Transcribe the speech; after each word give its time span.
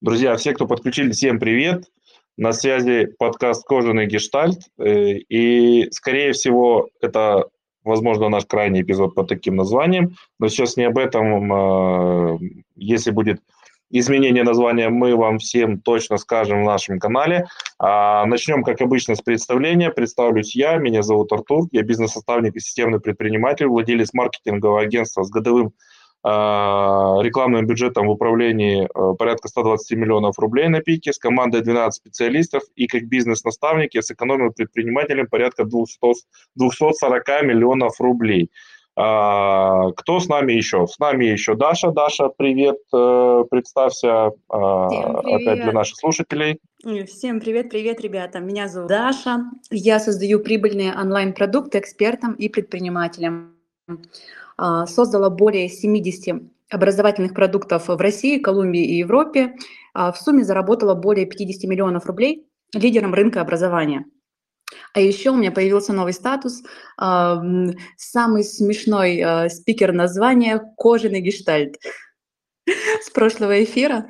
Друзья, 0.00 0.36
все, 0.36 0.52
кто 0.54 0.68
подключились, 0.68 1.16
всем 1.16 1.40
привет. 1.40 1.86
На 2.36 2.52
связи 2.52 3.08
подкаст 3.18 3.66
«Кожаный 3.66 4.06
гештальт». 4.06 4.60
Э, 4.78 5.14
и, 5.14 5.90
скорее 5.90 6.30
всего, 6.34 6.88
это, 7.00 7.48
возможно, 7.82 8.28
наш 8.28 8.46
крайний 8.46 8.82
эпизод 8.82 9.16
под 9.16 9.26
таким 9.26 9.56
названием. 9.56 10.14
Но 10.38 10.46
сейчас 10.46 10.76
не 10.76 10.84
об 10.84 10.98
этом. 10.98 11.52
А, 11.52 12.38
если 12.76 13.10
будет 13.10 13.40
изменение 13.90 14.44
названия, 14.44 14.88
мы 14.88 15.16
вам 15.16 15.38
всем 15.38 15.80
точно 15.80 16.16
скажем 16.16 16.62
в 16.62 16.66
нашем 16.66 17.00
канале. 17.00 17.48
А, 17.80 18.24
начнем, 18.26 18.62
как 18.62 18.80
обычно, 18.80 19.16
с 19.16 19.20
представления. 19.20 19.90
Представлюсь 19.90 20.54
я, 20.54 20.76
меня 20.76 21.02
зовут 21.02 21.32
Артур, 21.32 21.66
я 21.72 21.82
бизнес-наставник 21.82 22.54
и 22.54 22.60
системный 22.60 23.00
предприниматель, 23.00 23.66
владелец 23.66 24.12
маркетингового 24.12 24.80
агентства 24.80 25.24
с 25.24 25.30
годовым 25.30 25.72
рекламным 26.24 27.66
бюджетом 27.66 28.08
в 28.08 28.10
управлении 28.10 28.88
а, 28.92 29.14
порядка 29.14 29.48
120 29.48 29.96
миллионов 29.96 30.38
рублей 30.38 30.68
на 30.68 30.80
пике, 30.80 31.12
с 31.12 31.18
командой 31.18 31.60
12 31.60 31.94
специалистов 31.94 32.62
и 32.74 32.86
как 32.86 33.04
бизнес-наставник 33.04 33.94
я 33.94 34.02
сэкономил 34.02 34.52
предпринимателям 34.52 35.28
порядка 35.28 35.64
200, 35.64 35.98
240 36.56 37.28
миллионов 37.44 38.00
рублей. 38.00 38.50
А, 39.00 39.92
кто 39.92 40.18
с 40.18 40.26
нами 40.26 40.54
еще? 40.54 40.88
С 40.88 40.98
нами 40.98 41.26
еще 41.26 41.54
Даша. 41.54 41.92
Даша, 41.92 42.30
привет, 42.36 42.78
э, 42.92 43.44
представься 43.48 44.32
привет. 44.48 45.24
опять 45.24 45.62
для 45.62 45.72
наших 45.72 45.98
слушателей. 45.98 46.58
Всем 47.06 47.40
привет, 47.40 47.70
привет, 47.70 48.00
ребята. 48.00 48.40
Меня 48.40 48.66
зовут 48.66 48.88
Даша. 48.88 49.44
Я 49.70 50.00
создаю 50.00 50.40
прибыльные 50.40 50.94
онлайн-продукты 50.94 51.78
экспертам 51.78 52.32
и 52.32 52.48
предпринимателям. 52.48 53.54
А, 54.58 54.86
создала 54.86 55.30
более 55.30 55.68
70 55.68 56.42
образовательных 56.68 57.32
продуктов 57.32 57.86
в 57.86 57.96
России, 57.96 58.38
Колумбии 58.38 58.84
и 58.84 58.98
Европе. 58.98 59.54
А, 59.94 60.12
в 60.12 60.18
сумме 60.18 60.44
заработала 60.44 60.94
более 60.94 61.26
50 61.26 61.70
миллионов 61.70 62.06
рублей 62.06 62.44
лидером 62.74 63.14
рынка 63.14 63.40
образования. 63.40 64.04
А 64.92 65.00
еще 65.00 65.30
у 65.30 65.36
меня 65.36 65.52
появился 65.52 65.92
новый 65.92 66.12
статус, 66.12 66.62
а, 66.98 67.40
самый 67.96 68.42
смешной 68.42 69.48
спикер 69.48 69.92
названия 69.92 70.60
«Кожаный 70.76 71.20
гештальт» 71.20 71.76
с 72.66 73.10
прошлого 73.10 73.62
эфира. 73.62 74.08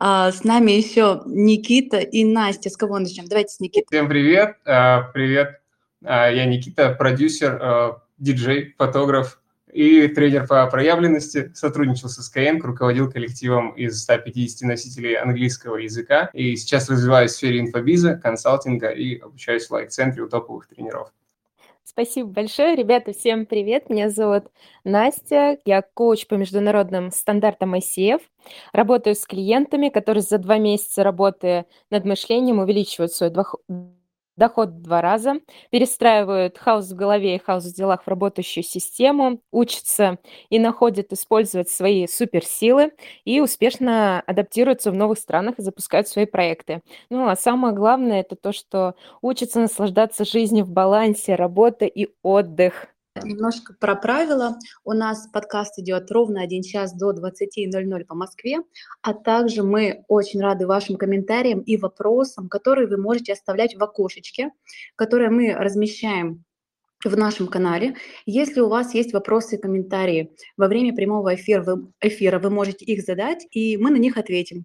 С 0.00 0.42
нами 0.42 0.72
еще 0.72 1.22
Никита 1.26 1.98
и 1.98 2.24
Настя. 2.24 2.70
С 2.70 2.76
кого 2.76 2.98
начнем? 2.98 3.26
Давайте 3.26 3.54
с 3.54 3.60
Никиты. 3.60 3.86
Всем 3.88 4.08
привет. 4.08 4.56
Привет. 4.64 5.60
Я 6.00 6.44
Никита, 6.44 6.90
продюсер, 6.90 8.00
диджей, 8.18 8.74
фотограф, 8.78 9.41
и 9.72 10.06
тренер 10.08 10.46
по 10.46 10.66
проявленности, 10.66 11.50
сотрудничал 11.54 12.08
с 12.08 12.18
Skyeng, 12.18 12.58
руководил 12.60 13.10
коллективом 13.10 13.70
из 13.70 14.02
150 14.02 14.68
носителей 14.68 15.16
английского 15.16 15.76
языка, 15.76 16.30
и 16.32 16.54
сейчас 16.56 16.88
развиваюсь 16.90 17.32
в 17.32 17.36
сфере 17.36 17.60
инфобиза, 17.60 18.16
консалтинга 18.22 18.90
и 18.90 19.18
обучаюсь 19.18 19.66
в 19.66 19.70
лайк-центре 19.70 20.22
у 20.22 20.28
топовых 20.28 20.68
тренеров. 20.68 21.12
Спасибо 21.84 22.28
большое. 22.28 22.76
Ребята, 22.76 23.12
всем 23.12 23.44
привет. 23.44 23.90
Меня 23.90 24.08
зовут 24.08 24.44
Настя. 24.84 25.58
Я 25.64 25.82
коуч 25.82 26.26
по 26.26 26.34
международным 26.34 27.10
стандартам 27.10 27.74
ICF. 27.74 28.20
Работаю 28.72 29.14
с 29.14 29.26
клиентами, 29.26 29.88
которые 29.88 30.22
за 30.22 30.38
два 30.38 30.58
месяца 30.58 31.02
работы 31.02 31.66
над 31.90 32.04
мышлением 32.04 32.60
увеличивают 32.60 33.12
свой 33.12 33.30
доход 33.30 33.60
в 34.78 34.82
два 34.82 35.02
раза, 35.02 35.34
перестраивают 35.70 36.58
хаос 36.58 36.90
в 36.90 36.94
голове 36.96 37.36
и 37.36 37.38
хаос 37.38 37.64
в 37.64 37.74
делах 37.74 38.04
в 38.04 38.08
работающую 38.08 38.64
систему, 38.64 39.40
учатся 39.50 40.18
и 40.50 40.58
находят 40.58 41.12
использовать 41.12 41.68
свои 41.70 42.06
суперсилы 42.06 42.92
и 43.24 43.40
успешно 43.40 44.20
адаптируются 44.26 44.90
в 44.90 44.94
новых 44.94 45.18
странах 45.18 45.58
и 45.58 45.62
запускают 45.62 46.08
свои 46.08 46.26
проекты. 46.26 46.82
Ну 47.10 47.28
а 47.28 47.36
самое 47.36 47.74
главное 47.74 48.20
это 48.20 48.36
то, 48.36 48.52
что 48.52 48.94
учатся 49.20 49.60
наслаждаться 49.60 50.24
жизнью 50.24 50.64
в 50.64 50.70
балансе, 50.70 51.34
работа 51.34 51.84
и 51.86 52.08
отдых. 52.22 52.88
Немножко 53.20 53.74
про 53.78 53.94
правила. 53.94 54.58
У 54.84 54.92
нас 54.92 55.28
подкаст 55.32 55.78
идет 55.78 56.10
ровно 56.10 56.40
один 56.40 56.62
час 56.62 56.94
до 56.94 57.12
20.00 57.12 58.04
по 58.06 58.14
Москве, 58.14 58.60
а 59.02 59.12
также 59.12 59.62
мы 59.62 60.04
очень 60.08 60.40
рады 60.40 60.66
вашим 60.66 60.96
комментариям 60.96 61.60
и 61.60 61.76
вопросам, 61.76 62.48
которые 62.48 62.88
вы 62.88 62.96
можете 62.96 63.34
оставлять 63.34 63.76
в 63.76 63.82
окошечке, 63.82 64.50
которые 64.96 65.28
мы 65.28 65.52
размещаем 65.52 66.44
в 67.04 67.16
нашем 67.16 67.48
канале. 67.48 67.96
Если 68.26 68.60
у 68.60 68.68
вас 68.68 68.94
есть 68.94 69.12
вопросы 69.12 69.56
и 69.56 69.60
комментарии 69.60 70.34
во 70.56 70.68
время 70.68 70.94
прямого 70.94 71.34
эфира, 71.34 71.62
вы, 71.62 71.88
эфира, 72.00 72.38
вы 72.38 72.48
можете 72.48 72.84
их 72.84 73.02
задать, 73.02 73.46
и 73.50 73.76
мы 73.76 73.90
на 73.90 73.96
них 73.96 74.16
ответим. 74.16 74.64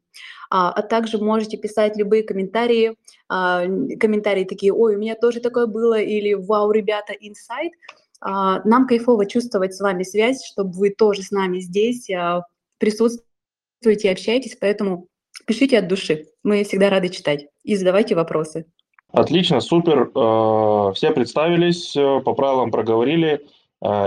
А, 0.49 0.71
а 0.71 0.81
также 0.83 1.17
можете 1.17 1.57
писать 1.57 1.97
любые 1.97 2.23
комментарии, 2.23 2.95
а, 3.27 3.65
комментарии 3.99 4.43
такие, 4.45 4.71
ой, 4.71 4.95
у 4.95 4.99
меня 4.99 5.15
тоже 5.15 5.39
такое 5.41 5.65
было, 5.65 5.99
или 5.99 6.33
вау, 6.33 6.71
ребята, 6.71 7.13
инсайт. 7.13 7.73
А, 8.19 8.61
нам 8.67 8.87
кайфово 8.87 9.25
чувствовать 9.25 9.73
с 9.73 9.79
вами 9.79 10.03
связь, 10.03 10.45
чтобы 10.45 10.71
вы 10.71 10.89
тоже 10.89 11.21
с 11.21 11.31
нами 11.31 11.59
здесь 11.59 12.09
а, 12.09 12.43
присутствуете, 12.79 14.11
общаетесь, 14.11 14.57
поэтому 14.59 15.07
пишите 15.45 15.79
от 15.79 15.87
души. 15.87 16.25
Мы 16.43 16.63
всегда 16.63 16.89
рады 16.89 17.09
читать 17.09 17.47
и 17.63 17.75
задавайте 17.75 18.15
вопросы. 18.15 18.65
Отлично, 19.11 19.61
супер. 19.61 20.11
Э, 20.13 20.93
все 20.93 21.11
представились, 21.11 21.95
э, 21.95 22.21
по 22.21 22.33
правилам 22.33 22.71
проговорили. 22.71 23.45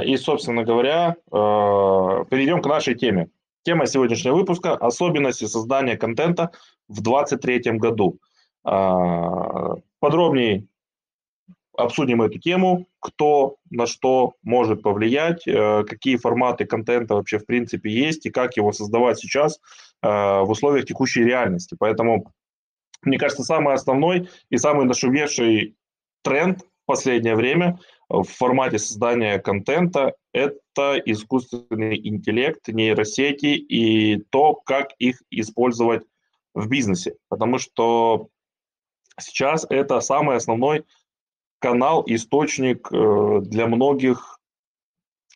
И, 0.05 0.17
собственно 0.17 0.65
говоря, 0.65 1.15
перейдем 1.31 2.61
к 2.61 2.67
нашей 2.67 2.97
теме. 2.97 3.31
Тема 3.63 3.87
сегодняшнего 3.87 4.35
выпуска– 4.35 4.75
особенности 4.81 5.45
создания 5.45 5.97
контента 5.97 6.51
в 6.89 7.01
2023 7.01 7.79
году. 7.79 8.19
Подробнее 10.01 10.67
обсудим 11.83 12.23
эту 12.23 12.39
тему, 12.39 12.87
кто 13.01 13.57
на 13.71 13.87
что 13.87 14.35
может 14.43 14.83
повлиять, 14.83 15.47
э, 15.47 15.85
какие 15.85 16.17
форматы 16.17 16.65
контента 16.65 17.15
вообще 17.15 17.39
в 17.39 17.47
принципе 17.47 17.91
есть 17.91 18.27
и 18.27 18.31
как 18.31 18.57
его 18.57 18.73
создавать 18.73 19.19
сейчас 19.19 19.61
э, 20.03 20.09
в 20.09 20.49
условиях 20.49 20.87
текущей 20.87 21.25
реальности. 21.25 21.77
Поэтому, 21.79 22.33
мне 23.03 23.19
кажется, 23.19 23.45
самый 23.45 23.75
основной 23.75 24.29
и 24.51 24.57
самый 24.57 24.87
нашумевший 24.87 25.77
тренд 26.23 26.61
в 26.61 26.87
последнее 26.87 27.37
время 27.37 27.79
в 28.11 28.25
формате 28.25 28.79
создания 28.79 29.39
контента– 29.39 30.15
это 30.33 31.01
искусственный 31.05 31.97
интеллект, 31.97 32.67
нейросети 32.67 33.55
и 33.55 34.17
то, 34.31 34.55
как 34.55 34.91
их 34.99 35.23
использовать 35.31 36.03
в 36.53 36.69
бизнесе. 36.69 37.15
Потому 37.29 37.59
что 37.59 38.29
сейчас 39.19 39.65
это 39.71 40.01
самый 40.01 40.37
основной 40.37 40.85
канал, 41.61 42.03
источник 42.07 42.89
э, 42.91 43.41
для 43.43 43.67
многих 43.67 44.41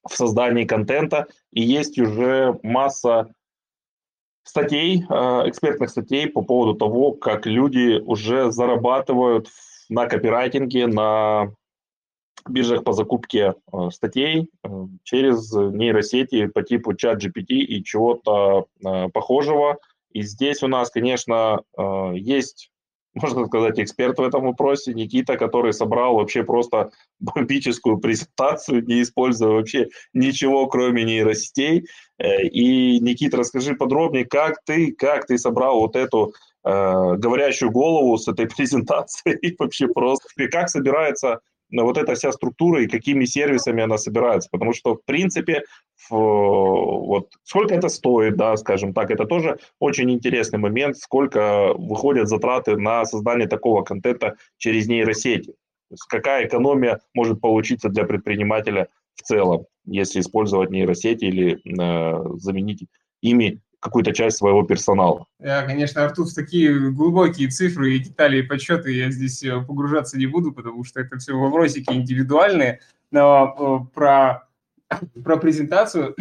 в 0.09 0.15
создании 0.15 0.65
контента, 0.65 1.29
и 1.53 1.63
есть 1.63 1.99
уже 1.99 2.59
масса 2.63 3.33
статей, 4.43 5.05
э, 5.09 5.15
экспертных 5.49 5.91
статей 5.91 6.29
по 6.29 6.43
поводу 6.43 6.75
того, 6.75 7.13
как 7.13 7.47
люди 7.47 8.01
уже 8.01 8.51
зарабатывают 8.51 9.49
на 9.89 10.07
копирайтинге, 10.07 10.87
на 10.87 11.53
биржах 12.49 12.85
по 12.85 12.93
закупке 12.93 13.55
э, 13.73 13.91
статей 13.91 14.51
через 15.03 15.53
нейросети 15.53 16.47
по 16.47 16.63
типу 16.63 16.93
ChatGPT 16.93 17.49
и 17.49 17.85
чего-то 17.85 18.67
похожего. 19.13 19.79
И 20.13 20.23
здесь 20.23 20.63
у 20.63 20.69
нас, 20.69 20.91
конечно, 20.91 21.63
есть 22.15 22.71
можно 23.15 23.47
сказать, 23.47 23.79
эксперт 23.79 24.19
в 24.19 24.23
этом 24.23 24.45
вопросе, 24.45 24.93
Никита, 24.95 25.37
который 25.37 25.73
собрал 25.73 26.17
вообще 26.17 26.43
просто 26.43 26.91
бомбическую 27.21 27.99
презентацию, 27.99 28.85
не 28.85 29.03
используя 29.03 29.51
вообще 29.51 29.89
ничего, 30.13 30.67
кроме 30.67 31.05
нейросетей. 31.05 31.87
Э, 32.19 32.43
и, 32.43 33.01
Никита, 33.01 33.37
расскажи 33.37 33.75
подробнее, 33.75 34.25
как 34.25 34.63
ты, 34.65 34.93
как 34.93 35.27
ты 35.27 35.39
собрал 35.39 35.81
вот 35.81 35.97
эту 35.97 36.33
э, 36.65 37.17
говорящую 37.17 37.71
голову 37.71 38.17
с 38.19 38.29
этой 38.29 38.47
презентацией, 38.57 39.57
вообще 39.59 39.89
просто, 39.89 40.29
и 40.37 40.49
как 40.49 40.69
собирается 40.69 41.41
вот 41.71 41.99
эта 41.99 42.15
вся 42.15 42.33
структура 42.33 42.83
и 42.83 42.89
какими 42.89 43.25
сервисами 43.25 43.83
она 43.83 43.99
собирается. 43.99 44.49
Потому 44.51 44.73
что, 44.73 44.95
в 44.95 45.05
принципе, 45.05 45.65
в, 46.09 46.15
вот 46.15 47.31
сколько 47.43 47.75
это 47.75 47.89
стоит, 47.89 48.37
да, 48.37 48.57
скажем 48.57 48.93
так, 48.93 49.11
это 49.11 49.25
тоже 49.25 49.59
очень 49.79 50.11
интересный 50.11 50.59
момент, 50.59 50.97
сколько 50.97 51.75
выходят 51.75 52.29
затраты 52.29 52.77
на 52.77 53.05
создание 53.05 53.49
такого 53.49 53.83
контента 53.83 54.37
через 54.59 54.87
нейросети. 54.89 55.53
То 55.53 55.95
есть 55.95 56.05
какая 56.05 56.47
экономия 56.47 57.01
может 57.15 57.41
получиться 57.41 57.89
для 57.89 58.05
предпринимателя 58.05 58.89
в 59.15 59.23
целом, 59.23 59.67
если 59.87 60.21
использовать 60.21 60.71
нейросети 60.71 61.25
или 61.25 61.55
э, 61.55 62.39
заменить 62.39 62.87
ими 63.21 63.61
какую-то 63.85 64.15
часть 64.15 64.39
своего 64.39 64.63
персонала. 64.63 65.27
Я, 65.39 65.63
конечно, 65.63 66.03
Артур, 66.03 66.27
в 66.27 66.35
такие 66.35 66.91
глубокие 66.91 67.49
цифры 67.49 67.95
и 67.95 67.99
детали 67.99 68.39
и 68.39 68.43
подсчеты 68.43 68.91
я 68.93 69.11
здесь 69.11 69.43
э, 69.43 69.61
погружаться 69.61 70.19
не 70.19 70.27
буду, 70.27 70.53
потому 70.53 70.85
что 70.85 71.01
это 71.01 71.19
все 71.19 71.35
вопросики 71.35 71.93
индивидуальные. 71.93 72.81
Но 73.11 73.87
э, 73.91 73.95
про, 73.95 74.49
про 75.23 75.37
презентацию 75.37 76.17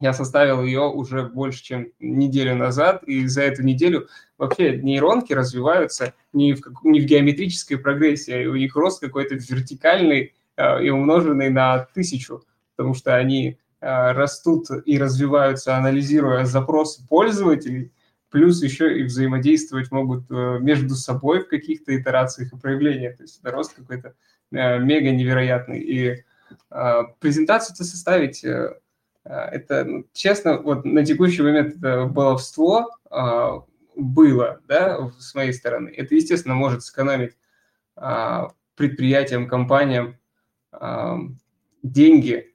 Я 0.00 0.12
составил 0.12 0.62
ее 0.62 0.82
уже 0.82 1.22
больше, 1.22 1.64
чем 1.64 1.88
неделю 1.98 2.56
назад, 2.56 3.04
и 3.04 3.26
за 3.26 3.40
эту 3.42 3.62
неделю 3.62 4.08
вообще 4.36 4.76
нейронки 4.76 5.32
развиваются 5.32 6.12
не 6.34 6.52
в, 6.52 6.60
не 6.84 7.00
в 7.00 7.06
геометрической 7.06 7.78
прогрессии, 7.78 8.44
а 8.44 8.50
у 8.50 8.56
них 8.56 8.76
рост 8.76 9.00
какой-то 9.00 9.36
вертикальный 9.36 10.34
э, 10.58 10.84
и 10.84 10.90
умноженный 10.90 11.48
на 11.48 11.86
тысячу, 11.94 12.44
потому 12.76 12.92
что 12.92 13.16
они 13.16 13.56
растут 13.82 14.68
и 14.84 14.98
развиваются, 14.98 15.76
анализируя 15.76 16.44
запросы 16.44 17.06
пользователей, 17.06 17.92
плюс 18.30 18.62
еще 18.62 18.98
и 18.98 19.02
взаимодействовать 19.02 19.90
могут 19.90 20.30
э, 20.30 20.58
между 20.60 20.94
собой 20.94 21.44
в 21.44 21.48
каких-то 21.48 21.94
итерациях 21.98 22.52
и 22.52 22.56
проявлениях. 22.56 23.16
То 23.16 23.24
есть 23.24 23.40
это 23.40 23.50
рост 23.50 23.74
какой-то 23.74 24.14
э, 24.52 24.78
мега 24.78 25.10
невероятный. 25.10 25.80
И 25.80 26.24
э, 26.70 27.02
презентацию-то 27.20 27.84
составить 27.84 28.44
э, 28.44 28.74
Э, 29.24 29.44
это, 29.52 29.84
ну, 29.84 30.04
честно, 30.12 30.58
вот 30.58 30.84
на 30.84 31.04
текущий 31.04 31.42
момент 31.42 31.76
это 31.76 32.06
баловство 32.06 32.90
было, 33.94 34.60
да, 34.66 35.10
с 35.18 35.34
моей 35.34 35.52
стороны. 35.52 35.90
Это, 35.90 36.14
естественно, 36.14 36.54
может 36.54 36.82
сэкономить 36.82 37.36
предприятиям, 38.74 39.46
компаниям 39.46 40.16
деньги, 41.82 42.54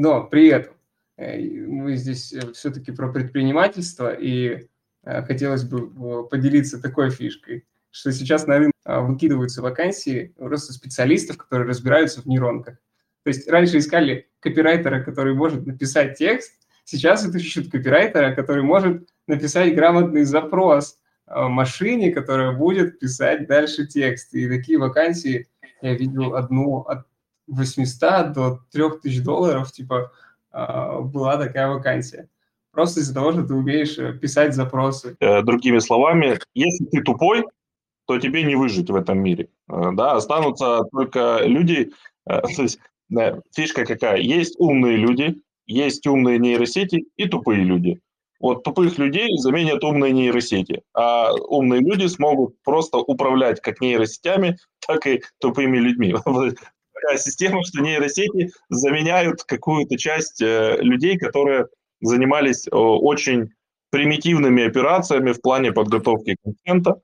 но 0.00 0.24
при 0.24 0.48
этом 0.48 0.72
э, 1.18 1.38
мы 1.38 1.94
здесь 1.96 2.32
э, 2.32 2.52
все-таки 2.52 2.90
про 2.90 3.12
предпринимательство, 3.12 4.14
и 4.14 4.66
хотелось 5.02 5.64
бы 5.64 6.28
поделиться 6.28 6.80
такой 6.80 7.10
фишкой, 7.10 7.66
что 7.90 8.12
сейчас 8.12 8.46
на 8.46 8.58
рынок 8.58 8.74
выкидываются 8.84 9.62
вакансии 9.62 10.34
просто 10.36 10.74
специалистов, 10.74 11.38
которые 11.38 11.66
разбираются 11.66 12.20
в 12.20 12.26
нейронках. 12.26 12.76
То 13.24 13.28
есть 13.28 13.48
раньше 13.48 13.78
искали 13.78 14.28
копирайтера, 14.40 15.02
который 15.02 15.32
может 15.34 15.66
написать 15.66 16.18
текст, 16.18 16.52
сейчас 16.84 17.26
это 17.26 17.38
ищут 17.38 17.70
копирайтера, 17.70 18.34
который 18.34 18.62
может 18.62 19.08
написать 19.26 19.74
грамотный 19.74 20.24
запрос 20.24 20.98
машине, 21.26 22.12
которая 22.12 22.52
будет 22.52 22.98
писать 22.98 23.46
дальше 23.46 23.86
текст. 23.86 24.34
И 24.34 24.48
такие 24.48 24.78
вакансии 24.78 25.48
я 25.80 25.94
видел 25.94 26.34
одну 26.34 26.80
от 26.80 27.06
800 27.50 28.32
до 28.32 28.60
3000 28.72 29.20
долларов, 29.22 29.72
типа, 29.72 30.12
а, 30.52 31.00
была 31.00 31.36
такая 31.36 31.68
вакансия. 31.68 32.28
Просто 32.72 33.00
из-за 33.00 33.14
того, 33.14 33.32
что 33.32 33.42
ты 33.42 33.54
умеешь 33.54 33.98
э, 33.98 34.12
писать 34.12 34.54
запросы. 34.54 35.16
Э, 35.20 35.42
другими 35.42 35.80
словами, 35.80 36.38
если 36.54 36.84
ты 36.84 37.02
тупой, 37.02 37.44
то 38.06 38.18
тебе 38.18 38.44
не 38.44 38.54
выжить 38.54 38.90
в 38.90 38.94
этом 38.94 39.18
мире. 39.18 39.48
Э, 39.68 39.90
да, 39.92 40.12
останутся 40.12 40.82
только 40.92 41.40
люди, 41.44 41.90
то 42.26 42.62
есть 42.62 42.78
фишка 43.56 43.84
какая? 43.84 44.18
Есть 44.18 44.54
умные 44.60 44.96
люди, 44.96 45.42
есть 45.66 46.06
умные 46.06 46.38
нейросети 46.38 47.06
и 47.16 47.28
тупые 47.28 47.64
люди. 47.64 48.00
Вот 48.40 48.62
тупых 48.62 48.98
людей 48.98 49.28
заменят 49.38 49.84
умные 49.84 50.12
нейросети, 50.12 50.82
а 50.94 51.32
умные 51.34 51.80
люди 51.80 52.06
смогут 52.06 52.54
просто 52.62 52.98
управлять 52.98 53.60
как 53.60 53.80
нейросетями, 53.80 54.56
так 54.86 55.06
и 55.06 55.22
тупыми 55.38 55.76
людьми. 55.78 56.14
Такая 57.00 57.18
система, 57.18 57.62
что 57.64 57.82
нейросети 57.82 58.50
заменяют 58.68 59.44
какую-то 59.44 59.96
часть 59.96 60.42
э, 60.42 60.78
людей, 60.80 61.18
которые 61.18 61.66
занимались 62.00 62.66
э, 62.66 62.70
очень 62.74 63.50
примитивными 63.90 64.66
операциями 64.66 65.32
в 65.32 65.40
плане 65.40 65.72
подготовки 65.72 66.36
контента. 66.42 67.00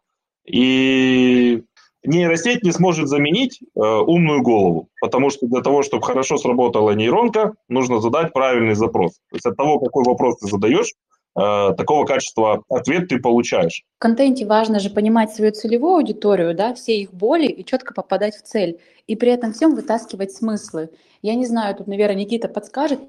И 0.46 1.62
нейросеть 2.04 2.62
не 2.62 2.72
сможет 2.72 3.08
заменить 3.08 3.60
э, 3.60 3.80
умную 3.80 4.42
голову, 4.42 4.88
потому 5.00 5.30
что 5.30 5.46
для 5.46 5.62
того, 5.62 5.82
чтобы 5.82 6.06
хорошо 6.06 6.36
сработала 6.36 6.92
нейронка, 6.92 7.54
нужно 7.68 8.00
задать 8.00 8.32
правильный 8.32 8.74
запрос. 8.74 9.14
То 9.30 9.36
есть 9.36 9.46
от 9.46 9.56
того, 9.56 9.80
какой 9.80 10.04
вопрос 10.04 10.38
ты 10.38 10.46
задаешь, 10.46 10.92
такого 11.36 12.06
качества 12.06 12.62
ответ 12.70 13.08
ты 13.08 13.18
получаешь. 13.18 13.84
В 13.98 14.00
контенте 14.00 14.46
важно 14.46 14.80
же 14.80 14.90
понимать 14.90 15.30
свою 15.32 15.52
целевую 15.52 15.96
аудиторию, 15.96 16.54
да, 16.54 16.74
все 16.74 16.98
их 16.98 17.12
боли 17.12 17.46
и 17.46 17.64
четко 17.64 17.92
попадать 17.92 18.34
в 18.36 18.42
цель, 18.42 18.80
и 19.06 19.16
при 19.16 19.30
этом 19.30 19.52
всем 19.52 19.74
вытаскивать 19.74 20.32
смыслы. 20.32 20.90
Я 21.22 21.34
не 21.34 21.46
знаю, 21.46 21.76
тут, 21.76 21.86
наверное, 21.86 22.22
Никита 22.22 22.48
подскажет, 22.48 23.00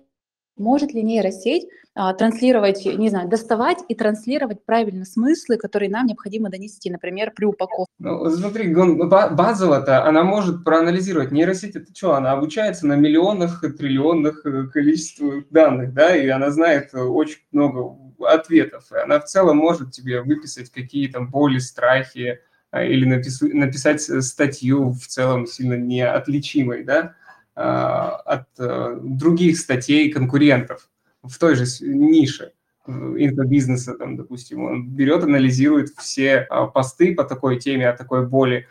может 0.57 0.93
ли 0.93 1.03
нейросеть 1.03 1.67
а, 1.99 2.13
транслировать, 2.13 2.85
не 2.85 3.09
знаю, 3.09 3.27
доставать 3.27 3.79
и 3.87 3.95
транслировать 3.95 4.63
правильно 4.63 5.03
смыслы, 5.03 5.57
которые 5.57 5.89
нам 5.89 6.05
необходимо 6.05 6.49
донести, 6.49 6.91
например, 6.91 7.31
при 7.35 7.45
упаковке? 7.45 7.91
Ну, 7.99 8.29
смотри, 8.29 8.73
базово-то 8.73 10.05
она 10.05 10.23
может 10.23 10.63
проанализировать. 10.63 11.31
Нейросеть 11.31 11.75
это 11.75 11.87
что? 11.95 12.13
Она 12.13 12.33
обучается 12.33 12.85
на 12.85 12.93
миллионах, 12.93 13.61
триллионных 13.61 14.45
э, 14.45 14.67
количествах 14.67 15.45
данных, 15.49 15.93
да, 15.93 16.15
и 16.15 16.27
она 16.27 16.51
знает 16.51 16.93
очень 16.93 17.39
много 17.51 17.97
ответов. 18.19 18.85
Она 18.91 19.19
в 19.19 19.25
целом 19.25 19.57
может 19.57 19.91
тебе 19.91 20.21
выписать 20.21 20.69
какие 20.69 21.07
то 21.07 21.21
боли, 21.21 21.57
страхи, 21.57 22.39
а, 22.69 22.83
или 22.83 23.05
написать, 23.05 23.53
написать 23.53 24.01
статью 24.01 24.91
в 24.91 25.07
целом 25.07 25.47
сильно 25.47 25.75
неотличимой, 25.75 26.83
да, 26.83 27.15
от 27.57 28.47
э, 28.59 28.99
других 29.01 29.57
статей 29.57 30.11
конкурентов 30.11 30.89
в 31.23 31.39
той 31.39 31.55
же 31.55 31.65
нише 31.81 32.53
э, 32.85 32.91
инфобизнеса, 32.91 33.95
там, 33.95 34.15
допустим, 34.15 34.63
он 34.63 34.87
берет, 34.87 35.23
анализирует 35.23 35.89
все 35.97 36.47
посты 36.73 37.15
по 37.15 37.23
такой 37.23 37.59
теме, 37.59 37.89
о 37.89 37.97
такой 37.97 38.27
боли 38.27 38.67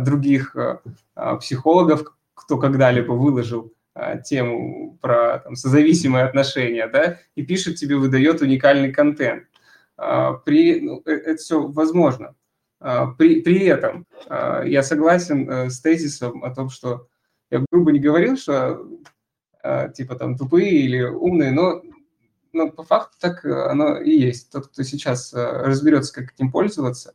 других 0.00 0.54
психологов, 1.40 2.16
кто 2.34 2.58
когда-либо 2.58 3.10
выложил 3.10 3.72
тему 4.24 4.96
про 5.00 5.40
там, 5.40 5.56
созависимые 5.56 6.24
отношения, 6.24 6.86
да, 6.86 7.18
и 7.34 7.42
пишет 7.42 7.76
тебе, 7.76 7.96
выдает 7.96 8.40
уникальный 8.40 8.92
контент. 8.92 9.44
При, 9.96 10.80
ну, 10.80 11.02
э, 11.06 11.12
это 11.12 11.36
все 11.36 11.66
возможно. 11.66 12.34
При, 13.18 13.40
при 13.42 13.64
этом 13.64 14.06
я 14.28 14.82
согласен 14.82 15.70
с 15.70 15.80
тезисом 15.80 16.44
о 16.44 16.54
том, 16.54 16.68
что 16.68 17.06
я 17.54 17.64
грубо 17.70 17.92
не 17.92 18.00
говорил, 18.00 18.36
что 18.36 18.84
э, 19.62 19.92
типа 19.94 20.16
там 20.16 20.36
тупые 20.36 20.72
или 20.72 21.02
умные, 21.02 21.52
но, 21.52 21.82
но 22.52 22.70
по 22.70 22.82
факту 22.82 23.16
так 23.20 23.44
оно 23.44 23.98
и 23.98 24.10
есть. 24.10 24.50
Тот, 24.50 24.68
кто 24.68 24.82
сейчас 24.82 25.32
э, 25.32 25.38
разберется, 25.38 26.12
как 26.12 26.32
этим 26.32 26.50
пользоваться, 26.50 27.14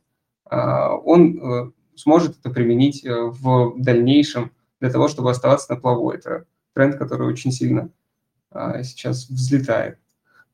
э, 0.50 0.56
он 0.56 1.74
сможет 1.94 2.38
это 2.38 2.48
применить 2.48 3.06
в 3.06 3.74
дальнейшем 3.76 4.52
для 4.80 4.90
того, 4.90 5.08
чтобы 5.08 5.30
оставаться 5.30 5.74
на 5.74 5.80
плаву. 5.80 6.10
Это 6.10 6.46
тренд, 6.72 6.96
который 6.96 7.26
очень 7.26 7.52
сильно 7.52 7.90
сейчас 8.82 9.28
взлетает. 9.28 9.98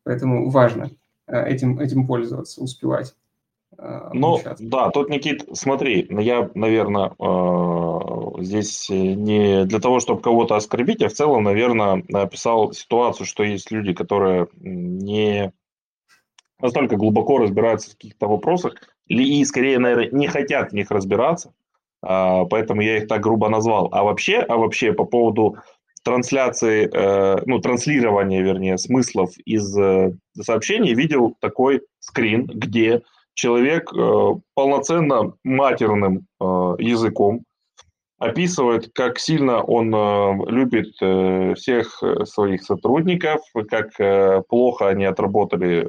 Поэтому 0.02 0.50
важно 0.50 0.90
этим, 1.28 1.78
этим 1.78 2.06
пользоваться, 2.08 2.60
успевать. 2.60 3.14
Э, 3.78 4.10
ну, 4.12 4.40
да, 4.58 4.90
тут, 4.90 5.10
Никит, 5.10 5.44
смотри, 5.52 6.06
я, 6.10 6.50
наверное, 6.54 7.12
э, 7.18 8.42
здесь 8.42 8.88
не 8.88 9.64
для 9.64 9.80
того, 9.80 10.00
чтобы 10.00 10.20
кого-то 10.20 10.56
оскорбить, 10.56 11.00
я 11.00 11.08
в 11.08 11.12
целом, 11.12 11.44
наверное, 11.44 12.02
описал 12.12 12.72
ситуацию, 12.72 13.26
что 13.26 13.42
есть 13.42 13.70
люди, 13.70 13.92
которые 13.92 14.48
не 14.56 15.52
настолько 16.60 16.96
глубоко 16.96 17.38
разбираются 17.38 17.90
в 17.90 17.94
каких-то 17.94 18.28
вопросах, 18.28 18.74
и, 19.06 19.44
скорее, 19.44 19.78
наверное, 19.78 20.10
не 20.10 20.26
хотят 20.26 20.70
в 20.70 20.74
них 20.74 20.90
разбираться, 20.90 21.52
а, 22.02 22.44
поэтому 22.46 22.80
я 22.80 22.98
их 22.98 23.08
так 23.08 23.22
грубо 23.22 23.48
назвал. 23.48 23.88
А 23.92 24.02
вообще, 24.04 24.38
а 24.38 24.56
вообще 24.56 24.92
по 24.92 25.04
поводу 25.04 25.56
трансляции, 26.02 26.88
э, 26.92 27.42
ну, 27.46 27.58
транслирования, 27.58 28.40
вернее, 28.40 28.78
смыслов 28.78 29.36
из 29.44 29.76
сообщений, 30.40 30.94
видел 30.94 31.36
такой 31.40 31.82
скрин, 32.00 32.46
где 32.46 33.02
человек 33.36 33.92
э, 33.92 34.30
полноценно 34.54 35.34
матерным 35.44 36.26
э, 36.40 36.44
языком 36.78 37.44
описывает, 38.18 38.90
как 38.94 39.18
сильно 39.18 39.62
он 39.62 39.94
э, 39.94 40.50
любит 40.50 40.94
всех 41.58 42.02
своих 42.24 42.64
сотрудников, 42.64 43.42
как 43.68 44.46
плохо 44.48 44.88
они 44.88 45.04
отработали 45.04 45.86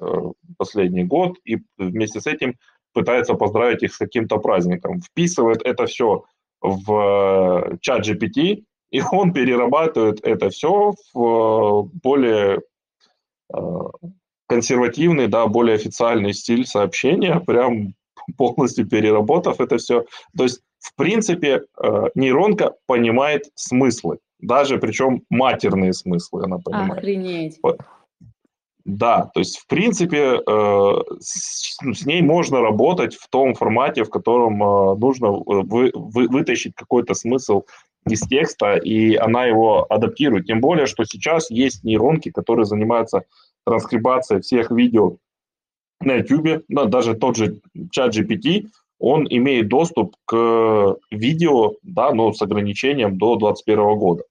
последний 0.58 1.06
год, 1.06 1.38
и 1.46 1.58
вместе 1.78 2.20
с 2.20 2.28
этим 2.28 2.56
пытается 2.94 3.34
поздравить 3.36 3.84
их 3.84 3.94
с 3.94 3.98
каким-то 3.98 4.38
праздником. 4.38 5.00
Вписывает 5.02 5.62
это 5.64 5.86
все 5.86 6.26
в 6.62 7.78
чат 7.80 8.06
GPT, 8.06 8.64
и 8.92 9.02
он 9.12 9.32
перерабатывает 9.32 10.20
это 10.26 10.50
все 10.50 10.94
в 11.14 11.90
более 12.04 12.62
консервативный, 14.48 15.28
да, 15.28 15.48
более 15.48 15.76
официальный 15.76 16.34
стиль 16.34 16.66
сообщения, 16.66 17.40
прям 17.40 17.94
полностью 18.38 18.88
переработав 18.88 19.60
это 19.60 19.78
все. 19.78 20.06
То 20.36 20.44
есть, 20.44 20.62
в 20.80 20.96
принципе, 20.96 21.64
э, 21.82 22.04
нейронка 22.16 22.74
понимает 22.86 23.46
смыслы, 23.56 24.20
даже 24.40 24.78
причем 24.78 25.24
матерные 25.30 25.94
смыслы 25.94 26.44
она 26.46 26.58
понимает. 26.60 27.04
Охренеть. 27.04 27.60
Да, 28.86 29.30
то 29.34 29.42
есть, 29.42 29.58
в 29.58 29.68
принципе, 29.68 30.40
э, 30.40 30.94
с, 31.20 31.78
с 31.78 32.06
ней 32.06 32.22
можно 32.22 32.62
работать 32.62 33.16
в 33.16 33.28
том 33.30 33.54
формате, 33.54 34.06
в 34.06 34.10
котором 34.10 34.64
э, 34.64 34.96
нужно 34.96 35.32
вы, 35.32 35.92
вы, 35.94 36.28
вытащить 36.30 36.74
какой-то 36.74 37.14
смысл 37.14 37.64
из 38.12 38.22
текста, 38.22 38.76
и 38.76 39.16
она 39.16 39.46
его 39.46 39.86
адаптирует. 39.90 40.46
Тем 40.46 40.62
более, 40.62 40.86
что 40.86 41.04
сейчас 41.06 41.50
есть 41.50 41.84
нейронки, 41.84 42.32
которые 42.32 42.66
занимаются 42.66 43.24
транскрибацией 43.66 44.42
всех 44.42 44.72
видео 44.72 45.18
на 46.00 46.16
YouTube, 46.16 46.64
да, 46.68 46.86
даже 46.86 47.16
тот 47.16 47.36
же 47.36 47.60
чат 47.92 48.16
GPT, 48.16 48.68
он 49.00 49.28
имеет 49.30 49.68
доступ 49.68 50.16
к 50.26 50.96
видео, 51.12 51.74
да, 51.84 52.12
но 52.14 52.34
с 52.34 52.42
ограничением 52.42 53.18
до 53.18 53.36
2021 53.36 53.98
года. 53.98 54.24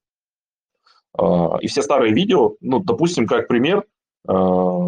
А, 1.17 1.57
и 1.61 1.67
все 1.67 1.81
старые 1.81 2.13
видео, 2.13 2.55
ну, 2.61 2.79
допустим, 2.79 3.27
как 3.27 3.47
пример, 3.47 3.83
а, 4.27 4.87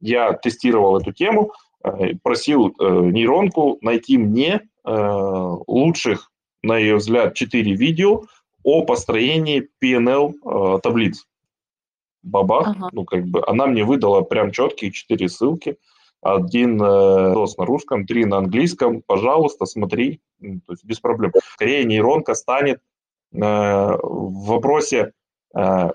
я 0.00 0.32
тестировал 0.32 0.98
эту 0.98 1.12
тему, 1.12 1.52
э, 1.82 2.14
просил 2.22 2.68
э, 2.68 2.70
нейронку 2.78 3.78
найти 3.80 4.16
мне 4.16 4.60
э, 4.84 5.56
лучших 5.66 6.30
на 6.62 6.76
ее 6.76 6.96
взгляд, 6.96 7.34
4 7.34 7.72
видео 7.74 8.22
о 8.62 8.84
построении 8.84 9.68
PNL 9.82 10.34
э, 10.44 10.80
таблиц. 10.82 11.26
Бабах, 12.22 12.68
ага. 12.68 12.88
ну 12.92 13.04
как 13.04 13.26
бы, 13.26 13.42
она 13.46 13.66
мне 13.66 13.84
выдала 13.84 14.22
прям 14.22 14.50
четкие 14.50 14.90
4 14.90 15.28
ссылки. 15.28 15.76
Один 16.20 16.82
э, 16.82 17.34
на 17.34 17.64
русском, 17.64 18.06
три 18.06 18.24
на 18.24 18.38
английском. 18.38 19.02
Пожалуйста, 19.06 19.66
смотри, 19.66 20.20
то 20.40 20.72
есть 20.72 20.84
без 20.84 20.98
проблем. 20.98 21.32
Скорее 21.54 21.84
нейронка 21.84 22.34
станет 22.34 22.80
э, 23.32 23.38
в 23.38 24.46
вопросе 24.46 25.12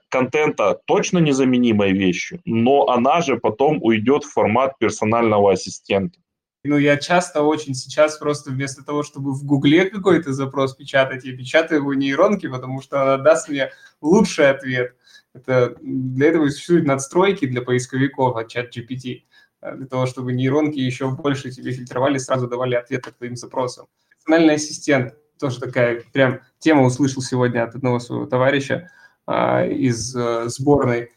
контента 0.09 0.81
точно 0.85 1.19
незаменимой 1.19 1.91
вещью, 1.91 2.41
но 2.43 2.87
она 2.87 3.21
же 3.21 3.37
потом 3.37 3.77
уйдет 3.83 4.23
в 4.23 4.33
формат 4.33 4.79
персонального 4.79 5.51
ассистента. 5.51 6.22
Ну, 6.65 6.77
я 6.77 6.95
часто 6.95 7.43
очень 7.43 7.75
сейчас 7.75 8.17
просто 8.17 8.51
вместо 8.51 8.85
того, 8.85 9.03
чтобы 9.03 9.33
в 9.33 9.43
Гугле 9.43 9.89
какой-то 9.89 10.31
запрос 10.31 10.73
печатать, 10.75 11.25
я 11.25 11.35
печатаю 11.35 11.81
его 11.81 11.93
нейронки, 11.93 12.47
потому 12.47 12.81
что 12.81 13.01
она 13.01 13.17
даст 13.17 13.49
мне 13.49 13.71
лучший 14.01 14.49
ответ. 14.49 14.95
Это, 15.33 15.75
для 15.81 16.29
этого 16.29 16.47
существуют 16.49 16.85
надстройки 16.85 17.45
для 17.47 17.61
поисковиков 17.61 18.37
от 18.37 18.47
чат 18.47 18.75
GPT, 18.75 19.23
э, 19.61 19.75
для 19.75 19.87
того, 19.87 20.05
чтобы 20.05 20.31
нейронки 20.31 20.79
еще 20.79 21.09
больше 21.11 21.51
тебе 21.51 21.73
фильтровали, 21.73 22.17
сразу 22.17 22.47
давали 22.47 22.75
ответы 22.75 23.11
к 23.11 23.15
твоим 23.15 23.35
запросам. 23.35 23.87
Персональный 24.09 24.55
ассистент, 24.55 25.15
тоже 25.37 25.59
такая 25.59 26.03
прям 26.13 26.39
тема 26.59 26.83
услышал 26.83 27.21
сегодня 27.21 27.63
от 27.63 27.75
одного 27.75 27.99
своего 27.99 28.25
товарища 28.25 28.89
а, 29.25 29.65
из 29.65 30.15
а, 30.15 30.47
сборной 30.47 31.11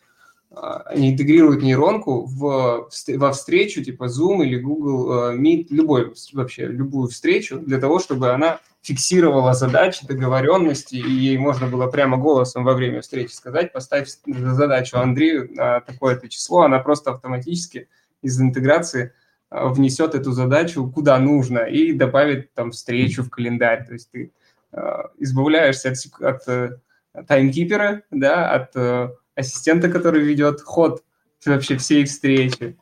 они 0.54 1.10
интегрируют 1.12 1.62
нейронку 1.62 2.24
в, 2.24 2.88
во 3.16 3.32
встречу 3.32 3.82
типа 3.82 4.04
Zoom 4.04 4.44
или 4.44 4.58
Google 4.58 5.32
э, 5.32 5.36
Meet, 5.36 5.66
любой, 5.70 6.14
вообще 6.32 6.66
любую 6.66 7.08
встречу, 7.08 7.58
для 7.58 7.78
того, 7.78 7.98
чтобы 7.98 8.30
она 8.30 8.60
фиксировала 8.80 9.52
задачи, 9.52 10.06
договоренности, 10.06 10.94
и 10.94 11.10
ей 11.10 11.36
можно 11.36 11.66
было 11.66 11.88
прямо 11.88 12.16
голосом 12.16 12.64
во 12.64 12.74
время 12.74 13.02
встречи 13.02 13.32
сказать, 13.32 13.72
поставь 13.72 14.08
задачу 14.24 14.98
Андрею 14.98 15.52
на 15.52 15.80
такое-то 15.80 16.28
число, 16.28 16.62
она 16.62 16.78
просто 16.78 17.10
автоматически 17.10 17.88
из 18.22 18.40
интеграции 18.40 19.12
э, 19.50 19.68
внесет 19.68 20.14
эту 20.14 20.30
задачу 20.32 20.90
куда 20.90 21.18
нужно 21.18 21.58
и 21.58 21.92
добавит 21.92 22.54
там 22.54 22.70
встречу 22.70 23.24
в 23.24 23.30
календарь. 23.30 23.84
То 23.84 23.94
есть 23.94 24.10
ты 24.12 24.32
э, 24.72 24.78
избавляешься 25.18 25.92
от, 26.20 26.48
от 26.48 27.26
таймкипера, 27.26 28.02
да, 28.10 28.52
от 28.52 29.16
ассистента, 29.36 29.88
который 29.88 30.24
ведет 30.24 30.60
ход 30.62 31.04
вообще 31.44 31.76
всей 31.76 32.04
встречи. 32.04 32.76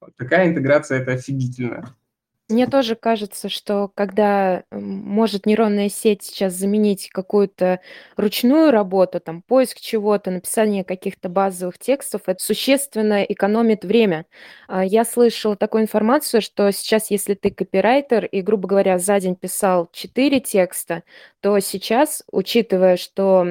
Вот 0.00 0.14
такая 0.16 0.48
интеграция– 0.48 0.98
это 1.00 1.12
офигительно. 1.12 1.96
Мне 2.50 2.66
тоже 2.66 2.96
кажется, 2.96 3.48
что 3.48 3.92
когда 3.94 4.64
может 4.72 5.46
нейронная 5.46 5.88
сеть 5.88 6.24
сейчас 6.24 6.52
заменить 6.54 7.08
какую-то 7.08 7.78
ручную 8.16 8.72
работу, 8.72 9.20
там 9.20 9.42
поиск 9.42 9.78
чего-то, 9.78 10.32
написание 10.32 10.82
каких-то 10.82 11.28
базовых 11.28 11.78
текстов, 11.78 12.22
это 12.26 12.42
существенно 12.42 13.22
экономит 13.22 13.84
время. 13.84 14.26
А, 14.66 14.84
я 14.84 15.04
слышала 15.04 15.54
такую 15.54 15.84
информацию, 15.84 16.42
что 16.42 16.72
сейчас, 16.72 17.12
если 17.12 17.34
ты 17.34 17.50
копирайтер 17.52 18.24
и, 18.24 18.42
грубо 18.42 18.66
говоря, 18.66 18.98
за 18.98 19.20
день 19.20 19.36
писал 19.36 19.88
4 19.92 20.40
текста, 20.40 21.04
то 21.40 21.56
сейчас, 21.60 22.24
учитывая, 22.32 22.96
что 22.96 23.46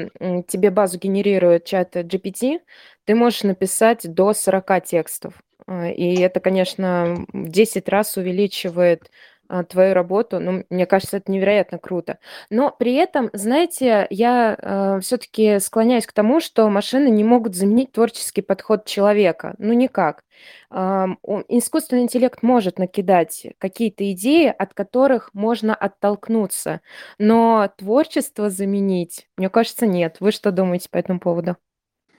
тебе 0.50 0.72
базу 0.72 0.98
генерирует 1.00 1.64
чат 1.64 1.96
GPT, 1.96 2.60
ты 3.06 3.16
можешь 3.16 3.44
написать 3.44 4.14
до 4.14 4.34
40 4.34 4.84
текстов. 4.84 5.42
А, 5.70 5.88
и 5.90 6.16
это, 6.20 6.40
конечно, 6.40 7.26
в 7.32 7.50
10 7.50 7.88
раз 7.90 8.18
увеличивает 8.18 9.12
а, 9.48 9.64
твою 9.64 9.94
работу. 9.94 10.40
Ну, 10.40 10.64
мне 10.72 10.86
кажется, 10.88 11.18
это 11.18 11.32
невероятно 11.32 11.78
круто. 11.78 12.18
Но 12.50 12.76
при 12.78 12.96
этом, 12.96 13.30
знаете, 13.34 14.08
я 14.10 14.58
э, 14.58 15.00
все-таки 15.02 15.60
склоняюсь 15.60 16.08
к 16.08 16.12
тому, 16.12 16.40
что 16.40 16.68
машины 16.70 17.10
не 17.10 17.24
могут 17.24 17.56
заменить 17.56 17.92
творческий 17.92 18.42
подход 18.42 18.86
человека. 18.86 19.54
Ну, 19.60 19.74
никак. 19.74 20.24
Э, 20.72 21.06
искусственный 21.50 22.02
интеллект 22.04 22.42
может 22.42 22.80
накидать 22.80 23.46
какие-то 23.60 24.12
идеи, 24.12 24.48
от 24.48 24.74
которых 24.74 25.30
можно 25.34 25.76
оттолкнуться. 25.76 26.82
Но 27.20 27.72
творчество 27.78 28.50
заменить, 28.50 29.28
мне 29.38 29.50
кажется, 29.50 29.86
нет. 29.86 30.18
Вы 30.20 30.32
что 30.32 30.52
думаете 30.52 30.90
по 30.90 30.98
этому 30.98 31.20
поводу? 31.20 31.58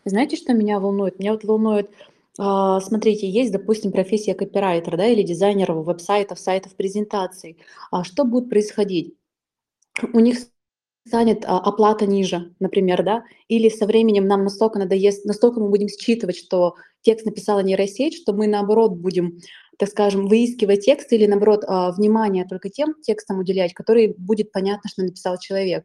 Знаете, 0.05 0.37
что 0.37 0.55
меня 0.55 0.79
волнует? 0.81 1.19
Меня 1.19 1.33
вот 1.33 1.45
волнует 1.45 1.91
а, 1.91 2.10
смотрите, 2.37 3.29
есть, 3.29 3.53
допустим, 3.53 3.93
профессия 3.93 4.35
копирайтера, 4.35 4.97
да, 4.97 5.07
или 5.07 5.23
дизайнера 5.23 5.75
веб-сайтов, 5.75 6.39
сайтов 6.39 6.75
презентаций. 6.77 7.59
А 7.91 8.05
что 8.05 8.25
будет 8.25 8.49
происходить? 8.49 9.15
У 10.13 10.21
них 10.21 10.39
станет 11.07 11.45
а, 11.45 11.59
оплата 11.59 12.07
ниже, 12.07 12.55
например, 12.61 13.03
да, 13.03 13.25
или 13.49 13.69
со 13.69 13.87
временем 13.87 14.27
нам 14.27 14.45
настолько 14.45 14.79
надоест, 14.79 15.25
настолько 15.25 15.61
мы 15.61 15.69
будем 15.69 15.89
считывать, 15.89 16.37
что 16.37 16.75
текст 17.03 17.27
написала 17.27 17.61
нейросеть, 17.61 18.15
что 18.15 18.33
мы 18.33 18.47
наоборот 18.47 18.93
будем, 18.93 19.39
так 19.79 19.89
скажем, 19.89 20.27
выискивать 20.27 20.85
текст 20.85 21.13
или 21.13 21.27
наоборот 21.27 21.65
а, 21.67 21.93
внимание 21.93 22.45
только 22.47 22.69
тем 22.69 22.95
текстам 23.03 23.39
уделять, 23.39 23.75
которые 23.75 24.15
будет 24.17 24.53
понятно, 24.53 24.89
что 24.91 25.03
написал 25.03 25.39
человек. 25.39 25.85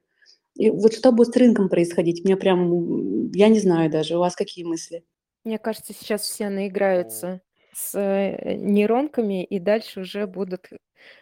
И 0.55 0.69
вот 0.69 0.93
что 0.93 1.11
будет 1.11 1.33
с 1.33 1.37
рынком 1.37 1.69
происходить? 1.69 2.23
Мне 2.23 2.37
прям, 2.37 3.31
я 3.31 3.47
не 3.49 3.59
знаю 3.59 3.89
даже, 3.89 4.15
у 4.15 4.19
вас 4.19 4.35
какие 4.35 4.63
мысли? 4.63 5.03
Мне 5.45 5.59
кажется, 5.59 5.93
сейчас 5.93 6.23
все 6.23 6.49
наиграются 6.49 7.39
с 7.71 7.93
э, 7.93 8.55
нейронками 8.55 9.43
и 9.43 9.59
дальше 9.59 10.01
уже 10.01 10.25
будут 10.25 10.69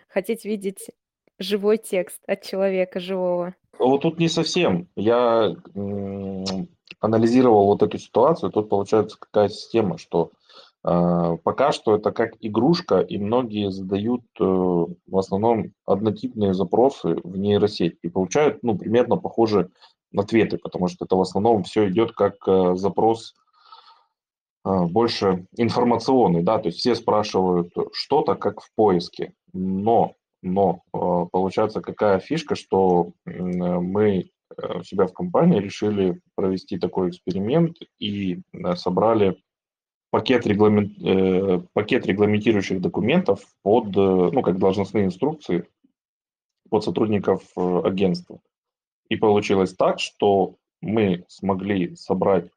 хотеть 0.08 0.46
видеть 0.46 0.92
живой 1.40 1.78
текст 1.78 2.22
от 2.26 2.42
человека 2.42 3.02
живого. 3.02 3.54
Вот 3.78 4.04
тут 4.04 4.20
не 4.20 4.30
совсем. 4.30 4.88
Я 4.96 5.54
анализировал 7.02 7.66
вот 7.66 7.84
эту 7.84 7.98
ситуацию. 7.98 8.50
Тут 8.52 8.70
получается 8.70 9.18
какая 9.20 9.50
система, 9.50 9.98
что 9.98 10.32
э, 10.86 11.38
пока 11.44 11.74
что 11.74 11.96
это 11.96 12.12
как 12.12 12.36
игрушка, 12.40 13.00
и 13.02 13.18
многие 13.18 13.72
задают 13.72 14.24
э, 14.40 14.44
в 14.44 15.18
основном 15.18 15.74
однотипные 15.86 16.54
запросы 16.54 17.18
в 17.24 17.36
нейросеть 17.36 17.98
и 18.04 18.08
получают 18.08 18.64
ну, 18.64 18.78
примерно 18.78 19.18
похожие 19.18 19.68
ответы, 20.16 20.58
потому 20.58 20.88
что 20.88 21.04
это 21.04 21.18
в 21.18 21.22
основном 21.22 21.64
все 21.64 21.90
идет 21.90 22.14
как 22.14 22.36
э, 22.48 22.76
запрос 22.76 23.34
больше 24.64 25.46
информационный, 25.58 26.42
да, 26.42 26.58
то 26.58 26.68
есть 26.68 26.80
все 26.80 26.96
спрашивают 26.96 27.74
что-то, 27.92 28.36
как 28.36 28.62
в 28.62 28.70
поиске, 28.76 29.34
но, 29.54 30.16
но 30.42 30.82
а, 30.94 31.26
получается 31.26 31.82
какая 31.82 32.20
фишка, 32.20 32.56
что 32.56 33.12
мы 33.26 34.30
э, 34.58 34.80
у 34.80 34.84
себя 34.84 35.08
в 35.08 35.14
компании 35.14 35.60
решили 35.60 36.22
провести 36.36 36.78
такой 36.78 37.10
эксперимент 37.10 37.78
и 38.00 38.42
э, 38.54 38.76
собрали 38.76 39.38
пакет, 40.12 40.48
регламент, 40.48 40.94
э, 41.02 41.62
пакет 41.74 42.06
регламентирующих 42.06 42.82
документов 42.82 43.46
под, 43.64 43.96
ну, 43.96 44.42
как 44.42 44.60
должностные 44.60 45.06
инструкции 45.06 45.68
под 46.70 46.84
сотрудников 46.84 47.44
агентства. 47.56 48.40
И 49.10 49.16
получилось 49.16 49.76
так, 49.76 50.00
что 50.00 50.56
мы 50.82 51.26
смогли 51.28 51.96
собрать 51.96 52.50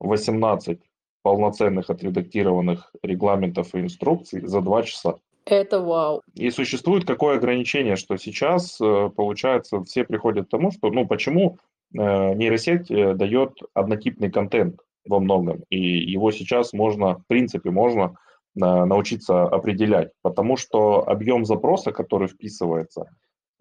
18 0.00 0.80
полноценных 1.26 1.90
отредактированных 1.90 2.92
регламентов 3.02 3.74
и 3.74 3.80
инструкций 3.80 4.46
за 4.46 4.60
два 4.60 4.84
часа. 4.84 5.16
Это 5.44 5.80
вау. 5.80 6.22
И 6.34 6.50
существует 6.50 7.04
какое 7.04 7.38
ограничение, 7.38 7.96
что 7.96 8.16
сейчас, 8.16 8.80
э, 8.80 9.10
получается, 9.16 9.82
все 9.82 10.04
приходят 10.04 10.46
к 10.46 10.50
тому, 10.50 10.70
что, 10.70 10.88
ну, 10.90 11.04
почему 11.04 11.58
э, 11.92 12.34
нейросеть 12.34 12.92
э, 12.92 13.14
дает 13.14 13.58
однотипный 13.74 14.30
контент 14.30 14.78
во 15.04 15.18
многом, 15.18 15.64
и 15.68 15.78
его 15.78 16.30
сейчас 16.30 16.72
можно, 16.72 17.16
в 17.16 17.26
принципе, 17.26 17.70
можно 17.70 18.14
научиться 18.54 19.42
определять, 19.42 20.12
потому 20.22 20.56
что 20.56 21.06
объем 21.06 21.44
запроса, 21.44 21.92
который 21.92 22.28
вписывается, 22.28 23.10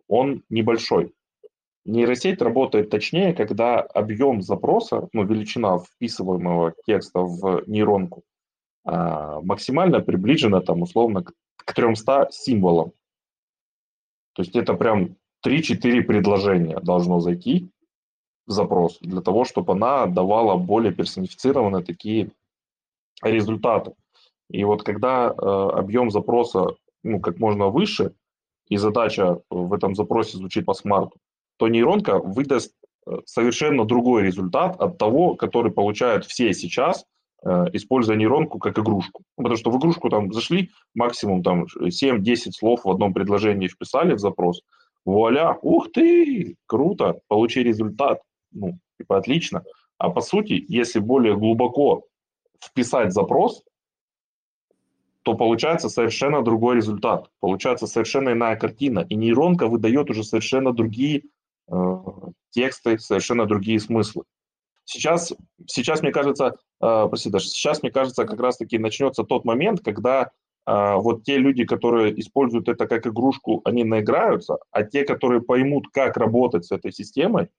он 0.07 0.43
небольшой. 0.49 1.11
Нейросеть 1.85 2.41
работает 2.41 2.89
точнее, 2.89 3.33
когда 3.33 3.79
объем 3.79 4.41
запроса, 4.41 5.07
ну, 5.13 5.23
величина 5.23 5.77
вписываемого 5.77 6.73
текста 6.85 7.19
в 7.19 7.63
нейронку 7.67 8.23
а, 8.83 9.39
максимально 9.41 9.99
приближена, 9.99 10.61
там, 10.61 10.81
условно, 10.81 11.23
к, 11.23 11.33
к 11.57 11.73
300 11.73 12.29
символам. 12.31 12.91
То 14.33 14.41
есть 14.41 14.55
это 14.55 14.73
прям 14.73 15.15
3-4 15.45 16.01
предложения 16.01 16.79
должно 16.79 17.19
зайти, 17.19 17.69
запрос 18.47 18.97
для 19.01 19.21
того, 19.21 19.45
чтобы 19.45 19.73
она 19.73 20.07
давала 20.07 20.57
более 20.57 20.91
персонифицированные 20.91 21.83
такие 21.83 22.31
результаты. 23.21 23.93
И 24.49 24.63
вот 24.63 24.83
когда 24.83 25.27
э, 25.27 25.31
объем 25.33 26.11
запроса 26.11 26.75
ну, 27.03 27.19
как 27.19 27.39
можно 27.39 27.67
выше, 27.69 28.13
и 28.67 28.77
задача 28.77 29.39
в 29.49 29.73
этом 29.73 29.93
запросе 29.95 30.37
звучит 30.37 30.65
по 30.65 30.73
смарту, 30.73 31.19
то 31.57 31.67
нейронка 31.67 32.19
выдаст 32.19 32.73
э, 33.07 33.17
совершенно 33.25 33.85
другой 33.85 34.23
результат 34.23 34.79
от 34.79 34.97
того, 34.97 35.35
который 35.35 35.71
получают 35.71 36.25
все 36.25 36.53
сейчас, 36.53 37.05
э, 37.45 37.65
используя 37.73 38.17
нейронку 38.17 38.59
как 38.59 38.77
игрушку. 38.79 39.23
Ну, 39.37 39.43
потому 39.43 39.57
что 39.57 39.71
в 39.71 39.77
игрушку 39.77 40.09
там 40.09 40.31
зашли, 40.33 40.71
максимум 40.93 41.43
там 41.43 41.65
7-10 41.65 42.51
слов 42.51 42.83
в 42.83 42.89
одном 42.89 43.13
предложении 43.13 43.67
вписали 43.67 44.13
в 44.13 44.19
запрос, 44.19 44.61
вуаля, 45.05 45.57
ух 45.61 45.91
ты, 45.91 46.55
круто, 46.65 47.19
получи 47.27 47.63
результат. 47.63 48.21
Ну, 48.51 48.79
типа 48.97 49.17
отлично. 49.17 49.63
А 49.97 50.09
по 50.09 50.21
сути, 50.21 50.65
если 50.67 50.99
более 50.99 51.37
глубоко 51.37 52.03
вписать 52.61 53.13
запрос, 53.13 53.63
то 55.23 55.33
получается 55.33 55.89
совершенно 55.89 56.43
другой 56.43 56.75
результат, 56.75 57.31
получается 57.39 57.87
совершенно 57.87 58.33
иная 58.33 58.55
картина, 58.55 59.05
и 59.09 59.15
нейронка 59.15 59.67
выдает 59.67 60.09
уже 60.11 60.23
совершенно 60.23 60.71
другие 60.71 61.23
тексты, 62.51 62.99
совершенно 62.99 63.45
другие 63.45 63.79
смыслы. 63.79 64.23
Сейчас, 64.83 65.33
сейчас 65.65 66.01
мне 66.01 66.11
кажется, 66.11 66.57
э, 66.81 67.07
прости, 67.09 67.29
даже 67.29 67.47
сейчас 67.47 67.81
мне 67.81 67.91
кажется, 67.91 68.25
как 68.25 68.39
раз-таки 68.39 68.77
начнется 68.77 69.23
тот 69.23 69.43
момент, 69.43 69.81
когда 69.83 70.29
э, 70.67 70.93
вот 70.95 71.23
те 71.23 71.37
люди, 71.37 71.65
которые 71.65 72.19
используют 72.19 72.69
это 72.69 72.87
как 72.87 73.07
игрушку, 73.07 73.61
они 73.65 73.83
наиграются, 73.83 74.57
а 74.71 74.83
те, 74.83 75.03
которые 75.03 75.41
поймут, 75.41 75.87
как 75.91 76.17
работать 76.17 76.65
с 76.65 76.71
этой 76.71 76.91
системой, 76.91 77.49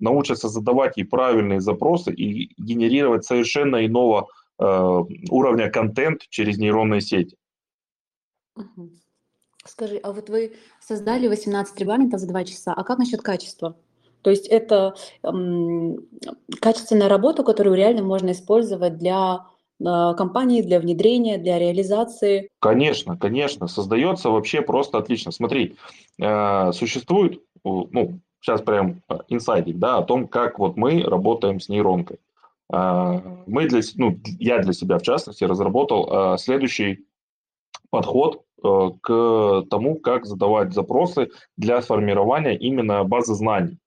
научатся 0.00 0.48
задавать 0.48 0.96
ей 0.96 1.04
правильные 1.04 1.60
запросы 1.60 2.12
и 2.12 2.52
генерировать 2.60 3.24
совершенно 3.24 3.86
иного 3.86 4.28
Э, 4.58 5.02
уровня 5.30 5.68
контент 5.68 6.22
через 6.28 6.58
нейронные 6.58 7.00
сети. 7.00 7.36
Скажи, 9.66 9.98
а 10.02 10.12
вот 10.12 10.28
вы 10.28 10.54
создали 10.80 11.28
18 11.28 11.78
регламентов 11.80 12.20
за 12.20 12.28
2 12.28 12.44
часа, 12.44 12.74
а 12.74 12.84
как 12.84 12.98
насчет 12.98 13.22
качества? 13.22 13.76
То 14.22 14.30
есть 14.30 14.46
это 14.46 14.94
эм, 15.22 15.98
качественная 16.60 17.08
работа, 17.08 17.42
которую 17.42 17.76
реально 17.76 18.02
можно 18.02 18.32
использовать 18.32 18.96
для 18.96 19.46
э, 19.80 20.14
компании, 20.16 20.62
для 20.62 20.80
внедрения, 20.80 21.36
для 21.36 21.58
реализации? 21.58 22.48
Конечно, 22.60 23.18
конечно. 23.18 23.68
Создается 23.68 24.30
вообще 24.30 24.62
просто 24.62 24.98
отлично. 24.98 25.30
Смотри, 25.30 25.76
э, 26.18 26.72
существует, 26.72 27.42
ну, 27.64 28.20
сейчас 28.40 28.62
прям 28.62 29.02
э, 29.08 29.18
инсайдик, 29.28 29.78
да, 29.78 29.98
о 29.98 30.02
том, 30.02 30.28
как 30.28 30.58
вот 30.58 30.76
мы 30.76 31.02
работаем 31.02 31.60
с 31.60 31.68
нейронкой. 31.68 32.18
А, 32.72 33.22
мы 33.46 33.68
для, 33.68 33.80
ну, 33.96 34.18
я 34.38 34.58
для 34.58 34.72
себя 34.72 34.98
в 34.98 35.02
частности 35.02 35.44
разработал 35.44 36.08
а, 36.10 36.38
следующий 36.38 37.06
подход 37.90 38.42
э, 38.53 38.53
к 39.00 39.64
тому, 39.70 39.96
как 39.96 40.26
задавать 40.26 40.72
запросы 40.72 41.30
для 41.56 41.80
формирования 41.80 42.56
именно 42.56 43.04
базы 43.04 43.34
знаний. 43.34 43.78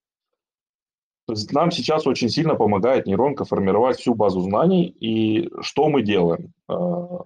То 1.26 1.34
есть 1.34 1.52
нам 1.52 1.70
сейчас 1.70 2.06
очень 2.06 2.30
сильно 2.30 2.54
помогает 2.54 3.06
нейронка 3.06 3.44
формировать 3.44 3.98
всю 3.98 4.14
базу 4.14 4.40
знаний. 4.40 4.86
И 4.86 5.50
что 5.60 5.90
мы 5.90 6.02
делаем? 6.02 6.54
А, 6.68 7.18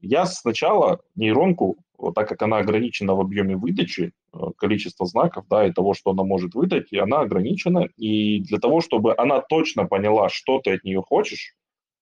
я 0.00 0.24
сначала 0.24 1.00
нейронку 1.14 1.76
так 2.14 2.28
как 2.28 2.42
она 2.42 2.58
ограничена 2.58 3.14
в 3.14 3.20
объеме 3.20 3.56
выдачи, 3.56 4.12
э, 4.32 4.38
количество 4.56 5.06
знаков, 5.06 5.44
да, 5.48 5.66
и 5.66 5.72
того, 5.72 5.94
что 5.94 6.12
она 6.12 6.24
может 6.24 6.54
выдать, 6.54 6.92
и 6.92 6.98
она 6.98 7.20
ограничена. 7.20 7.88
И 7.96 8.40
для 8.40 8.58
того, 8.58 8.80
чтобы 8.80 9.14
она 9.16 9.40
точно 9.40 9.84
поняла, 9.86 10.28
что 10.28 10.60
ты 10.60 10.72
от 10.72 10.84
нее 10.84 11.02
хочешь, 11.06 11.54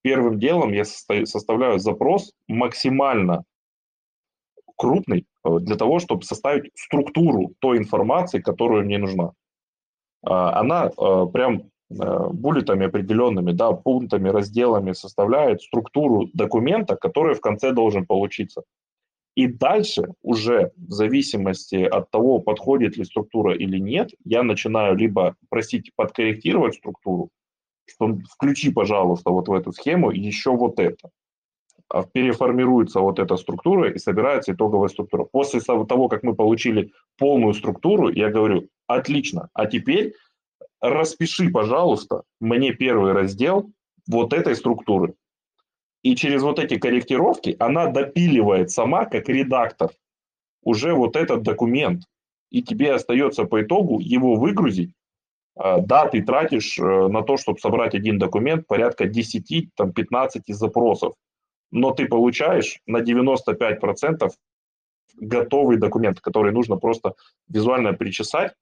первым 0.02 0.38
делом 0.38 0.72
я 0.72 0.84
составляю 0.84 1.78
запрос 1.78 2.32
максимально 2.46 3.44
крупный 4.78 5.26
э, 5.44 5.58
для 5.60 5.76
того, 5.76 5.98
чтобы 5.98 6.22
составить 6.22 6.70
структуру 6.74 7.52
той 7.58 7.78
информации, 7.78 8.40
которая 8.40 8.82
мне 8.84 8.98
нужна. 8.98 9.32
А, 10.24 10.60
она 10.60 10.86
э, 10.86 11.26
прям 11.32 11.70
буллетами 11.90 12.84
определенными, 12.84 13.52
да, 13.52 13.72
пунктами, 13.72 14.28
разделами 14.28 14.92
составляет 14.92 15.62
структуру 15.62 16.28
документа, 16.34 16.96
который 16.96 17.34
в 17.34 17.40
конце 17.40 17.72
должен 17.72 18.04
получиться. 18.04 18.62
И 19.38 19.46
дальше 19.46 20.02
уже 20.20 20.72
в 20.76 20.90
зависимости 20.90 21.76
от 21.76 22.10
того, 22.10 22.40
подходит 22.40 22.96
ли 22.96 23.04
структура 23.04 23.54
или 23.54 23.78
нет, 23.78 24.10
я 24.24 24.42
начинаю 24.42 24.96
либо 24.96 25.36
просить 25.48 25.92
подкорректировать 25.94 26.74
структуру, 26.74 27.30
что 27.86 28.18
включи, 28.34 28.72
пожалуйста, 28.72 29.30
вот 29.30 29.48
в 29.48 29.52
эту 29.52 29.72
схему 29.72 30.10
еще 30.10 30.50
вот 30.50 30.80
это. 30.80 31.10
А 31.88 32.02
переформируется 32.02 33.00
вот 33.00 33.18
эта 33.18 33.36
структура 33.36 33.90
и 33.90 33.98
собирается 33.98 34.52
итоговая 34.52 34.88
структура. 34.88 35.24
После 35.24 35.60
того, 35.60 36.08
как 36.08 36.22
мы 36.22 36.34
получили 36.34 36.92
полную 37.16 37.54
структуру, 37.54 38.10
я 38.10 38.30
говорю, 38.30 38.68
отлично, 38.86 39.48
а 39.54 39.66
теперь 39.66 40.14
распиши, 40.80 41.50
пожалуйста, 41.50 42.22
мне 42.40 42.72
первый 42.72 43.12
раздел 43.12 43.70
вот 44.06 44.32
этой 44.32 44.54
структуры. 44.54 45.14
И 46.02 46.14
через 46.14 46.42
вот 46.42 46.58
эти 46.58 46.78
корректировки 46.78 47.56
она 47.58 47.86
допиливает 47.86 48.70
сама, 48.70 49.04
как 49.04 49.28
редактор, 49.28 49.90
уже 50.62 50.94
вот 50.94 51.16
этот 51.16 51.42
документ. 51.42 52.04
И 52.50 52.62
тебе 52.62 52.94
остается 52.94 53.44
по 53.44 53.62
итогу 53.62 53.98
его 53.98 54.36
выгрузить. 54.36 54.92
А, 55.56 55.80
да, 55.80 56.06
ты 56.06 56.22
тратишь 56.22 56.78
э, 56.78 57.08
на 57.08 57.22
то, 57.22 57.36
чтобы 57.36 57.58
собрать 57.58 57.94
один 57.94 58.18
документ 58.18 58.66
порядка 58.66 59.04
10-15 59.04 59.68
запросов. 60.48 61.14
Но 61.70 61.92
ты 61.92 62.06
получаешь 62.06 62.80
на 62.86 63.02
95% 63.02 64.30
готовый 65.16 65.78
документ, 65.78 66.20
который 66.20 66.52
нужно 66.52 66.76
просто 66.76 67.14
визуально 67.48 67.92
причесать, 67.92 68.54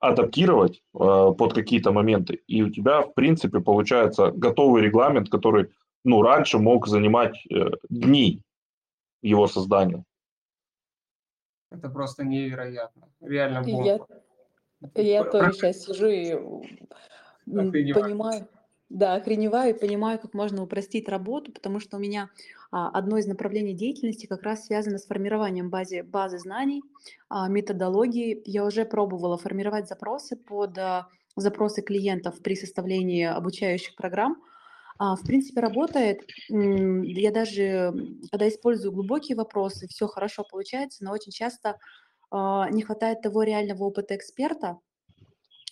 адаптировать 0.00 0.82
э, 0.94 0.98
под 0.98 1.54
какие-то 1.54 1.92
моменты, 1.92 2.40
и 2.46 2.62
у 2.62 2.70
тебя, 2.70 3.02
в 3.02 3.14
принципе, 3.14 3.60
получается 3.60 4.30
готовый 4.30 4.82
регламент, 4.82 5.30
который, 5.30 5.70
ну, 6.04 6.22
раньше 6.22 6.58
мог 6.58 6.86
занимать 6.86 7.36
э, 7.50 7.70
дни 7.88 8.42
его 9.22 9.46
создания. 9.46 10.04
Это 11.70 11.88
просто 11.88 12.24
невероятно. 12.24 13.08
Реально 13.20 13.62
бомба. 13.62 14.06
Я, 14.94 15.02
я 15.02 15.24
тоже 15.24 15.52
сейчас 15.52 15.84
сижу 15.84 16.06
и 16.06 16.34
понимаю, 17.46 18.46
да, 18.90 19.14
охреневаю 19.14 19.74
и 19.74 19.78
понимаю, 19.78 20.18
как 20.18 20.34
можно 20.34 20.62
упростить 20.62 21.08
работу, 21.08 21.52
потому 21.52 21.80
что 21.80 21.96
у 21.96 22.00
меня 22.00 22.30
а, 22.70 22.90
одно 22.90 23.18
из 23.18 23.26
направлений 23.26 23.74
деятельности 23.74 24.26
как 24.26 24.42
раз 24.42 24.66
связано 24.66 24.98
с 24.98 25.06
формированием 25.06 25.70
базы, 25.70 26.02
базы 26.02 26.38
знаний, 26.38 26.82
а, 27.28 27.48
методологии. 27.48 28.40
Я 28.44 28.64
уже 28.64 28.84
пробовала 28.84 29.38
формировать 29.38 29.88
запросы 29.88 30.36
под 30.36 30.78
а, 30.78 31.08
запросы 31.34 31.82
клиентов 31.82 32.40
при 32.42 32.54
составлении 32.54 33.24
обучающих 33.24 33.96
программ. 33.96 34.42
А, 34.98 35.16
в 35.16 35.22
принципе, 35.22 35.60
работает. 35.60 36.22
Я 36.48 37.32
даже, 37.32 37.92
когда 38.30 38.48
использую 38.48 38.92
глубокие 38.92 39.36
вопросы, 39.36 39.88
все 39.88 40.06
хорошо 40.06 40.44
получается, 40.48 41.04
но 41.04 41.12
очень 41.12 41.32
часто 41.32 41.78
а, 42.30 42.68
не 42.70 42.82
хватает 42.82 43.22
того 43.22 43.42
реального 43.42 43.84
опыта 43.84 44.16
эксперта, 44.16 44.78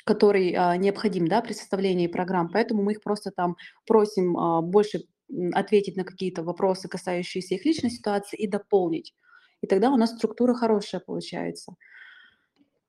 который 0.05 0.53
а, 0.53 0.77
необходим 0.77 1.29
да, 1.29 1.41
при 1.41 1.53
составлении 1.53 2.07
программ. 2.07 2.51
Поэтому 2.53 2.83
мы 2.83 2.93
их 2.93 3.03
просто 3.03 3.31
там 3.31 3.57
просим 3.87 4.37
а, 4.37 4.63
больше 4.63 5.03
ответить 5.53 5.97
на 5.97 6.05
какие-то 6.05 6.43
вопросы, 6.43 6.89
касающиеся 6.89 7.55
их 7.55 7.65
личной 7.65 7.91
ситуации, 7.91 8.37
и 8.37 8.47
дополнить. 8.47 9.15
И 9.63 9.67
тогда 9.67 9.91
у 9.91 9.97
нас 9.97 10.11
структура 10.11 10.55
хорошая 10.55 11.01
получается. 11.01 11.75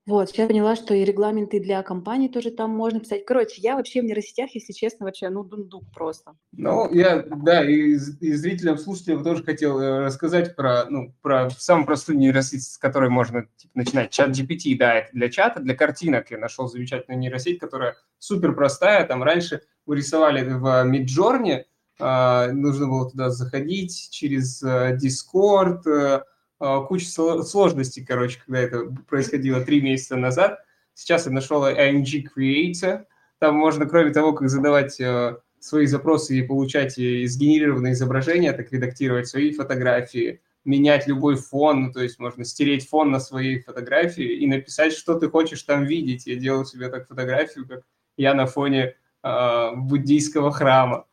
Вот, 0.06 0.30
сейчас 0.30 0.50
поняла, 0.50 0.76
что 0.76 0.94
и 0.94 1.06
регламенты 1.06 1.62
для 1.62 1.82
компаний 1.82 2.28
тоже 2.28 2.52
там 2.52 2.72
можно 2.72 3.00
писать. 3.00 3.24
Короче, 3.26 3.62
я 3.62 3.76
вообще 3.76 4.02
в 4.02 4.04
нейросетях, 4.04 4.54
если 4.54 4.74
честно, 4.74 5.06
вообще, 5.06 5.30
ну, 5.30 5.46
дундук 5.46 5.86
просто. 5.94 6.36
Ну, 6.52 6.94
я, 6.94 7.24
да, 7.24 7.64
и, 7.64 7.94
и 7.94 8.34
зрителям, 8.34 8.78
слушателям 8.78 9.24
тоже 9.24 9.44
хотел 9.44 9.80
э, 9.80 10.00
рассказать 10.02 10.58
про, 10.58 10.86
ну, 10.90 11.16
про 11.22 11.50
самую 11.52 11.86
простую 11.86 12.18
нейросеть, 12.18 12.64
с 12.64 12.78
которой 12.78 13.10
можно 13.10 13.48
типа, 13.56 13.72
начинать. 13.76 14.12
Чат 14.12 14.32
GPT, 14.32 14.78
да, 14.78 14.96
это 14.96 15.10
для 15.14 15.30
чата, 15.30 15.62
для 15.62 15.74
картинок 15.74 16.32
я 16.32 16.38
нашел 16.38 16.68
замечательную 16.68 17.20
нейросеть, 17.20 17.60
которая 17.60 17.96
супер 18.20 18.54
простая. 18.54 19.08
Там 19.08 19.24
раньше 19.24 19.62
вы 19.86 19.96
рисовали 19.96 20.44
в 20.44 20.66
Midjourney, 20.86 21.64
э, 22.00 22.52
нужно 22.52 22.88
было 22.90 23.10
туда 23.10 23.30
заходить 23.30 24.10
через 24.12 24.62
э, 24.64 24.98
Discord, 25.02 25.88
э, 25.88 25.90
а, 26.16 26.24
куча 26.60 27.08
сложностей, 27.08 28.06
короче, 28.06 28.40
когда 28.46 28.60
это 28.60 28.86
происходило 29.08 29.62
три 29.62 29.82
месяца 29.82 30.16
назад. 30.16 30.60
Сейчас 30.94 31.26
я 31.26 31.32
нашел 31.32 31.66
AMG 31.66 32.26
Creator. 32.36 33.06
Там 33.40 33.56
можно, 33.56 33.86
кроме 33.86 34.12
того, 34.12 34.34
как 34.34 34.50
задавать 34.50 35.00
э, 35.02 35.38
свои 35.60 35.86
запросы 35.86 36.38
и 36.38 36.44
получать 36.44 36.94
сгенерированные 36.94 37.94
изображения, 37.94 38.54
так 38.54 38.72
редактировать 38.72 39.28
свои 39.28 39.52
фотографии, 39.52 40.42
менять 40.66 41.08
любой 41.08 41.36
фон, 41.36 41.86
ну, 41.86 41.92
то 41.92 42.02
есть 42.02 42.20
можно 42.20 42.46
стереть 42.46 42.88
фон 42.88 43.12
на 43.12 43.20
своей 43.20 43.60
фотографии 43.62 44.38
и 44.38 44.48
написать, 44.48 44.94
что 44.94 45.16
ты 45.16 45.30
хочешь 45.30 45.64
там 45.64 45.84
видеть. 45.86 46.26
Я 46.26 46.36
делал 46.36 46.66
себе 46.66 46.90
так 46.90 47.08
фотографию, 47.08 47.68
как 47.68 47.84
я 48.18 48.34
на 48.34 48.46
фоне 48.46 48.96
э, 49.24 49.70
буддийского 49.76 50.52
храма 50.52 51.06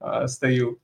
э, 0.00 0.26
стою. 0.26 0.78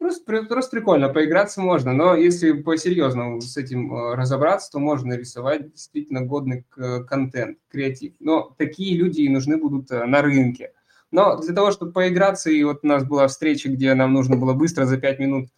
Просто, 0.00 0.44
просто 0.44 0.78
прикольно, 0.78 1.10
поиграться 1.10 1.60
можно, 1.60 1.92
но 1.92 2.14
если 2.14 2.52
по-серьезному 2.52 3.42
с 3.42 3.58
этим 3.58 3.94
э, 3.94 4.14
разобраться, 4.14 4.72
то 4.72 4.78
можно 4.78 5.12
рисовать 5.12 5.72
действительно 5.72 6.22
годный 6.22 6.64
контент, 7.06 7.58
креатив. 7.68 8.14
Но 8.18 8.54
такие 8.56 8.96
люди 8.96 9.20
и 9.20 9.28
нужны 9.28 9.58
будут 9.58 9.90
э, 9.90 10.06
на 10.06 10.22
рынке. 10.22 10.72
Но 11.10 11.38
для 11.38 11.54
того, 11.54 11.70
чтобы 11.70 11.92
поиграться, 11.92 12.50
и 12.50 12.64
вот 12.64 12.78
у 12.82 12.86
нас 12.86 13.04
была 13.04 13.28
встреча, 13.28 13.68
где 13.68 13.92
нам 13.92 14.14
нужно 14.14 14.36
было 14.36 14.54
быстро 14.54 14.86
за 14.86 14.96
5 14.96 15.18
минут 15.18 15.48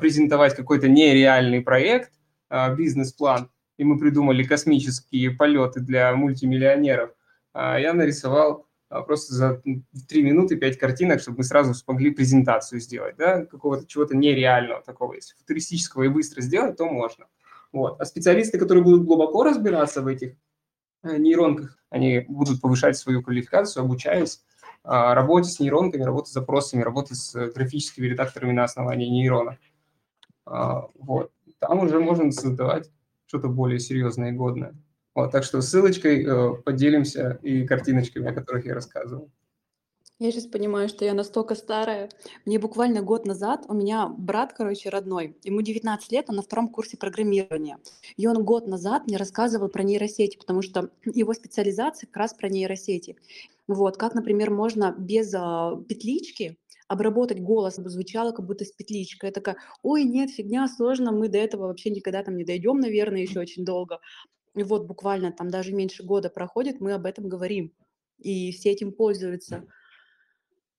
презентовать 0.00 0.56
какой-то 0.56 0.88
нереальный 0.88 1.60
проект, 1.60 2.12
бизнес-план, 2.76 3.50
и 3.76 3.84
мы 3.84 3.98
придумали 3.98 4.44
космические 4.44 5.32
полеты 5.32 5.80
для 5.80 6.14
мультимиллионеров, 6.14 7.10
я 7.54 7.92
нарисовал 7.92 8.66
просто 8.90 9.34
за 9.34 9.62
3 10.08 10.22
минуты 10.22 10.56
5 10.56 10.78
картинок, 10.78 11.20
чтобы 11.20 11.38
мы 11.38 11.44
сразу 11.44 11.74
смогли 11.74 12.10
презентацию 12.10 12.80
сделать, 12.80 13.16
да, 13.16 13.46
какого-то 13.46 13.86
чего-то 13.86 14.16
нереального 14.16 14.82
такого. 14.82 15.14
Если 15.14 15.36
футуристического 15.36 16.02
и 16.02 16.08
быстро 16.08 16.42
сделать, 16.42 16.76
то 16.76 16.86
можно. 16.86 17.26
Вот. 17.72 18.00
А 18.00 18.04
специалисты, 18.04 18.58
которые 18.58 18.82
будут 18.82 19.04
глубоко 19.04 19.44
разбираться 19.44 20.02
в 20.02 20.08
этих 20.08 20.34
э, 21.04 21.16
нейронках, 21.16 21.78
они 21.88 22.24
будут 22.28 22.60
повышать 22.60 22.96
свою 22.96 23.22
квалификацию, 23.22 23.84
обучаясь 23.84 24.42
работе 24.82 25.50
с 25.50 25.60
нейронками, 25.60 26.02
работе 26.02 26.30
с 26.30 26.32
запросами, 26.32 26.82
работе 26.82 27.14
с 27.14 27.34
э, 27.36 27.50
графическими 27.52 28.06
редакторами 28.06 28.52
на 28.52 28.64
основании 28.64 29.08
нейрона. 29.08 29.58
Вот. 30.46 31.30
Там 31.60 31.78
уже 31.80 32.00
можно 32.00 32.32
создавать 32.32 32.90
что-то 33.26 33.46
более 33.48 33.78
серьезное 33.78 34.30
и 34.30 34.34
годное. 34.34 34.74
Вот, 35.14 35.32
так 35.32 35.44
что 35.44 35.60
ссылочкой 35.60 36.24
э, 36.24 36.54
поделимся 36.62 37.38
и 37.42 37.66
картиночками, 37.66 38.28
о 38.28 38.34
которых 38.34 38.66
я 38.66 38.74
рассказывал. 38.74 39.30
Я 40.20 40.30
сейчас 40.32 40.44
понимаю, 40.44 40.90
что 40.90 41.06
я 41.06 41.14
настолько 41.14 41.54
старая. 41.54 42.10
Мне 42.44 42.58
буквально 42.58 43.00
год 43.00 43.24
назад, 43.24 43.64
у 43.68 43.74
меня 43.74 44.06
брат, 44.06 44.52
короче, 44.52 44.90
родной, 44.90 45.34
ему 45.44 45.62
19 45.62 46.12
лет, 46.12 46.26
он 46.28 46.36
на 46.36 46.42
втором 46.42 46.68
курсе 46.68 46.98
программирования. 46.98 47.78
И 48.18 48.26
он 48.26 48.44
год 48.44 48.66
назад 48.66 49.06
мне 49.06 49.16
рассказывал 49.16 49.70
про 49.70 49.82
нейросети, 49.82 50.36
потому 50.36 50.60
что 50.60 50.90
его 51.06 51.32
специализация 51.32 52.06
как 52.06 52.18
раз 52.18 52.34
про 52.34 52.50
нейросети. 52.50 53.16
Вот, 53.66 53.96
как, 53.96 54.14
например, 54.14 54.50
можно 54.50 54.94
без 54.98 55.32
а, 55.34 55.76
петлички 55.88 56.58
обработать 56.86 57.40
голос, 57.40 57.74
чтобы 57.74 57.88
звучало 57.88 58.32
как 58.32 58.44
будто 58.44 58.66
с 58.66 58.72
петличкой. 58.72 59.28
Я 59.28 59.32
такая, 59.32 59.56
ой, 59.82 60.04
нет, 60.04 60.28
фигня, 60.30 60.68
сложно, 60.68 61.12
мы 61.12 61.28
до 61.28 61.38
этого 61.38 61.68
вообще 61.68 61.88
никогда 61.88 62.22
там 62.22 62.36
не 62.36 62.44
дойдем, 62.44 62.78
наверное, 62.78 63.22
еще 63.22 63.40
очень 63.40 63.64
долго. 63.64 64.00
И 64.54 64.62
вот 64.62 64.86
буквально 64.86 65.32
там 65.32 65.50
даже 65.50 65.72
меньше 65.72 66.02
года 66.02 66.28
проходит, 66.28 66.80
мы 66.80 66.92
об 66.92 67.06
этом 67.06 67.28
говорим, 67.28 67.72
и 68.18 68.52
все 68.52 68.70
этим 68.70 68.92
пользуются. 68.92 69.66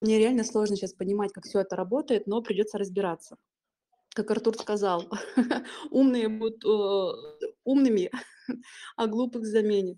Мне 0.01 0.17
реально 0.17 0.43
сложно 0.43 0.75
сейчас 0.75 0.93
понимать, 0.93 1.31
как 1.31 1.45
все 1.45 1.59
это 1.59 1.75
работает, 1.75 2.27
но 2.27 2.41
придется 2.41 2.77
разбираться. 2.77 3.37
Как 4.13 4.29
Артур 4.29 4.57
сказал, 4.57 5.05
умные 5.91 6.27
будут 6.27 6.65
э, 6.65 7.47
умными, 7.63 8.11
а 8.97 9.07
глупых 9.07 9.45
заменит. 9.45 9.97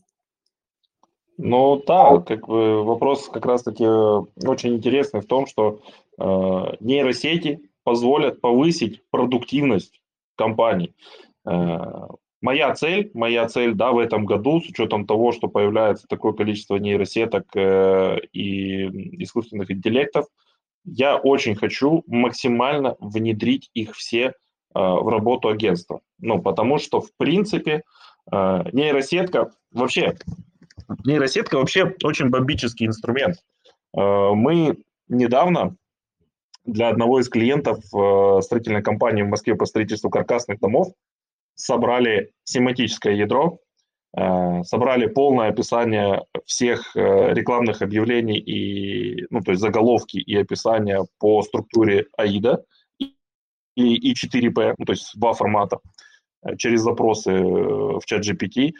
Ну 1.38 1.82
да, 1.88 2.20
как 2.20 2.48
бы 2.48 2.84
вопрос 2.84 3.28
как 3.28 3.46
раз-таки 3.46 3.84
э, 3.84 4.48
очень 4.48 4.76
интересный 4.76 5.22
в 5.22 5.26
том, 5.26 5.48
что 5.48 5.82
э, 6.20 6.24
нейросети 6.80 7.72
позволят 7.84 8.40
повысить 8.40 9.04
продуктивность 9.10 10.00
компаний. 10.36 10.94
Э, 11.46 12.08
моя 12.44 12.76
цель, 12.76 13.10
моя 13.14 13.48
цель, 13.48 13.74
да, 13.74 13.92
в 13.92 13.98
этом 13.98 14.26
году, 14.26 14.62
с 14.62 14.70
учетом 14.70 15.08
того, 15.08 15.32
что 15.32 15.48
появляется 15.48 16.06
такое 16.08 16.34
количество 16.34 16.76
нейросеток 16.76 17.46
э, 17.56 18.20
и 18.34 19.24
искусственных 19.24 19.72
интеллектов, 19.72 20.28
я 20.86 21.16
очень 21.16 21.56
хочу 21.56 22.04
максимально 22.06 22.96
внедрить 23.00 23.72
их 23.74 23.96
все 23.96 24.26
э, 24.26 24.32
в 24.76 25.08
работу 25.08 25.48
агентства. 25.48 26.02
Ну, 26.20 26.42
потому 26.42 26.78
что, 26.78 27.02
в 27.02 27.10
принципе, 27.18 27.84
э, 28.32 28.64
нейросетка 28.74 29.52
вообще 29.72 30.18
Нейросетка 31.06 31.56
вообще 31.56 31.96
очень 32.04 32.30
бомбический 32.30 32.86
инструмент. 32.86 33.38
Э, 33.96 34.32
мы 34.34 34.78
недавно 35.08 35.76
для 36.66 36.90
одного 36.90 37.20
из 37.20 37.30
клиентов 37.30 37.80
э, 37.94 38.42
строительной 38.42 38.82
компании 38.82 39.24
в 39.24 39.30
Москве 39.30 39.56
по 39.56 39.66
строительству 39.66 40.10
каркасных 40.10 40.60
домов 40.60 40.94
собрали 41.56 42.32
семантическое 42.44 43.14
ядро, 43.14 43.60
э, 44.18 44.64
собрали 44.64 45.08
полное 45.08 45.50
описание 45.50 46.24
всех 46.46 46.96
рекламных 46.96 47.82
объявлений 47.82 48.40
и, 48.40 49.26
ну, 49.30 49.42
то 49.42 49.52
есть 49.52 49.62
заголовки 49.62 50.18
и 50.18 50.36
описания 50.36 51.06
по 51.20 51.42
структуре 51.42 52.06
AIDA 52.20 52.58
и, 53.00 53.14
и 53.76 54.14
4P, 54.14 54.76
ну, 54.78 54.86
то 54.86 54.94
есть 54.94 55.12
два 55.16 55.34
формата 55.34 55.80
через 56.58 56.82
запросы 56.82 57.32
в 57.32 58.02
чат 58.06 58.26
GPT. 58.26 58.74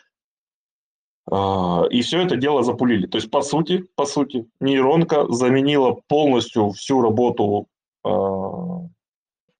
И 1.92 2.02
все 2.02 2.22
это 2.22 2.36
дело 2.36 2.64
запулили. 2.64 3.08
То 3.08 3.18
есть, 3.18 3.32
по 3.32 3.42
сути, 3.42 3.86
по 3.96 4.06
сути, 4.06 4.46
нейронка 4.60 5.26
заменила 5.32 6.02
полностью 6.08 6.72
всю 6.72 7.02
работу 7.02 7.68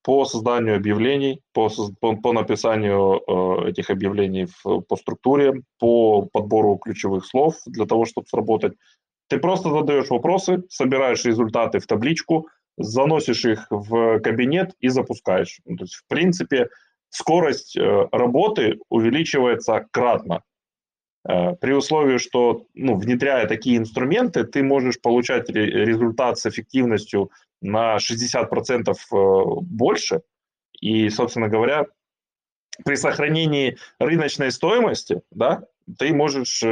по 0.04 0.26
созданию 0.26 0.76
объявлений, 0.76 1.42
по, 1.54 1.70
по, 2.00 2.16
по 2.16 2.34
написанию 2.34 3.22
э, 3.26 3.70
этих 3.70 3.90
объявлений 3.90 4.46
в, 4.46 4.82
по 4.82 4.96
структуре, 4.98 5.62
по 5.80 6.24
подбору 6.24 6.78
ключевых 6.78 7.26
слов 7.26 7.56
для 7.66 7.86
того, 7.86 8.06
чтобы 8.06 8.28
сработать. 8.28 8.74
Ты 9.30 9.40
просто 9.40 9.70
задаешь 9.70 10.10
вопросы, 10.10 10.64
собираешь 10.70 11.24
результаты 11.26 11.80
в 11.80 11.88
табличку, 11.88 12.50
заносишь 12.78 13.46
их 13.46 13.68
в 13.70 14.20
кабинет 14.20 14.74
и 14.80 14.90
запускаешь. 14.90 15.62
Ну, 15.66 15.78
то 15.78 15.86
есть, 15.86 15.96
в 15.96 16.06
принципе, 16.08 16.68
скорость 17.10 17.78
э, 17.78 18.08
работы 18.12 18.80
увеличивается 18.90 19.86
кратно. 19.92 20.44
Э, 21.28 21.56
при 21.56 21.72
условии, 21.72 22.18
что 22.18 22.66
ну, 22.74 22.98
внедряя 22.98 23.48
такие 23.48 23.78
инструменты, 23.78 24.44
ты 24.44 24.64
можешь 24.64 25.00
получать 25.00 25.50
результат 25.50 26.40
с 26.40 26.46
эффективностью 26.46 27.32
на 27.64 27.98
60% 27.98 28.92
э, 28.92 28.96
больше. 29.62 30.22
И, 30.80 31.10
собственно 31.10 31.50
говоря, 31.50 31.86
при 32.86 32.96
сохранении 32.96 33.78
рыночной 34.00 34.52
стоимости, 34.52 35.22
да, 35.32 35.64
ты 35.98 36.14
можешь 36.14 36.62
э, 36.64 36.68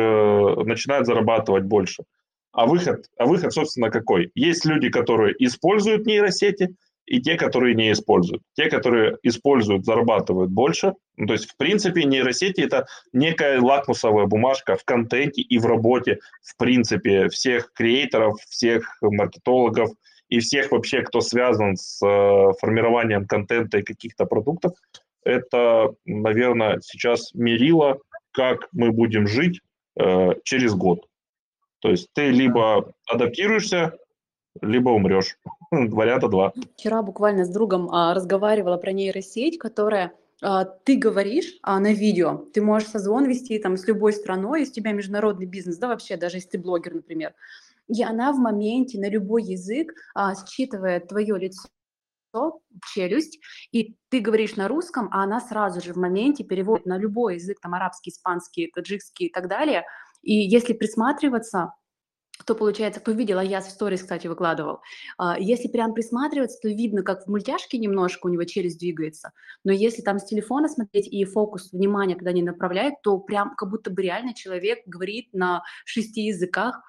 начинать 0.66 1.06
зарабатывать 1.06 1.64
больше. 1.64 2.04
А 2.52 2.66
выход, 2.66 3.06
а 3.18 3.26
выход, 3.26 3.54
собственно, 3.54 3.90
какой? 3.90 4.32
Есть 4.36 4.66
люди, 4.66 4.90
которые 4.90 5.34
используют 5.40 6.06
нейросети, 6.06 6.76
и 7.06 7.20
те, 7.20 7.36
которые 7.36 7.76
не 7.76 7.92
используют. 7.92 8.42
Те, 8.54 8.70
которые 8.70 9.18
используют, 9.24 9.86
зарабатывают 9.86 10.50
больше. 10.50 10.94
Ну, 11.18 11.28
то 11.28 11.34
есть, 11.34 11.50
в 11.50 11.58
принципе, 11.58 12.06
нейросети– 12.06 12.62
это 12.62 12.86
некая 13.12 13.60
лакмусовая 13.60 14.28
бумажка 14.28 14.78
в 14.78 14.86
контенте 14.86 15.42
и 15.42 15.58
в 15.58 15.66
работе, 15.66 16.20
в 16.42 16.56
принципе, 16.58 17.28
всех 17.28 17.74
креаторов, 17.74 18.40
всех 18.48 18.98
маркетологов 19.02 19.90
и 20.32 20.40
всех 20.40 20.72
вообще, 20.72 21.02
кто 21.02 21.20
связан 21.20 21.76
с 21.76 22.02
э, 22.02 22.54
формированием 22.60 23.28
контента 23.28 23.80
и 23.80 23.84
каких-то 23.84 24.26
продуктов. 24.26 24.72
Это, 25.24 25.94
наверное, 26.06 26.80
сейчас 26.82 27.34
мерило, 27.34 28.00
как 28.32 28.70
мы 28.72 28.92
будем 28.92 29.28
жить 29.28 29.60
э, 30.00 30.30
через 30.44 30.74
год. 30.74 31.06
То 31.80 31.90
есть 31.90 32.08
ты 32.14 32.30
либо 32.30 32.94
адаптируешься, 33.08 33.98
либо 34.62 34.90
умрешь. 34.90 35.38
Варианта 35.72 36.30
два. 36.30 36.54
Вчера 36.78 37.04
буквально 37.04 37.44
с 37.44 37.50
другом 37.50 37.90
а, 37.92 38.14
разговаривала 38.14 38.78
про 38.78 38.94
нейросеть, 38.94 39.60
которая 39.60 40.14
ты 40.84 40.98
говоришь 40.98 41.60
а, 41.62 41.80
на 41.80 41.94
видео, 41.94 42.46
ты 42.54 42.62
можешь 42.62 42.90
созвон 42.90 43.26
вести 43.26 43.60
там 43.60 43.78
с 43.78 43.86
любой 43.88 44.14
страной, 44.14 44.62
если 44.62 44.72
у 44.72 44.76
тебя 44.76 44.92
международный 44.92 45.46
бизнес, 45.46 45.78
да, 45.78 45.88
вообще, 45.88 46.18
даже 46.18 46.38
если 46.38 46.50
ты 46.50 46.58
блогер, 46.58 46.96
например, 46.96 47.34
и 47.88 48.04
она 48.04 48.32
в 48.32 48.38
моменте 48.38 49.00
на 49.00 49.10
любой 49.10 49.44
язык 49.44 49.94
а, 50.16 50.34
считывает 50.36 51.08
твое 51.08 51.38
лицо, 51.38 51.70
челюсть, 52.94 53.40
и 53.72 53.98
ты 54.10 54.22
говоришь 54.22 54.56
на 54.56 54.68
русском, 54.68 55.10
а 55.12 55.24
она 55.24 55.42
сразу 55.42 55.82
же 55.82 55.94
в 55.94 55.98
моменте 55.98 56.44
переводит 56.44 56.86
на 56.86 56.98
любой 56.98 57.36
язык, 57.36 57.60
там 57.62 57.74
арабский, 57.74 58.12
испанский, 58.12 58.72
таджикский 58.74 59.28
и 59.28 59.32
так 59.32 59.48
далее. 59.50 59.84
И 60.22 60.34
если 60.34 60.74
присматриваться, 60.74 61.74
кто, 62.42 62.56
получается, 62.56 63.00
кто 63.00 63.12
видел, 63.12 63.38
а 63.38 63.44
я 63.44 63.62
в 63.62 63.66
сторис, 63.66 64.02
кстати, 64.02 64.26
выкладывал, 64.26 64.82
а, 65.18 65.40
если 65.40 65.68
прям 65.68 65.94
присматриваться, 65.94 66.60
то 66.60 66.68
видно, 66.68 67.04
как 67.04 67.26
в 67.26 67.28
мультяшке 67.30 67.78
немножко 67.78 68.26
у 68.26 68.30
него 68.30 68.44
челюсть 68.46 68.80
двигается, 68.80 69.32
но 69.64 69.72
если 69.72 70.02
там 70.02 70.18
с 70.18 70.26
телефона 70.26 70.68
смотреть 70.68 71.08
и 71.08 71.24
фокус 71.26 71.72
внимания 71.72 72.16
когда 72.16 72.32
не 72.32 72.42
направляет, 72.42 72.96
то 73.04 73.20
прям 73.20 73.56
как 73.56 73.70
будто 73.70 73.92
бы 73.92 74.02
реально 74.02 74.34
человек 74.34 74.80
говорит 74.88 75.30
на 75.34 75.62
шести 75.86 76.22
языках, 76.22 76.82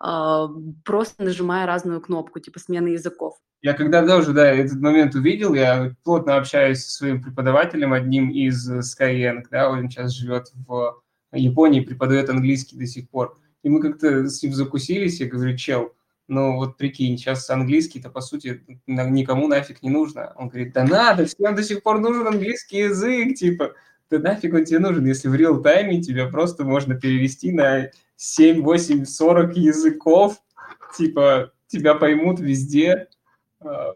а, 0.00 0.48
просто 0.84 1.22
нажимая 1.22 1.66
разную 1.66 2.00
кнопку, 2.00 2.40
типа 2.40 2.58
смены 2.58 2.88
языков. 2.88 3.36
Я 3.62 3.74
когда 3.74 4.06
тоже, 4.06 4.32
да, 4.32 4.52
этот 4.52 4.80
момент 4.80 5.14
увидел, 5.14 5.54
я 5.54 5.94
плотно 6.04 6.36
общаюсь 6.36 6.84
со 6.84 6.90
своим 6.90 7.22
преподавателем, 7.22 7.92
одним 7.92 8.30
из 8.30 8.68
Skyeng, 8.70 9.44
да, 9.50 9.70
он 9.70 9.88
сейчас 9.88 10.12
живет 10.12 10.48
в 10.66 11.02
Японии, 11.32 11.80
преподает 11.80 12.30
английский 12.30 12.76
до 12.76 12.86
сих 12.86 13.10
пор. 13.10 13.36
И 13.62 13.68
мы 13.68 13.80
как-то 13.80 14.28
с 14.28 14.42
ним 14.42 14.54
закусились, 14.54 15.20
я 15.20 15.26
говорю, 15.26 15.56
чел, 15.56 15.94
ну 16.28 16.56
вот 16.56 16.76
прикинь, 16.76 17.16
сейчас 17.16 17.48
английский-то, 17.50 18.10
по 18.10 18.20
сути, 18.20 18.62
никому 18.86 19.48
нафиг 19.48 19.82
не 19.82 19.90
нужно. 19.90 20.32
Он 20.36 20.48
говорит, 20.48 20.72
да 20.74 20.84
надо, 20.84 21.24
всем 21.24 21.54
до 21.54 21.62
сих 21.62 21.82
пор 21.82 22.00
нужен 22.00 22.26
английский 22.26 22.78
язык, 22.78 23.36
типа, 23.36 23.74
да 24.10 24.18
нафиг 24.18 24.54
он 24.54 24.64
тебе 24.64 24.78
нужен, 24.78 25.06
если 25.06 25.28
в 25.28 25.34
реал-тайме 25.34 26.02
тебя 26.02 26.28
просто 26.28 26.64
можно 26.64 26.94
перевести 26.94 27.52
на 27.52 27.90
7, 28.16 28.62
8, 28.62 29.04
40 29.06 29.56
языков, 29.56 30.42
типа, 30.96 31.52
тебя 31.66 31.94
поймут 31.94 32.40
везде, 32.40 33.08
а, 33.60 33.94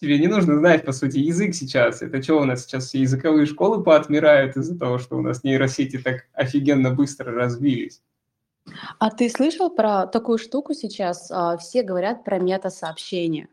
тебе 0.00 0.18
не 0.18 0.26
нужно 0.26 0.58
знать, 0.58 0.84
по 0.84 0.92
сути, 0.92 1.18
язык 1.18 1.54
сейчас. 1.54 2.02
Это 2.02 2.22
что 2.22 2.40
у 2.40 2.44
нас 2.44 2.64
сейчас 2.64 2.88
все 2.88 3.00
языковые 3.00 3.46
школы 3.46 3.82
поотмирают 3.82 4.56
из-за 4.56 4.78
того, 4.78 4.98
что 4.98 5.16
у 5.16 5.22
нас 5.22 5.44
нейросети 5.44 5.98
так 5.98 6.26
офигенно 6.32 6.90
быстро 6.90 7.32
развились? 7.32 8.02
А 8.98 9.10
ты 9.10 9.28
слышал 9.28 9.70
про 9.70 10.06
такую 10.06 10.38
штуку 10.38 10.74
сейчас? 10.74 11.30
А, 11.30 11.56
все 11.56 11.82
говорят 11.82 12.24
про 12.24 12.38
мета-сообщения. 12.38 13.48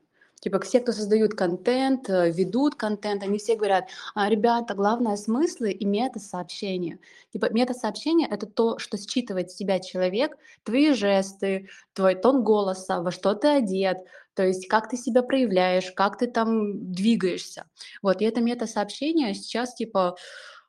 Типа 0.46 0.60
все, 0.60 0.80
кто 0.80 0.92
создают 0.92 1.34
контент, 1.34 2.08
э, 2.08 2.30
ведут 2.30 2.76
контент, 2.76 3.24
они 3.24 3.40
все 3.40 3.56
говорят, 3.56 3.90
«А, 4.14 4.30
ребята, 4.30 4.76
главное 4.76 5.16
смыслы 5.16 5.72
и 5.72 5.86
мета-сообщения. 5.86 7.00
Типа 7.34 7.52
мета-сообщение— 7.52 8.28
это 8.32 8.46
то, 8.46 8.78
что 8.78 8.98
считывает 8.98 9.50
с 9.50 9.56
тебя 9.56 9.80
человек, 9.80 10.38
твои 10.64 10.94
жесты, 10.94 11.70
твой 11.94 12.14
тон 12.14 12.44
голоса, 12.44 13.02
во 13.02 13.12
что 13.12 13.34
ты 13.34 13.48
одет, 13.48 14.06
то 14.36 14.44
есть 14.46 14.68
как 14.68 14.88
ты 14.88 14.98
себя 14.98 15.24
проявляешь, 15.24 15.92
как 15.92 16.20
ты 16.20 16.28
там 16.28 16.92
двигаешься. 16.92 17.66
Вот, 18.04 18.22
и 18.22 18.26
это 18.26 18.40
мета-сообщение 18.42 19.34
сейчас 19.34 19.74
типа, 19.74 20.16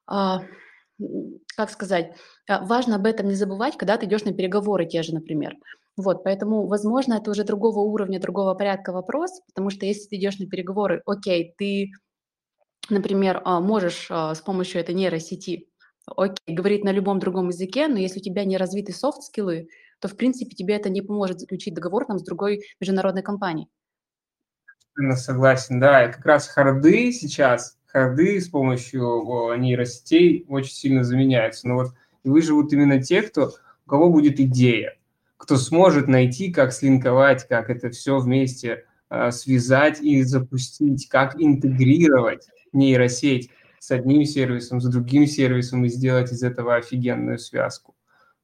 а, 0.06 0.42
как 1.56 1.70
сказать, 1.70 2.12
а, 2.48 2.64
важно 2.64 2.96
об 2.96 3.06
этом 3.06 3.28
не 3.28 3.34
забывать, 3.34 3.76
когда 3.76 3.96
ты 3.96 4.06
идешь 4.06 4.24
на 4.24 4.32
переговоры 4.32 4.86
те 4.86 5.02
же, 5.02 5.14
например. 5.14 5.54
Вот, 5.96 6.24
поэтому, 6.24 6.66
возможно, 6.66 7.14
это 7.14 7.30
уже 7.30 7.44
другого 7.44 7.80
уровня, 7.80 8.20
другого 8.20 8.54
порядка 8.54 8.92
вопрос, 8.92 9.40
потому 9.46 9.70
что 9.70 9.86
если 9.86 10.08
ты 10.08 10.16
идешь 10.16 10.38
на 10.38 10.46
переговоры, 10.46 11.02
окей, 11.06 11.54
ты, 11.56 11.90
например, 12.90 13.40
а, 13.44 13.60
можешь 13.60 14.08
а, 14.10 14.34
с 14.34 14.40
помощью 14.40 14.80
этой 14.80 14.94
нейросети 14.94 15.68
окей, 16.16 16.54
говорить 16.54 16.84
на 16.84 16.92
любом 16.92 17.18
другом 17.18 17.48
языке, 17.48 17.88
но 17.88 17.98
если 17.98 18.20
у 18.20 18.22
тебя 18.22 18.44
не 18.44 18.56
развиты 18.56 18.92
софт-скиллы, 18.92 19.68
то, 20.00 20.08
в 20.08 20.16
принципе, 20.16 20.54
тебе 20.54 20.76
это 20.76 20.90
не 20.90 21.02
поможет 21.02 21.40
заключить 21.40 21.74
договор 21.74 22.04
там, 22.06 22.18
с 22.18 22.22
другой 22.22 22.62
международной 22.80 23.22
компанией. 23.22 23.68
Согласен, 25.14 25.80
да. 25.80 26.04
И 26.04 26.12
как 26.12 26.24
раз 26.24 26.48
харды 26.48 27.12
сейчас, 27.12 27.78
харды 27.96 28.40
с 28.40 28.48
помощью 28.48 29.24
нейросетей 29.56 30.44
очень 30.48 30.74
сильно 30.74 31.04
заменяются. 31.04 31.68
Но 31.68 31.76
вот 31.76 31.94
выживут 32.24 32.72
именно 32.72 33.02
те, 33.02 33.22
кто, 33.22 33.52
у 33.86 33.90
кого 33.90 34.10
будет 34.10 34.38
идея 34.38 34.96
кто 35.36 35.56
сможет 35.56 36.08
найти, 36.08 36.50
как 36.50 36.72
слинковать, 36.72 37.46
как 37.46 37.70
это 37.70 37.90
все 37.90 38.18
вместе 38.18 38.84
э, 39.10 39.30
связать 39.30 40.00
и 40.00 40.22
запустить, 40.22 41.08
как 41.08 41.40
интегрировать 41.40 42.48
нейросеть 42.72 43.50
с 43.78 43.90
одним 43.90 44.24
сервисом, 44.24 44.80
с 44.80 44.88
другим 44.88 45.26
сервисом 45.26 45.84
и 45.84 45.88
сделать 45.88 46.32
из 46.32 46.42
этого 46.42 46.76
офигенную 46.76 47.38
связку. 47.38 47.94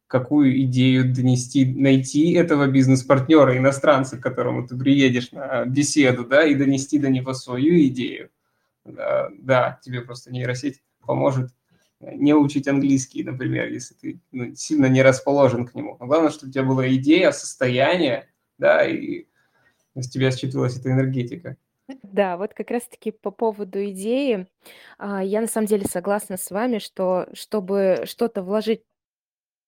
Какую 0.06 0.60
идею 0.64 1.12
донести, 1.12 1.64
найти 1.64 2.32
этого 2.32 2.66
бизнес-партнера, 2.66 3.56
иностранца, 3.56 4.18
к 4.18 4.22
которому 4.22 4.68
ты 4.68 4.76
приедешь 4.76 5.32
на 5.32 5.64
беседу, 5.64 6.24
да, 6.26 6.44
и 6.44 6.54
донести 6.54 6.98
до 6.98 7.08
него 7.08 7.32
свою 7.32 7.82
идею. 7.86 8.28
Да, 8.84 9.30
да 9.38 9.80
тебе 9.82 10.00
просто 10.00 10.32
нейросеть 10.32 10.82
поможет 11.00 11.50
не 12.00 12.34
учить 12.34 12.66
английский, 12.66 13.22
например, 13.22 13.68
если 13.68 13.94
ты 13.94 14.20
ну, 14.32 14.54
сильно 14.54 14.86
не 14.86 15.02
расположен 15.02 15.66
к 15.66 15.74
нему. 15.74 15.96
Но 16.00 16.06
главное, 16.06 16.30
чтобы 16.30 16.50
у 16.50 16.52
тебя 16.52 16.64
была 16.64 16.88
идея, 16.94 17.30
состояние, 17.30 18.28
да, 18.58 18.84
и 18.84 19.26
из 19.94 20.10
тебя 20.10 20.30
считывалась 20.30 20.76
эта 20.76 20.90
энергетика. 20.90 21.56
Да, 22.02 22.36
вот 22.36 22.54
как 22.54 22.70
раз-таки 22.70 23.10
по 23.10 23.30
поводу 23.30 23.84
идеи, 23.86 24.46
а, 24.98 25.22
я 25.22 25.40
на 25.40 25.46
самом 25.46 25.66
деле 25.66 25.84
согласна 25.84 26.36
с 26.36 26.50
вами, 26.50 26.78
что 26.78 27.28
чтобы 27.34 28.02
что-то 28.04 28.42
вложить 28.42 28.82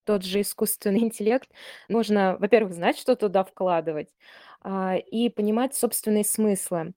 тот 0.05 0.24
же 0.24 0.40
искусственный 0.40 1.00
интеллект, 1.05 1.48
нужно, 1.88 2.37
во-первых, 2.38 2.74
знать, 2.74 2.98
что 2.98 3.16
туда 3.16 3.44
вкладывать, 3.44 4.14
а, 4.62 4.96
и 4.96 5.29
понимать 5.29 5.74
собственные 5.74 6.24
смыслы. 6.24 6.94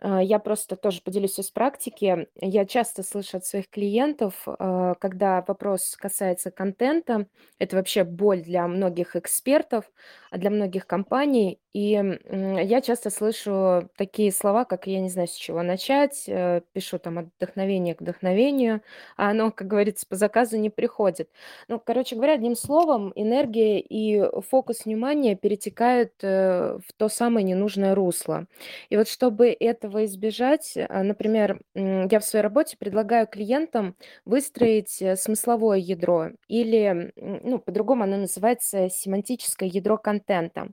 А, 0.00 0.22
я 0.22 0.38
просто 0.38 0.76
тоже 0.76 1.00
поделюсь 1.02 1.38
из 1.38 1.50
практики. 1.50 2.28
Я 2.40 2.64
часто 2.66 3.02
слышу 3.02 3.38
от 3.38 3.44
своих 3.44 3.68
клиентов, 3.68 4.34
а, 4.46 4.94
когда 4.94 5.44
вопрос 5.46 5.96
касается 5.96 6.50
контента, 6.50 7.26
это 7.58 7.76
вообще 7.76 8.04
боль 8.04 8.42
для 8.42 8.66
многих 8.68 9.16
экспертов, 9.16 9.84
а 10.30 10.38
для 10.38 10.50
многих 10.50 10.86
компаний. 10.86 11.60
И 11.72 11.90
я 12.30 12.80
часто 12.80 13.10
слышу 13.10 13.88
такие 13.96 14.32
слова, 14.32 14.64
как 14.64 14.86
я 14.86 15.00
не 15.00 15.08
знаю, 15.10 15.28
с 15.28 15.34
чего 15.34 15.62
начать, 15.62 16.24
э, 16.26 16.62
пишу 16.72 16.98
там 16.98 17.18
от 17.18 17.26
вдохновения 17.36 17.94
к 17.94 18.00
вдохновению, 18.00 18.82
а 19.16 19.30
оно, 19.30 19.50
как 19.52 19.68
говорится, 19.68 20.06
по 20.08 20.16
заказу 20.16 20.56
не 20.58 20.70
приходит. 20.70 21.30
Ну, 21.68 21.78
короче 21.84 22.16
говоря, 22.16 22.34
одним 22.34 22.56
словом, 22.56 23.12
энергия 23.14 23.80
и 23.80 24.22
фокус 24.48 24.84
внимания 24.86 25.36
перетекают 25.36 26.12
э, 26.22 26.78
в 26.86 26.92
то 26.96 27.08
самое 27.08 27.44
ненужное 27.44 27.94
русло. 27.94 28.46
И 28.90 28.96
вот 28.96 29.08
чтобы 29.08 29.56
этого 29.88 30.04
избежать, 30.04 30.74
а, 30.76 31.02
например, 31.02 31.60
я 31.74 32.20
в 32.20 32.24
своей 32.24 32.42
работе 32.42 32.76
предлагаю 32.78 33.26
клиентам 33.26 33.96
выстроить 34.24 35.00
э, 35.00 35.16
смысловое 35.16 35.78
ядро 35.78 36.30
или, 36.46 37.12
ну, 37.16 37.58
по-другому 37.58 38.04
оно 38.04 38.16
называется 38.18 38.88
семантическое 38.90 39.68
ядро 39.68 39.98
контента. 39.98 40.68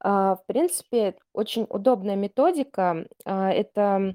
А, 0.00 0.36
в 0.36 0.46
принципе, 0.46 1.16
очень 1.32 1.66
удобная 1.68 2.16
методика. 2.16 3.06
А, 3.24 3.50
это 3.50 4.14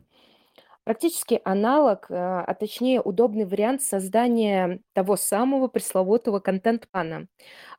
практически 0.84 1.42
аналог, 1.44 2.08
а, 2.10 2.54
точнее 2.56 3.02
удобный 3.02 3.46
вариант 3.46 3.82
создания 3.82 4.82
того 4.94 5.16
самого 5.16 5.68
пресловутого 5.68 6.40
контент-плана. 6.40 7.28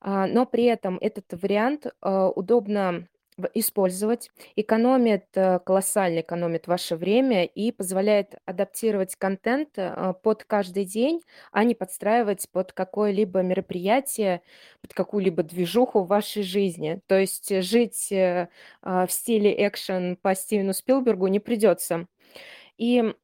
Но 0.04 0.46
при 0.46 0.64
этом 0.64 0.98
этот 1.00 1.24
вариант 1.32 1.86
удобно 2.00 3.06
использовать, 3.54 4.30
экономит, 4.56 5.26
э, 5.34 5.58
колоссально 5.60 6.20
экономит 6.20 6.66
ваше 6.66 6.96
время 6.96 7.44
и 7.44 7.72
позволяет 7.72 8.34
адаптировать 8.44 9.16
контент 9.16 9.70
э, 9.76 10.14
под 10.22 10.44
каждый 10.44 10.84
день, 10.84 11.20
а 11.50 11.64
не 11.64 11.74
подстраивать 11.74 12.48
под 12.50 12.72
какое-либо 12.72 13.42
мероприятие, 13.42 14.42
под 14.80 14.94
какую-либо 14.94 15.42
движуху 15.42 16.00
в 16.00 16.08
вашей 16.08 16.42
жизни. 16.42 17.00
То 17.06 17.18
есть 17.18 17.50
э, 17.52 17.62
жить 17.62 18.12
а, 18.12 19.06
в 19.06 19.12
стиле 19.12 19.66
экшен 19.66 20.16
по 20.16 20.34
Стивену 20.34 20.72
Спилбергу 20.72 21.26
не 21.28 21.40
придется. 21.40 22.06
И 22.78 23.14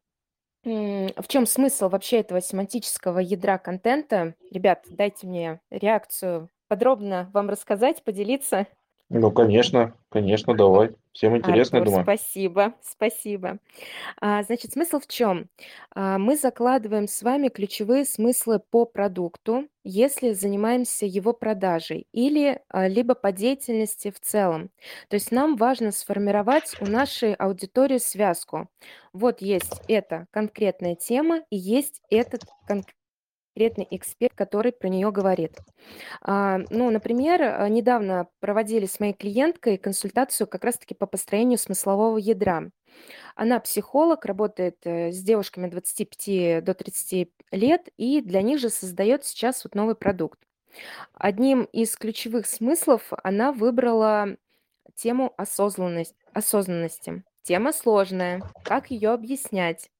в 0.65 1.29
чем 1.29 1.47
смысл 1.47 1.89
вообще 1.89 2.19
этого 2.19 2.41
семантического 2.41 3.19
ядра 3.21 3.59
контента? 3.59 4.35
Ребят, 4.51 4.85
дайте 4.91 5.27
мне 5.27 5.61
реакцию 5.71 6.51
подробно 6.69 7.31
вам 7.33 7.49
рассказать, 7.49 8.05
поделиться. 8.05 8.67
Ну, 9.11 9.31
конечно, 9.31 9.95
конечно, 10.11 10.55
давай. 10.55 10.91
Всем 11.13 11.37
интересно, 11.37 11.77
я 11.77 11.83
Артур, 11.83 11.85
думаю. 11.85 12.03
спасибо, 12.05 12.75
спасибо. 12.83 13.59
А, 14.21 14.43
значит, 14.43 14.73
смысл 14.73 15.01
в 15.01 15.07
чем? 15.07 15.49
А, 15.95 16.19
мы 16.19 16.37
закладываем 16.37 17.09
с 17.09 17.23
вами 17.23 17.49
ключевые 17.49 18.05
смыслы 18.05 18.61
по 18.61 18.85
продукту, 18.85 19.67
если 19.83 20.33
занимаемся 20.33 21.07
его 21.07 21.33
продажей 21.33 22.07
или 22.13 22.61
а, 22.69 22.87
либо 22.87 23.15
по 23.15 23.33
деятельности 23.33 24.11
в 24.11 24.21
целом. 24.21 24.71
То 25.09 25.15
есть 25.15 25.33
нам 25.33 25.57
важно 25.57 25.91
сформировать 25.91 26.77
у 26.79 26.87
нашей 26.87 27.33
аудитории 27.35 27.99
связку. 27.99 28.69
Вот 29.15 29.41
есть 29.41 29.81
эта 29.89 30.27
конкретная 30.31 30.95
тема 30.97 31.43
и 31.51 31.57
есть 31.57 32.03
этот 32.11 32.43
конкретный 32.67 32.98
конкретный 33.59 33.89
эксперт, 33.91 34.35
который 34.35 34.71
про 34.71 34.89
нее 34.89 35.11
говорит. 35.11 35.59
А, 36.23 36.59
ну, 36.71 36.91
например, 36.91 37.43
а, 37.43 37.69
недавно 37.69 38.29
проводили 38.39 38.87
с 38.87 39.01
моей 39.01 39.15
клиенткой 39.15 39.79
консультацию 39.79 40.47
как 40.47 40.63
раз-таки 40.63 40.95
по 40.95 41.07
построению 41.07 41.59
смыслового 41.59 42.19
ядра. 42.19 42.71
Она 43.35 43.59
психолог, 43.59 44.25
работает 44.25 44.77
э, 44.85 45.11
с 45.11 45.23
девушками 45.23 45.69
25 45.69 46.65
до 46.65 46.75
30 46.75 47.31
лет, 47.51 47.89
и 47.97 48.21
для 48.21 48.43
них 48.43 48.61
же 48.61 48.71
создает 48.71 49.25
сейчас 49.25 49.65
вот 49.65 49.75
новый 49.75 49.97
продукт. 49.97 50.39
Одним 51.15 51.65
из 51.65 51.97
ключевых 51.97 52.47
смыслов 52.47 53.13
она 53.25 53.53
выбрала 53.53 54.37
тему 54.95 55.35
осознанность, 55.37 56.15
осознанности. 56.33 57.25
Тема 57.43 57.73
сложная, 57.73 58.41
как 58.65 58.91
ее 58.93 59.11
объяснять? 59.11 59.91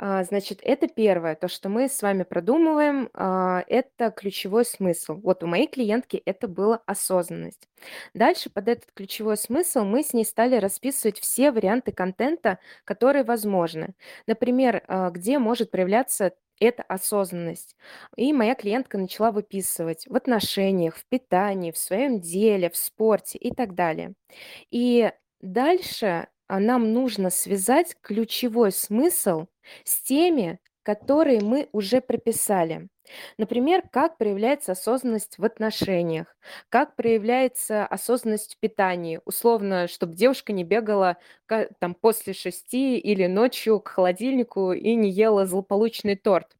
А, 0.00 0.22
значит, 0.22 0.60
это 0.62 0.86
первое, 0.86 1.34
то, 1.34 1.48
что 1.48 1.68
мы 1.68 1.88
с 1.88 2.02
вами 2.02 2.22
продумываем, 2.22 3.10
а, 3.14 3.64
это 3.66 4.12
ключевой 4.12 4.64
смысл. 4.64 5.14
Вот 5.14 5.42
у 5.42 5.48
моей 5.48 5.66
клиентки 5.66 6.22
это 6.24 6.46
была 6.46 6.80
осознанность. 6.86 7.68
Дальше 8.14 8.48
под 8.48 8.68
этот 8.68 8.92
ключевой 8.92 9.36
смысл 9.36 9.80
мы 9.82 10.04
с 10.04 10.12
ней 10.12 10.24
стали 10.24 10.54
расписывать 10.56 11.18
все 11.18 11.50
варианты 11.50 11.90
контента, 11.90 12.60
которые 12.84 13.24
возможны. 13.24 13.94
Например, 14.28 14.84
а, 14.86 15.10
где 15.10 15.40
может 15.40 15.72
проявляться 15.72 16.32
эта 16.60 16.84
осознанность. 16.84 17.76
И 18.16 18.32
моя 18.32 18.54
клиентка 18.54 18.98
начала 18.98 19.32
выписывать 19.32 20.06
в 20.06 20.14
отношениях, 20.14 20.96
в 20.96 21.06
питании, 21.06 21.72
в 21.72 21.78
своем 21.78 22.20
деле, 22.20 22.70
в 22.70 22.76
спорте 22.76 23.36
и 23.38 23.52
так 23.52 23.74
далее. 23.74 24.14
И 24.70 25.10
дальше 25.40 26.28
а 26.48 26.60
нам 26.60 26.92
нужно 26.92 27.30
связать 27.30 27.96
ключевой 28.02 28.72
смысл 28.72 29.46
с 29.84 30.00
теми, 30.02 30.58
которые 30.82 31.40
мы 31.42 31.68
уже 31.72 32.00
прописали. 32.00 32.88
Например, 33.38 33.82
как 33.90 34.18
проявляется 34.18 34.72
осознанность 34.72 35.38
в 35.38 35.44
отношениях, 35.44 36.36
как 36.68 36.96
проявляется 36.96 37.86
осознанность 37.86 38.54
в 38.56 38.58
питании. 38.60 39.20
Условно, 39.24 39.88
чтобы 39.88 40.14
девушка 40.14 40.52
не 40.52 40.64
бегала 40.64 41.16
там 41.80 41.94
после 41.94 42.32
шести 42.34 42.98
или 42.98 43.26
ночью 43.26 43.80
к 43.80 43.88
холодильнику 43.88 44.72
и 44.72 44.94
не 44.94 45.10
ела 45.10 45.46
злополучный 45.46 46.16
торт. 46.16 46.57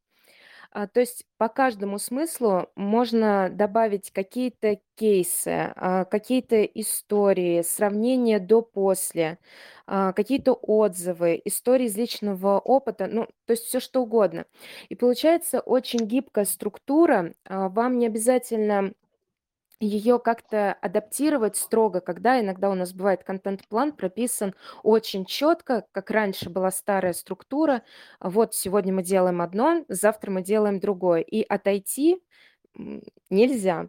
А, 0.72 0.86
то 0.86 1.00
есть 1.00 1.24
по 1.38 1.48
каждому 1.48 1.98
смыслу 1.98 2.68
можно 2.76 3.48
добавить 3.50 4.10
какие-то 4.12 4.78
кейсы, 4.96 5.72
а, 5.76 6.04
какие-то 6.04 6.62
истории, 6.64 7.62
сравнения 7.62 8.38
до-после, 8.38 9.38
а, 9.86 10.12
какие-то 10.12 10.52
отзывы, 10.52 11.40
истории 11.44 11.86
из 11.86 11.96
личного 11.96 12.58
опыта, 12.58 13.06
ну, 13.06 13.26
то 13.46 13.52
есть 13.52 13.64
все 13.64 13.80
что 13.80 14.02
угодно. 14.02 14.44
И 14.90 14.94
получается 14.94 15.60
очень 15.60 16.00
гибкая 16.06 16.44
структура. 16.44 17.32
А, 17.46 17.68
вам 17.70 17.98
не 17.98 18.06
обязательно 18.06 18.92
ее 19.80 20.18
как-то 20.18 20.72
адаптировать 20.72 21.56
строго, 21.56 22.00
когда 22.00 22.40
иногда 22.40 22.70
у 22.70 22.74
нас 22.74 22.92
бывает 22.92 23.24
контент-план 23.24 23.92
прописан 23.92 24.54
очень 24.82 25.24
четко, 25.24 25.86
как 25.92 26.10
раньше 26.10 26.50
была 26.50 26.70
старая 26.70 27.12
структура. 27.12 27.82
Вот 28.20 28.54
сегодня 28.54 28.92
мы 28.92 29.02
делаем 29.02 29.40
одно, 29.40 29.84
завтра 29.88 30.30
мы 30.30 30.42
делаем 30.42 30.80
другое. 30.80 31.20
И 31.20 31.42
отойти 31.42 32.20
нельзя. 33.30 33.88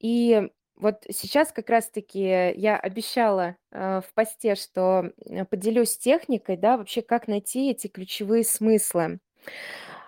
И 0.00 0.50
вот 0.76 1.04
сейчас 1.10 1.52
как 1.52 1.70
раз-таки 1.70 2.20
я 2.20 2.76
обещала 2.78 3.56
э, 3.72 4.02
в 4.06 4.12
посте, 4.14 4.54
что 4.54 5.12
поделюсь 5.48 5.96
техникой, 5.96 6.56
да, 6.58 6.76
вообще 6.76 7.00
как 7.00 7.28
найти 7.28 7.70
эти 7.70 7.86
ключевые 7.86 8.44
смыслы. 8.44 9.20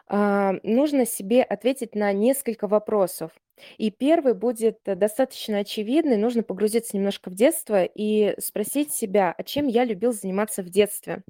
А, 0.06 0.54
нужно 0.62 1.06
себе 1.06 1.42
ответить 1.42 1.94
на 1.94 2.12
несколько 2.12 2.66
вопросов. 2.66 3.30
И 3.76 3.90
первый 3.90 4.34
будет 4.34 4.78
э, 4.86 4.94
достаточно 4.94 5.58
очевидный. 5.58 6.16
Нужно 6.16 6.42
погрузиться 6.42 6.96
немножко 6.96 7.30
в 7.30 7.34
детство 7.34 7.84
и 7.84 8.34
спросить 8.40 8.92
себя, 8.92 9.34
а 9.36 9.42
чем 9.42 9.66
я 9.66 9.84
любил 9.84 10.12
заниматься 10.12 10.62
в 10.62 10.70
детстве. 10.70 11.22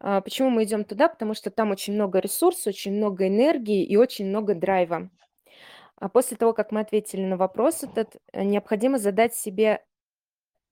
А, 0.00 0.20
почему 0.20 0.50
мы 0.50 0.64
идем 0.64 0.84
туда? 0.84 1.08
Потому 1.08 1.34
что 1.34 1.50
там 1.50 1.70
очень 1.70 1.94
много 1.94 2.20
ресурсов, 2.20 2.68
очень 2.68 2.92
много 2.92 3.26
энергии 3.26 3.84
и 3.84 3.96
очень 3.96 4.26
много 4.26 4.54
драйва. 4.54 5.10
А 5.96 6.08
после 6.08 6.36
того, 6.36 6.52
как 6.52 6.70
мы 6.70 6.80
ответили 6.80 7.22
на 7.22 7.36
вопрос 7.36 7.82
этот, 7.82 8.16
э, 8.32 8.44
необходимо 8.44 8.98
задать 8.98 9.34
себе, 9.34 9.84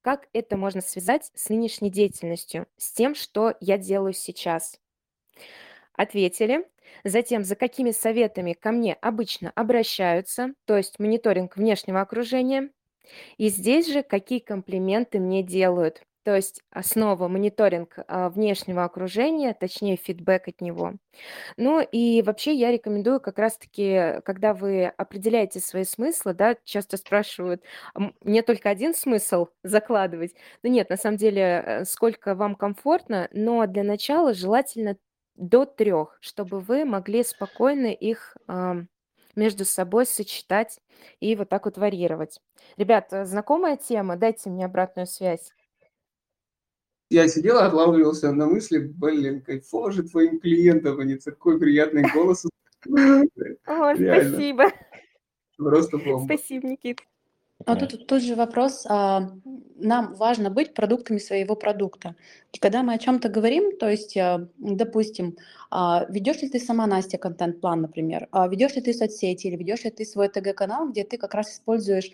как 0.03 0.29
это 0.33 0.57
можно 0.57 0.81
связать 0.81 1.33
с 1.35 1.49
нынешней 1.49 1.91
деятельностью, 1.91 2.67
с 2.77 2.93
тем, 2.93 3.15
что 3.17 3.55
я 3.61 3.77
делаю 3.77 4.13
сейчас. 4.13 4.81
Ответили. 5.95 6.69
Затем, 7.05 7.45
за 7.45 7.57
какими 7.57 7.91
советами 7.91 8.53
ко 8.53 8.73
мне 8.73 8.95
обычно 8.95 9.53
обращаются, 9.55 10.53
то 10.67 10.77
есть 10.77 10.99
мониторинг 10.99 11.57
внешнего 11.57 12.01
окружения. 12.01 12.71
И 13.39 13.49
здесь 13.49 13.93
же, 13.93 14.03
какие 14.03 14.41
комплименты 14.41 15.21
мне 15.21 15.43
делают, 15.43 16.03
то 16.25 16.35
есть 16.35 16.61
основа 16.71 17.29
мониторинг 17.29 17.99
а, 18.09 18.31
внешнего 18.31 18.83
окружения, 18.85 19.55
точнее 19.55 19.97
фидбэк 19.97 20.49
от 20.49 20.61
него. 20.61 20.95
Ну 21.57 21.81
и 21.81 22.23
вообще 22.23 22.55
я 22.55 22.73
рекомендую 22.73 23.21
как 23.21 23.39
раз-таки, 23.39 24.21
когда 24.25 24.55
вы 24.55 24.87
определяете 24.87 25.61
свои 25.61 25.85
смыслы, 25.85 26.35
да, 26.35 26.57
часто 26.65 26.97
спрашивают, 26.97 27.63
мне 28.23 28.43
только 28.43 28.71
один 28.71 28.95
смысл 28.95 29.49
закладывать? 29.65 30.35
Ну 30.65 30.71
нет, 30.71 30.91
на 30.91 30.97
самом 30.97 31.17
деле, 31.17 31.43
э, 31.43 31.85
сколько 31.85 32.35
вам 32.35 32.57
комфортно, 32.57 33.29
но 33.33 33.67
для 33.67 33.85
начала 33.85 34.35
желательно 34.35 34.97
до 35.37 35.65
трех, 35.65 36.19
чтобы 36.21 36.61
вы 36.61 36.85
могли 36.85 37.23
спокойно 37.23 37.87
их 37.87 38.37
между 39.37 39.65
собой 39.65 40.07
сочетать 40.07 40.81
и 41.21 41.37
вот 41.37 41.49
так 41.49 41.67
вот 41.67 41.77
варьировать. 41.77 42.41
Ребят, 42.77 43.13
э, 43.13 43.25
знакомая 43.27 43.77
тема? 43.77 44.17
Дайте 44.17 44.51
мне 44.51 44.65
обратную 44.65 45.07
связь. 45.07 45.53
Я 47.11 47.29
сидел, 47.29 47.59
отлавливался 47.59 48.33
на 48.33 48.47
мысли, 48.47 48.79
блин, 48.79 49.41
кайфово 49.43 49.93
же 49.93 50.03
твоим 50.03 50.41
клиентам, 50.41 50.99
они 50.99 51.17
такой 51.17 51.61
приятный 51.61 52.03
голос. 52.13 52.45
О, 52.87 53.95
спасибо. 53.95 54.73
Просто 55.57 55.99
бомба. 55.99 56.25
Спасибо, 56.35 56.67
Никит. 56.67 57.01
А 57.65 57.75
тут 57.77 58.07
тот 58.07 58.23
же 58.23 58.35
вопрос. 58.35 58.85
а, 58.89 59.31
Нам 59.77 60.15
важно 60.15 60.51
быть 60.51 60.75
продуктами 60.75 61.19
своего 61.19 61.57
продукта. 61.57 62.15
И 62.53 62.59
когда 62.59 62.83
мы 62.83 62.95
о 62.95 62.99
чем-то 62.99 63.29
говорим, 63.29 63.77
то 63.79 63.89
есть, 63.89 64.17
а, 64.17 64.49
допустим, 64.59 65.37
ведешь 66.09 66.43
ли 66.43 66.49
ты 66.49 66.61
сама, 66.61 66.87
Настя, 66.87 67.19
контент-план, 67.19 67.81
например, 67.83 68.29
ведешь 68.51 68.75
ли 68.77 68.83
ты 68.83 68.93
соцсети 68.93 69.47
или 69.49 69.57
ведешь 69.57 69.85
ли 69.85 69.91
ты 69.91 70.05
свой 70.05 70.29
ТГ-канал, 70.29 70.91
где 70.91 71.03
ты 71.05 71.17
как 71.19 71.35
раз 71.35 71.53
используешь 71.55 72.11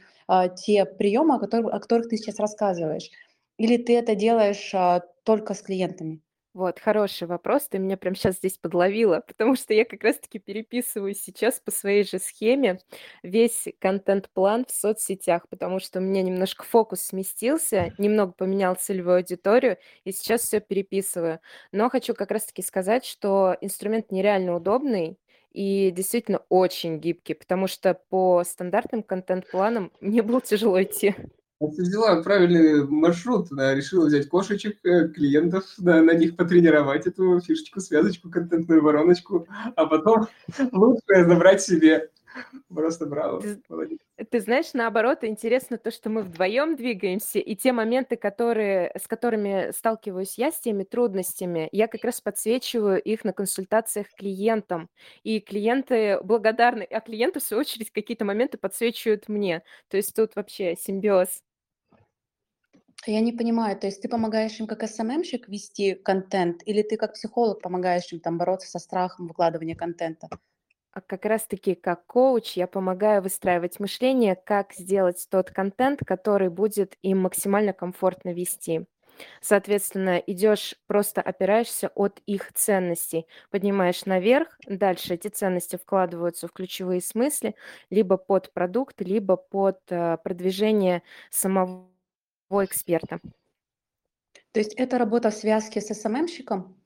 те 0.57 0.85
приемы, 0.87 1.35
о 1.35 1.39
которых, 1.39 1.75
о 1.75 1.81
которых 1.81 2.09
ты 2.09 2.17
сейчас 2.17 2.39
рассказываешь, 2.39 3.11
или 3.59 3.77
ты 3.77 3.99
это 3.99 4.15
делаешь 4.15 4.73
только 5.25 5.55
с 5.55 5.63
клиентами? 5.63 6.21
Вот, 6.55 6.79
хороший 6.81 7.27
вопрос, 7.27 7.67
ты 7.69 7.79
меня 7.79 7.97
прям 7.97 8.15
сейчас 8.15 8.37
здесь 8.37 8.59
подловила, 8.59 9.21
потому 9.27 9.57
что 9.57 9.73
я 9.73 9.87
как 9.87 10.05
раз-таки 10.05 10.39
переписываю 10.39 11.15
сейчас 11.15 11.61
по 11.61 11.71
своей 11.71 12.05
же 12.05 12.19
схеме 12.19 12.79
весь 13.23 13.69
контент-план 13.79 14.67
в 14.69 14.71
соцсетях, 14.71 15.49
потому 15.49 15.81
что 15.81 15.99
у 15.99 16.03
меня 16.03 16.23
немножко 16.23 16.65
фокус 16.65 17.01
сместился, 17.03 17.95
немного 17.97 18.33
поменял 18.33 18.75
целевую 18.75 19.17
аудиторию, 19.17 19.79
и 20.05 20.13
сейчас 20.13 20.43
все 20.43 20.61
переписываю. 20.61 21.41
Но 21.73 21.89
хочу 21.89 22.13
как 22.15 22.31
раз-таки 22.31 22.61
сказать, 22.61 23.07
что 23.07 23.57
инструмент 23.63 24.11
нереально 24.11 24.55
удобный, 24.55 25.19
и 25.53 25.91
действительно 25.91 26.43
очень 26.51 26.99
гибкий, 26.99 27.35
потому 27.35 27.67
что 27.67 27.95
по 28.11 28.45
стандартным 28.45 29.03
контент-планам 29.03 29.91
мне 30.01 30.23
было 30.23 30.43
тяжело 30.43 30.83
идти. 30.83 31.15
Ты 31.71 31.83
взяла 31.83 32.23
правильный 32.23 32.87
маршрут, 32.87 33.49
да, 33.51 33.75
решила 33.75 34.07
взять 34.07 34.29
кошечек, 34.29 34.79
э, 34.85 35.09
клиентов, 35.09 35.65
да, 35.79 36.03
на 36.03 36.13
них 36.13 36.37
потренировать 36.37 37.07
эту 37.07 37.41
фишечку, 37.41 37.81
связочку, 37.81 38.31
контентную 38.31 38.83
вороночку, 38.83 39.47
а 39.77 39.87
потом 39.87 40.27
лучшее 40.73 41.25
забрать 41.27 41.63
себе. 41.63 42.11
Просто 42.69 43.07
браво. 43.07 43.43
Ты, 43.43 43.61
ты 44.25 44.41
знаешь, 44.41 44.73
наоборот, 44.73 45.19
интересно 45.23 45.79
то, 45.79 45.91
что 45.91 46.09
мы 46.09 46.23
вдвоем 46.23 46.77
двигаемся, 46.77 47.39
и 47.39 47.55
те 47.55 47.73
моменты, 47.73 48.17
которые, 48.17 48.93
с 48.99 49.07
которыми 49.07 49.71
сталкиваюсь 49.73 50.39
я, 50.39 50.51
с 50.51 50.59
теми 50.59 50.85
трудностями, 50.85 51.69
я 51.73 51.89
как 51.89 52.05
раз 52.05 52.21
подсвечиваю 52.21 53.01
их 53.03 53.25
на 53.25 53.33
консультациях 53.33 54.09
клиентам. 54.17 54.89
И 55.23 55.41
клиенты 55.41 56.21
благодарны, 56.23 56.85
а 56.85 57.01
клиенты, 57.01 57.41
в 57.41 57.43
свою 57.43 57.61
очередь, 57.61 57.91
какие-то 57.91 58.25
моменты 58.25 58.59
подсвечивают 58.59 59.29
мне. 59.29 59.63
То 59.89 59.97
есть 59.97 60.15
тут 60.15 60.35
вообще 60.35 60.77
симбиоз. 60.77 61.43
Я 63.07 63.21
не 63.21 63.33
понимаю, 63.33 63.79
то 63.79 63.87
есть 63.87 64.03
ты 64.03 64.09
помогаешь 64.09 64.59
им 64.59 64.67
как 64.67 64.83
СММщик 64.89 65.49
вести 65.49 65.95
контент, 65.95 66.63
или 66.67 66.83
ты 66.83 66.97
как 66.97 67.13
психолог 67.15 67.63
помогаешь 67.63 68.13
им 68.13 68.19
там 68.19 68.39
бороться 68.39 68.69
со 68.69 68.81
страхом 68.81 69.29
выкладывания 69.29 69.77
контента? 69.77 70.31
А 70.93 71.01
как 71.01 71.25
раз-таки 71.25 71.75
как 71.75 72.07
коуч 72.07 72.53
я 72.57 72.67
помогаю 72.67 73.23
выстраивать 73.23 73.81
мышление, 73.81 74.37
как 74.37 74.75
сделать 74.75 75.27
тот 75.31 75.51
контент, 75.51 76.01
который 76.05 76.51
будет 76.51 76.97
им 77.01 77.21
максимально 77.23 77.73
комфортно 77.73 78.35
вести. 78.35 78.87
Соответственно, 79.41 80.19
идешь, 80.19 80.75
просто 80.87 81.23
опираешься 81.23 81.89
от 81.95 82.21
их 82.27 82.53
ценностей, 82.55 83.27
поднимаешь 83.51 84.07
наверх, 84.07 84.59
дальше 84.67 85.15
эти 85.15 85.29
ценности 85.29 85.77
вкладываются 85.77 86.49
в 86.49 86.53
ключевые 86.53 87.01
смыслы, 87.03 87.55
либо 87.91 88.17
под 88.19 88.53
продукт, 88.53 89.01
либо 89.03 89.37
под 89.37 89.81
э, 89.91 90.19
продвижение 90.25 91.03
самого 91.31 91.92
эксперта. 92.65 93.21
То 94.53 94.61
есть 94.61 94.73
это 94.75 94.97
работа 94.97 95.31
в 95.31 95.35
связке 95.35 95.83
с 95.83 95.93
СММщиком? 95.93 96.81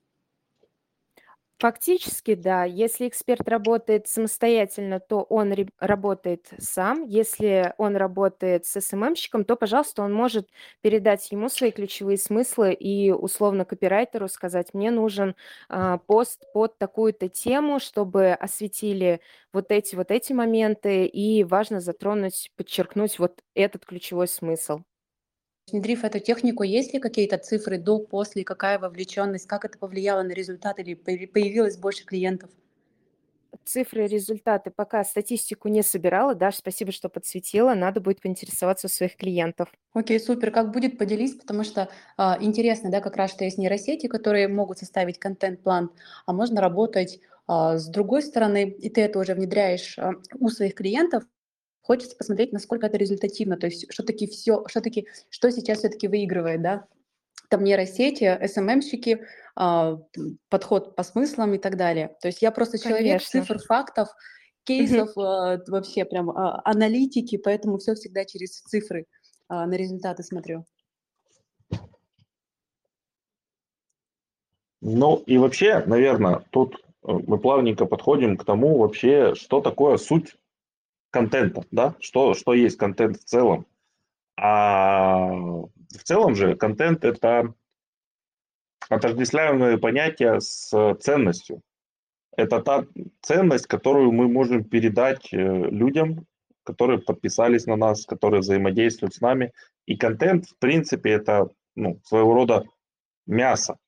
Фактически, 1.58 2.34
да. 2.34 2.64
Если 2.64 3.08
эксперт 3.08 3.48
работает 3.48 4.06
самостоятельно, 4.08 5.00
то 5.00 5.22
он 5.22 5.54
работает 5.78 6.48
сам. 6.58 7.04
Если 7.06 7.72
он 7.78 7.96
работает 7.96 8.66
с 8.66 8.78
СММщиком, 8.78 9.46
то, 9.46 9.56
пожалуйста, 9.56 10.02
он 10.02 10.12
может 10.12 10.50
передать 10.82 11.32
ему 11.32 11.48
свои 11.48 11.70
ключевые 11.70 12.18
смыслы 12.18 12.74
и 12.74 13.10
условно 13.10 13.64
копирайтеру 13.64 14.28
сказать, 14.28 14.74
мне 14.74 14.90
нужен 14.90 15.34
а, 15.70 15.96
пост 15.96 16.44
под 16.52 16.76
такую-то 16.76 17.30
тему, 17.30 17.80
чтобы 17.80 18.32
осветили 18.34 19.22
вот 19.54 19.70
эти 19.72 19.96
вот 19.96 20.10
эти 20.10 20.34
моменты, 20.34 21.06
и 21.06 21.42
важно 21.42 21.80
затронуть, 21.80 22.52
подчеркнуть 22.56 23.18
вот 23.18 23.40
этот 23.54 23.86
ключевой 23.86 24.28
смысл. 24.28 24.80
Внедрив 25.72 26.04
эту 26.04 26.20
технику, 26.20 26.62
есть 26.62 26.94
ли 26.94 27.00
какие-то 27.00 27.38
цифры 27.38 27.76
до, 27.76 27.98
после, 27.98 28.44
какая 28.44 28.78
вовлеченность, 28.78 29.48
как 29.48 29.64
это 29.64 29.76
повлияло 29.78 30.22
на 30.22 30.30
результат 30.30 30.78
или 30.78 30.94
появилось 30.94 31.76
больше 31.76 32.04
клиентов? 32.04 32.50
Цифры, 33.64 34.06
результаты 34.06 34.70
пока 34.70 35.02
статистику 35.02 35.66
не 35.66 35.82
собирала. 35.82 36.36
Даш, 36.36 36.56
спасибо, 36.56 36.92
что 36.92 37.08
подсветила. 37.08 37.74
Надо 37.74 38.00
будет 38.00 38.20
поинтересоваться 38.20 38.86
у 38.86 38.90
своих 38.90 39.16
клиентов. 39.16 39.68
Окей, 39.92 40.20
супер. 40.20 40.52
Как 40.52 40.70
будет, 40.70 40.98
поделись, 40.98 41.34
потому 41.34 41.64
что 41.64 41.88
а, 42.16 42.38
интересно, 42.40 42.90
да, 42.92 43.00
как 43.00 43.16
раз, 43.16 43.32
что 43.32 43.42
есть 43.42 43.58
нейросети, 43.58 44.06
которые 44.06 44.46
могут 44.46 44.78
составить 44.78 45.18
контент-план, 45.18 45.90
а 46.26 46.32
можно 46.32 46.60
работать 46.60 47.18
а, 47.48 47.76
с 47.76 47.88
другой 47.88 48.22
стороны, 48.22 48.70
и 48.70 48.88
ты 48.88 49.00
это 49.00 49.18
уже 49.18 49.34
внедряешь 49.34 49.98
а, 49.98 50.12
у 50.38 50.48
своих 50.48 50.74
клиентов, 50.74 51.24
хочется 51.86 52.16
посмотреть, 52.16 52.52
насколько 52.52 52.86
это 52.86 52.96
результативно, 52.96 53.56
то 53.56 53.66
есть 53.66 53.86
что 53.92 54.02
таки 54.02 54.26
все, 54.26 54.64
что 54.66 54.80
таки, 54.80 55.06
что 55.30 55.50
сейчас 55.52 55.78
все-таки 55.78 56.08
выигрывает, 56.08 56.60
да, 56.60 56.86
там 57.48 57.62
нейросети, 57.62 58.44
СММщики, 58.44 59.24
а, 59.54 59.98
подход 60.48 60.96
по 60.96 61.04
смыслам 61.04 61.54
и 61.54 61.58
так 61.58 61.76
далее. 61.76 62.16
То 62.20 62.26
есть 62.26 62.42
я 62.42 62.50
просто 62.50 62.78
человек 62.78 63.22
Конечно. 63.22 63.40
цифр, 63.40 63.58
фактов, 63.60 64.08
кейсов, 64.64 65.16
а, 65.16 65.62
вообще 65.68 66.04
прям 66.04 66.30
а, 66.30 66.60
аналитики, 66.64 67.36
поэтому 67.36 67.78
все 67.78 67.94
всегда 67.94 68.24
через 68.24 68.60
цифры 68.62 69.06
на 69.48 69.70
результаты 69.70 70.24
смотрю. 70.24 70.64
Ну 74.80 75.22
и 75.26 75.38
вообще, 75.38 75.84
наверное, 75.86 76.42
тут 76.50 76.74
э, 77.04 77.12
мы 77.12 77.38
плавненько 77.38 77.86
подходим 77.86 78.36
к 78.36 78.44
тому 78.44 78.78
вообще, 78.78 79.36
что 79.36 79.60
такое 79.60 79.98
суть 79.98 80.34
контента, 81.16 81.62
да, 81.70 81.94
что, 81.98 82.34
что 82.34 82.52
есть 82.52 82.76
контент 82.76 83.16
в 83.16 83.24
целом. 83.24 83.66
А 84.36 85.30
в 85.30 86.02
целом 86.04 86.34
же 86.34 86.56
контент– 86.56 87.04
это 87.06 87.54
отождествляемое 88.90 89.78
понятие 89.78 90.40
с 90.42 90.94
ценностью. 91.00 91.62
Это 92.36 92.60
та 92.60 92.84
ценность, 93.22 93.66
которую 93.66 94.12
мы 94.12 94.28
можем 94.28 94.62
передать 94.62 95.32
э, 95.32 95.38
людям, 95.38 96.26
которые 96.64 96.98
подписались 96.98 97.64
на 97.64 97.76
нас, 97.76 98.04
которые 98.04 98.40
взаимодействуют 98.40 99.14
с 99.14 99.22
нами. 99.22 99.52
И 99.86 99.96
контент, 99.96 100.44
в 100.46 100.58
принципе, 100.58 101.12
это 101.12 101.48
ну, 101.74 101.98
своего 102.04 102.34
рода 102.34 102.64
мясо. 103.26 103.78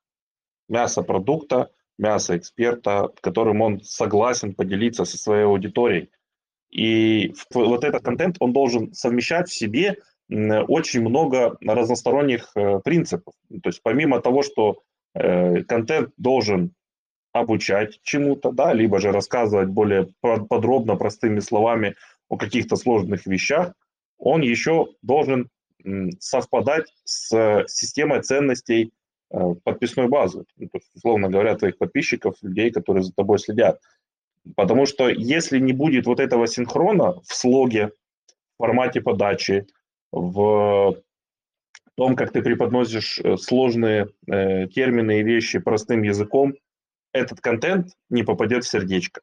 Мясо 0.67 1.03
продукта, 1.03 1.71
мясо 1.99 2.39
эксперта, 2.39 3.11
которым 3.21 3.61
он 3.61 3.83
согласен 3.83 4.55
поделиться 4.55 5.05
со 5.05 5.19
своей 5.19 5.45
аудиторией. 5.45 6.11
И 6.71 7.35
вот 7.53 7.85
этот 7.85 8.03
контент, 8.03 8.37
он 8.41 8.53
должен 8.53 8.93
совмещать 8.93 9.49
в 9.49 9.55
себе 9.55 9.97
очень 10.29 11.01
много 11.01 11.57
разносторонних 11.63 12.51
э, 12.55 12.81
принципов. 12.85 13.33
То 13.63 13.71
есть 13.71 13.81
помимо 13.83 14.21
того, 14.21 14.43
что 14.43 14.83
э, 15.15 15.63
контент 15.63 16.11
должен 16.19 16.75
обучать 17.33 17.99
чему-то, 18.03 18.53
да, 18.53 18.75
либо 18.75 19.01
же 19.01 19.11
рассказывать 19.11 19.69
более 19.69 20.09
подробно, 20.21 20.97
простыми 20.97 21.41
словами 21.41 21.95
о 22.29 22.37
каких-то 22.37 22.77
сложных 22.77 23.27
вещах, 23.27 23.73
он 24.19 24.43
еще 24.43 24.89
должен 25.03 25.49
совпадать 26.19 26.93
с 27.05 27.65
системой 27.69 28.21
ценностей 28.23 28.93
э, 29.31 29.39
подписной 29.63 30.09
базы, 30.09 30.45
ну, 30.57 30.69
условно 30.95 31.29
говоря, 31.29 31.57
твоих 31.57 31.79
подписчиков, 31.79 32.35
людей, 32.43 32.71
которые 32.71 33.05
за 33.05 33.13
тобой 33.13 33.39
следят. 33.39 33.81
Потому 34.57 34.87
что 34.87 35.09
если 35.09 35.59
не 35.59 35.73
будет 35.73 36.07
вот 36.07 36.21
этого 36.21 36.47
синхрона 36.47 37.21
в 37.21 37.35
слоге, 37.35 37.89
в 37.89 38.63
формате 38.63 39.01
подачи, 39.01 39.67
в 40.13 40.97
том, 41.97 42.17
как 42.17 42.33
ты 42.33 42.43
преподносишь 42.43 43.19
э, 43.19 43.37
сложные 43.37 44.09
э, 44.27 44.69
термины 44.69 45.21
и 45.21 45.25
вещи 45.25 45.59
простым 45.59 46.03
языком, 46.03 46.55
этот 47.13 47.41
контент 47.41 47.89
не 48.09 48.23
попадет 48.23 48.65
в 48.65 48.69
сердечко. 48.69 49.21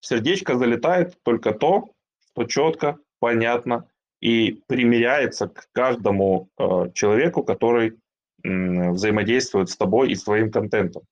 В 0.00 0.06
сердечко 0.06 0.56
залетает 0.56 1.16
только 1.22 1.52
то, 1.52 1.90
что 2.32 2.44
четко, 2.44 2.98
понятно 3.20 3.88
и 4.20 4.62
примеряется 4.66 5.48
к 5.48 5.68
каждому 5.72 6.48
э, 6.58 6.90
человеку, 6.94 7.42
который 7.42 7.98
э, 8.42 8.90
взаимодействует 8.90 9.70
с 9.70 9.76
тобой 9.76 10.10
и 10.10 10.14
с 10.14 10.24
твоим 10.24 10.50
контентом. 10.50 11.02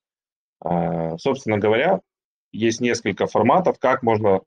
Э, 0.63 1.17
собственно 1.17 1.57
говоря, 1.57 2.01
есть 2.51 2.81
несколько 2.81 3.27
форматов, 3.27 3.79
как 3.79 4.03
можно 4.03 4.41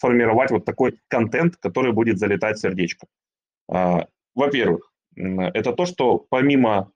формировать 0.00 0.50
вот 0.50 0.64
такой 0.64 0.98
контент, 1.08 1.56
который 1.56 1.92
будет 1.92 2.18
залетать 2.18 2.56
в 2.56 2.60
сердечко. 2.60 3.06
А, 3.68 4.06
во-первых, 4.34 4.90
это 5.14 5.72
то, 5.72 5.86
что 5.86 6.18
помимо 6.18 6.90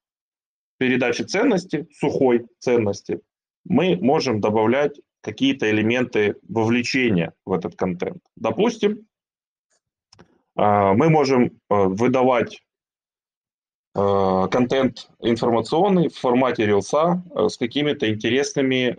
передачи 0.79 1.23
ценности, 1.23 1.87
сухой 1.93 2.47
ценности, 2.59 3.21
мы 3.65 3.97
можем 3.97 4.41
добавлять 4.41 4.99
какие-то 5.21 5.71
элементы 5.71 6.37
вовлечения 6.49 7.35
в 7.45 7.53
этот 7.53 7.77
контент. 7.77 8.23
Допустим, 8.37 9.07
а, 10.57 10.95
мы 10.95 11.11
можем 11.11 11.61
а, 11.69 11.85
выдавать 11.85 12.61
контент 13.97 15.09
информационный 15.21 16.09
в 16.09 16.19
формате 16.19 16.67
рилса 16.67 17.23
с 17.33 17.57
какими-то 17.57 18.11
интересными 18.11 18.99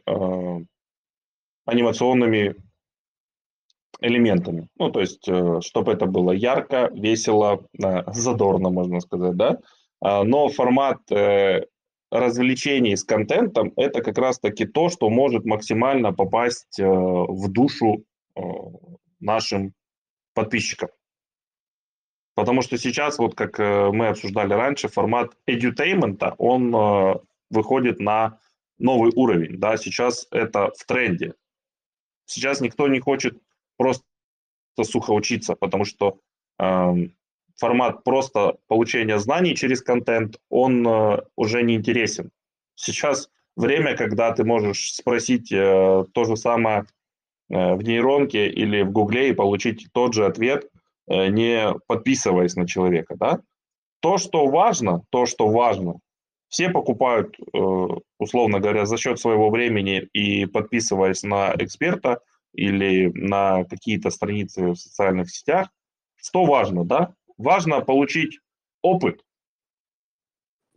анимационными 1.66 2.56
элементами. 4.02 4.68
Ну, 4.78 4.90
то 4.92 5.02
есть, 5.02 5.28
э, 5.28 5.62
чтобы 5.62 5.94
это 5.94 6.06
было 6.06 6.32
ярко, 6.32 6.90
весело, 6.94 7.66
э, 7.84 8.04
задорно, 8.12 8.70
можно 8.70 9.00
сказать, 9.00 9.36
да. 9.36 9.60
А, 10.02 10.24
но 10.24 10.50
формат 10.50 11.00
э, 11.12 11.66
развлечений 12.12 12.96
с 12.96 13.04
контентом– 13.04 13.74
это 13.76 14.02
как 14.02 14.18
раз-таки 14.18 14.66
то, 14.66 14.90
что 14.90 15.10
может 15.10 15.46
максимально 15.46 16.14
попасть 16.14 16.80
в 16.80 17.52
душу 17.52 18.04
нашим 19.20 19.74
подписчикам. 20.34 20.90
Потому 22.36 22.62
что 22.62 22.78
сейчас, 22.78 23.18
вот 23.18 23.36
как 23.36 23.58
мы 23.60 24.08
обсуждали 24.08 24.54
раньше, 24.54 24.88
формат 24.88 25.32
edutainment, 25.50 26.36
он 26.38 27.20
выходит 27.50 28.00
на 28.00 28.40
новый 28.78 29.12
уровень. 29.16 29.58
Да? 29.58 29.76
Сейчас 29.78 30.28
это 30.32 30.72
в 30.78 30.86
тренде. 30.86 31.34
Сейчас 32.26 32.62
никто 32.62 32.88
не 32.88 33.00
хочет 33.00 33.38
просто 33.78 34.04
сухо 34.84 35.12
учиться, 35.12 35.56
потому 35.56 35.86
что 35.86 36.20
э, 36.60 36.94
формат 37.56 38.04
просто 38.04 38.58
получения 38.68 39.20
знаний 39.20 39.56
через 39.56 39.82
контент, 39.82 40.40
он 40.50 40.88
э, 40.88 41.22
уже 41.36 41.64
не 41.64 41.76
интересен. 41.76 42.32
Сейчас 42.76 43.30
время, 43.56 43.96
когда 43.96 44.32
ты 44.32 44.44
можешь 44.44 44.94
спросить 44.94 45.52
э, 45.52 46.06
то 46.12 46.24
же 46.26 46.36
самое 46.36 46.86
э, 47.50 47.76
в 47.76 47.84
нейронке 47.84 48.50
или 48.50 48.82
в 48.82 48.92
гугле 48.92 49.30
и 49.30 49.34
получить 49.34 49.88
тот 49.94 50.14
же 50.14 50.26
ответ, 50.26 50.70
э, 51.08 51.28
не 51.28 51.74
подписываясь 51.88 52.56
на 52.56 52.68
человека, 52.68 53.16
да? 53.18 53.40
То, 54.02 54.18
что 54.18 54.48
важно, 54.48 55.04
то, 55.10 55.26
что 55.26 55.48
важно, 55.48 56.00
все 56.56 56.70
покупают, 56.70 57.38
э, 57.38 57.60
условно 58.18 58.62
говоря, 58.62 58.86
за 58.86 58.96
счет 58.96 59.20
своего 59.20 59.50
времени 59.50 60.08
и 60.14 60.46
подписываясь 60.46 61.22
на 61.24 61.54
эксперта 61.60 62.22
или 62.54 63.12
на 63.14 63.66
какие-то 63.66 64.10
страницы 64.10 64.68
в 64.68 64.76
социальных 64.78 65.30
сетях. 65.30 65.68
Что 66.16 66.46
важно, 66.46 66.86
да? 66.86 67.14
Важно 67.38 67.82
получить 67.82 68.40
опыт. 68.82 69.22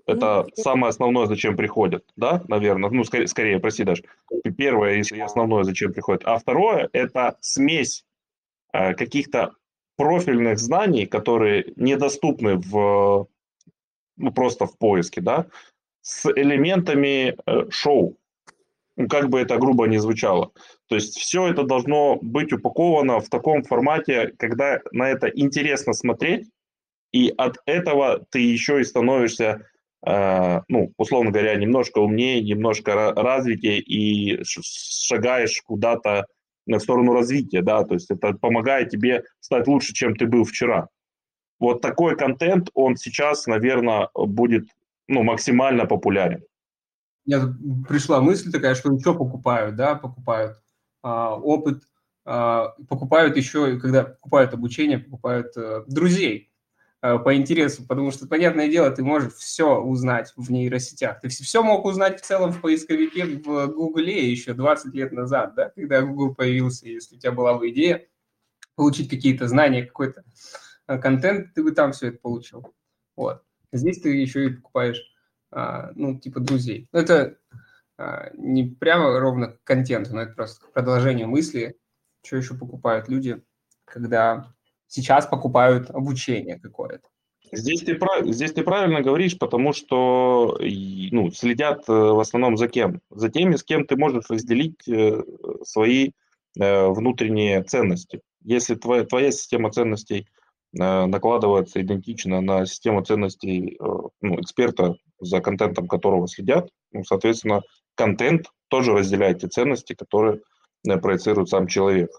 Это 0.04 0.46
ну, 0.48 0.62
самое 0.62 0.90
основное, 0.90 1.26
зачем 1.26 1.56
приходят, 1.56 2.04
да, 2.16 2.42
наверное. 2.48 2.90
Ну, 2.90 3.04
скорее, 3.04 3.28
скорее, 3.28 3.60
прости, 3.60 3.84
даже. 3.84 4.02
Первое 4.56 5.00
и 5.00 5.20
основное, 5.20 5.62
зачем 5.62 5.92
приходят. 5.92 6.22
А 6.24 6.38
второе– 6.38 6.88
это 6.92 7.36
смесь 7.40 8.04
э, 8.72 8.94
каких-то 8.94 9.52
профильных 9.96 10.58
знаний, 10.58 11.06
которые 11.06 11.72
недоступны 11.76 12.56
в 12.56 13.28
ну, 14.18 14.32
просто 14.32 14.66
в 14.66 14.76
поиске, 14.78 15.20
да, 15.20 15.46
с 16.02 16.30
элементами 16.30 17.36
э, 17.46 17.70
шоу, 17.70 18.16
ну, 18.96 19.08
как 19.08 19.28
бы 19.28 19.40
это 19.40 19.56
грубо 19.58 19.86
не 19.86 19.98
звучало. 19.98 20.52
То 20.88 20.96
есть 20.96 21.18
все 21.18 21.48
это 21.48 21.62
должно 21.62 22.18
быть 22.20 22.52
упаковано 22.52 23.20
в 23.20 23.28
таком 23.28 23.62
формате, 23.62 24.32
когда 24.38 24.80
на 24.92 25.08
это 25.08 25.28
интересно 25.28 25.92
смотреть, 25.92 26.48
и 27.12 27.32
от 27.36 27.58
этого 27.66 28.26
ты 28.30 28.40
еще 28.40 28.80
и 28.80 28.84
становишься 28.84 29.66
э, 30.06 30.60
ну, 30.68 30.92
условно 30.96 31.30
говоря, 31.30 31.54
немножко 31.56 31.98
умнее, 31.98 32.42
немножко 32.42 33.12
развитее 33.14 33.80
и 33.80 34.42
шагаешь 34.44 35.62
куда-то 35.62 36.26
в 36.66 36.78
сторону 36.80 37.14
развития, 37.14 37.62
да, 37.62 37.84
то 37.84 37.94
есть 37.94 38.10
это 38.10 38.34
помогает 38.34 38.90
тебе 38.90 39.24
стать 39.40 39.66
лучше, 39.66 39.94
чем 39.94 40.14
ты 40.14 40.26
был 40.26 40.44
вчера. 40.44 40.88
Вот 41.58 41.80
такой 41.80 42.16
контент, 42.16 42.70
он 42.74 42.96
сейчас, 42.96 43.46
наверное, 43.46 44.08
будет 44.14 44.68
ну, 45.08 45.22
максимально 45.22 45.86
популярен. 45.86 46.42
Мне 47.26 47.38
пришла 47.88 48.20
мысль 48.20 48.50
такая, 48.50 48.74
что 48.74 48.92
еще 48.92 49.14
покупают, 49.14 49.76
да, 49.76 49.94
покупают 49.94 50.56
а, 51.02 51.36
опыт, 51.36 51.82
а, 52.24 52.74
покупают 52.88 53.36
еще, 53.36 53.78
когда 53.78 54.04
покупают 54.04 54.54
обучение, 54.54 54.98
покупают 54.98 55.56
а, 55.56 55.84
друзей 55.86 56.50
а, 57.00 57.18
по 57.18 57.34
интересу, 57.36 57.86
потому 57.86 58.10
что, 58.12 58.26
понятное 58.26 58.68
дело, 58.68 58.90
ты 58.90 59.02
можешь 59.02 59.34
все 59.34 59.78
узнать 59.80 60.32
в 60.36 60.50
нейросетях. 60.50 61.20
Ты 61.20 61.28
все 61.28 61.62
мог 61.62 61.84
узнать 61.84 62.20
в 62.20 62.24
целом 62.24 62.52
в 62.52 62.60
поисковике 62.60 63.24
в 63.24 63.66
Гугле 63.68 64.30
еще 64.30 64.54
20 64.54 64.94
лет 64.94 65.12
назад, 65.12 65.54
да, 65.54 65.70
когда 65.70 66.02
Google 66.02 66.34
появился, 66.34 66.86
если 66.86 67.16
у 67.16 67.18
тебя 67.18 67.32
была 67.32 67.54
бы 67.54 67.70
идея 67.70 68.06
получить 68.74 69.10
какие-то 69.10 69.48
знания, 69.48 69.84
какой-то 69.84 70.22
контент, 70.96 71.52
ты 71.52 71.62
бы 71.62 71.72
там 71.72 71.92
все 71.92 72.08
это 72.08 72.18
получил. 72.18 72.74
Вот. 73.14 73.42
Здесь 73.72 74.00
ты 74.00 74.08
еще 74.10 74.46
и 74.46 74.50
покупаешь, 74.54 75.02
а, 75.50 75.90
ну, 75.94 76.18
типа 76.18 76.40
друзей. 76.40 76.88
Это 76.92 77.36
а, 77.98 78.30
не 78.34 78.64
прямо 78.64 79.20
ровно 79.20 79.48
к 79.48 79.64
контенту, 79.64 80.14
но 80.14 80.22
это 80.22 80.32
просто 80.32 80.64
к 80.64 80.72
продолжению 80.72 81.28
мысли, 81.28 81.76
что 82.24 82.36
еще 82.36 82.54
покупают 82.54 83.08
люди, 83.08 83.42
когда 83.84 84.54
сейчас 84.86 85.26
покупают 85.26 85.90
обучение 85.90 86.58
какое-то. 86.58 87.06
Здесь 87.50 87.80
ты, 87.82 87.98
здесь 88.30 88.52
ты 88.52 88.62
правильно 88.62 89.00
говоришь, 89.00 89.38
потому 89.38 89.72
что 89.72 90.58
ну, 90.60 91.30
следят 91.30 91.88
э, 91.88 91.92
в 91.92 92.20
основном 92.20 92.58
за 92.58 92.68
кем? 92.68 93.00
За 93.10 93.30
теми, 93.30 93.56
с 93.56 93.64
кем 93.64 93.86
ты 93.86 93.96
можешь 93.96 94.28
разделить 94.28 94.86
э, 94.86 95.22
свои 95.64 96.10
э, 96.58 96.88
внутренние 96.88 97.62
ценности. 97.62 98.20
Если 98.42 98.74
твоя, 98.74 99.04
твоя 99.04 99.30
система 99.32 99.70
ценностей 99.70 100.28
Э, 100.28 100.37
накладывается 100.72 101.80
идентично 101.80 102.40
на 102.40 102.66
систему 102.66 103.02
ценностей 103.02 103.76
э, 103.80 103.84
ну, 104.20 104.40
эксперта, 104.40 104.96
за 105.18 105.40
контентом 105.40 105.88
которого 105.88 106.28
следят. 106.28 106.68
Ну, 106.92 107.04
соответственно, 107.04 107.62
контент 107.94 108.46
тоже 108.68 108.92
разделяет 108.92 109.40
те 109.40 109.48
ценности, 109.48 109.94
которые 109.94 110.40
э, 110.86 110.96
проецирует 110.98 111.48
сам 111.48 111.66
человек. 111.66 112.10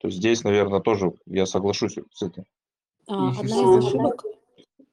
То 0.00 0.08
есть 0.08 0.18
здесь, 0.18 0.42
наверное, 0.42 0.80
тоже 0.80 1.12
я 1.26 1.46
соглашусь 1.46 1.96
с 2.12 2.22
этим. 2.22 2.44
А, 3.06 3.30
одна 3.30 3.44
из 3.44 3.86
ошибок, 3.86 4.24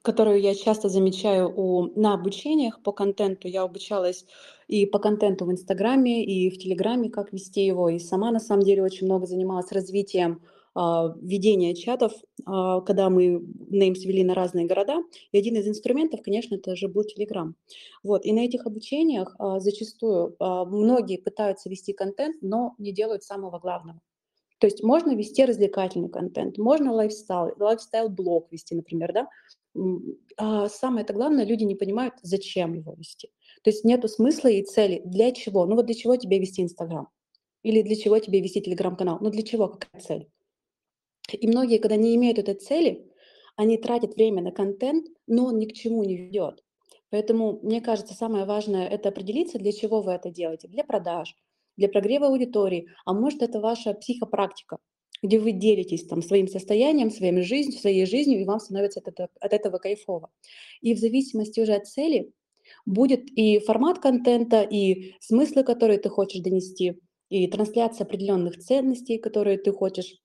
которую 0.02 0.40
я 0.40 0.54
часто 0.54 0.88
замечаю 0.88 1.52
у, 1.54 1.90
на 2.00 2.14
обучениях 2.14 2.80
по 2.82 2.92
контенту, 2.92 3.48
я 3.48 3.62
обучалась 3.62 4.24
и 4.68 4.86
по 4.86 5.00
контенту 5.00 5.44
в 5.44 5.52
Инстаграме, 5.52 6.24
и 6.24 6.48
в 6.50 6.58
Телеграме, 6.58 7.10
как 7.10 7.32
вести 7.32 7.66
его, 7.66 7.88
и 7.88 7.98
сама 7.98 8.30
на 8.30 8.40
самом 8.40 8.62
деле 8.62 8.82
очень 8.82 9.06
много 9.06 9.26
занималась 9.26 9.72
развитием 9.72 10.42
ведения 10.74 11.74
чатов, 11.74 12.12
а, 12.46 12.80
когда 12.82 13.10
мы 13.10 13.36
names 13.36 14.00
вели 14.04 14.22
на 14.22 14.34
разные 14.34 14.66
города. 14.66 14.98
И 15.32 15.38
один 15.38 15.56
из 15.56 15.66
инструментов, 15.66 16.22
конечно, 16.22 16.54
это 16.54 16.76
же 16.76 16.88
был 16.88 17.02
Telegram. 17.02 17.52
Вот. 18.02 18.24
И 18.24 18.32
на 18.32 18.40
этих 18.40 18.66
обучениях 18.66 19.34
а, 19.38 19.60
зачастую 19.60 20.36
многие 20.38 21.18
пытаются 21.18 21.68
вести 21.68 21.92
контент, 21.92 22.36
но 22.40 22.74
не 22.78 22.92
делают 22.92 23.24
самого 23.24 23.58
главного. 23.58 24.00
То 24.58 24.66
есть 24.66 24.82
можно 24.82 25.14
вести 25.14 25.44
развлекательный 25.44 26.10
контент, 26.10 26.58
можно 26.58 26.92
лайфстайл, 26.92 27.54
лайфстайл-блог 27.58 28.52
вести, 28.52 28.74
например, 28.74 29.12
да. 29.12 29.28
А 30.36 30.68
самое 30.68 31.02
это 31.02 31.14
главное, 31.14 31.46
люди 31.46 31.64
не 31.64 31.74
понимают, 31.74 32.14
зачем 32.22 32.74
его 32.74 32.92
вести. 32.92 33.30
То 33.62 33.70
есть 33.70 33.84
нету 33.84 34.06
смысла 34.06 34.48
и 34.48 34.62
цели. 34.62 35.00
Для 35.04 35.32
чего? 35.32 35.64
Ну 35.64 35.76
вот 35.76 35.86
для 35.86 35.94
чего 35.94 36.16
тебе 36.16 36.38
вести 36.38 36.62
Instagram? 36.62 37.08
Или 37.62 37.80
для 37.82 37.96
чего 37.96 38.18
тебе 38.18 38.40
вести 38.40 38.60
Telegram-канал? 38.60 39.18
Ну 39.20 39.30
для 39.30 39.42
чего? 39.42 39.68
Какая 39.68 40.02
цель? 40.02 40.28
И 41.34 41.46
многие, 41.46 41.78
когда 41.78 41.96
не 41.96 42.14
имеют 42.16 42.38
этой 42.38 42.54
цели, 42.54 43.10
они 43.56 43.76
тратят 43.78 44.16
время 44.16 44.42
на 44.42 44.52
контент, 44.52 45.06
но 45.26 45.46
он 45.46 45.58
ни 45.58 45.66
к 45.66 45.72
чему 45.72 46.02
не 46.04 46.16
ведет. 46.16 46.62
Поэтому, 47.10 47.58
мне 47.62 47.80
кажется, 47.80 48.14
самое 48.14 48.44
важное– 48.44 48.88
это 48.88 49.08
определиться, 49.08 49.58
для 49.58 49.72
чего 49.72 50.00
вы 50.00 50.12
это 50.12 50.30
делаете. 50.30 50.68
Для 50.68 50.84
продаж, 50.84 51.34
для 51.76 51.88
прогрева 51.88 52.28
аудитории, 52.28 52.88
а 53.04 53.12
может, 53.12 53.42
это 53.42 53.60
ваша 53.60 53.94
психопрактика, 53.94 54.78
где 55.22 55.38
вы 55.38 55.52
делитесь 55.52 56.06
там 56.06 56.22
своим 56.22 56.46
состоянием, 56.46 57.10
своей 57.10 57.42
жизнью, 57.42 57.78
своей 57.78 58.06
жизнью, 58.06 58.40
и 58.40 58.44
вам 58.44 58.60
становится 58.60 59.00
от 59.00 59.08
этого, 59.08 59.28
от 59.40 59.52
этого 59.52 59.78
кайфово. 59.78 60.30
И 60.80 60.94
в 60.94 60.98
зависимости 60.98 61.60
уже 61.60 61.74
от 61.74 61.86
цели 61.86 62.32
будет 62.86 63.28
и 63.30 63.58
формат 63.58 63.98
контента, 63.98 64.62
и 64.62 65.14
смыслы, 65.20 65.64
которые 65.64 65.98
ты 65.98 66.08
хочешь 66.08 66.40
донести, 66.40 67.00
и 67.28 67.46
трансляция 67.48 68.04
определенных 68.04 68.58
ценностей, 68.58 69.18
которые 69.18 69.58
ты 69.58 69.72
хочешь 69.72 70.16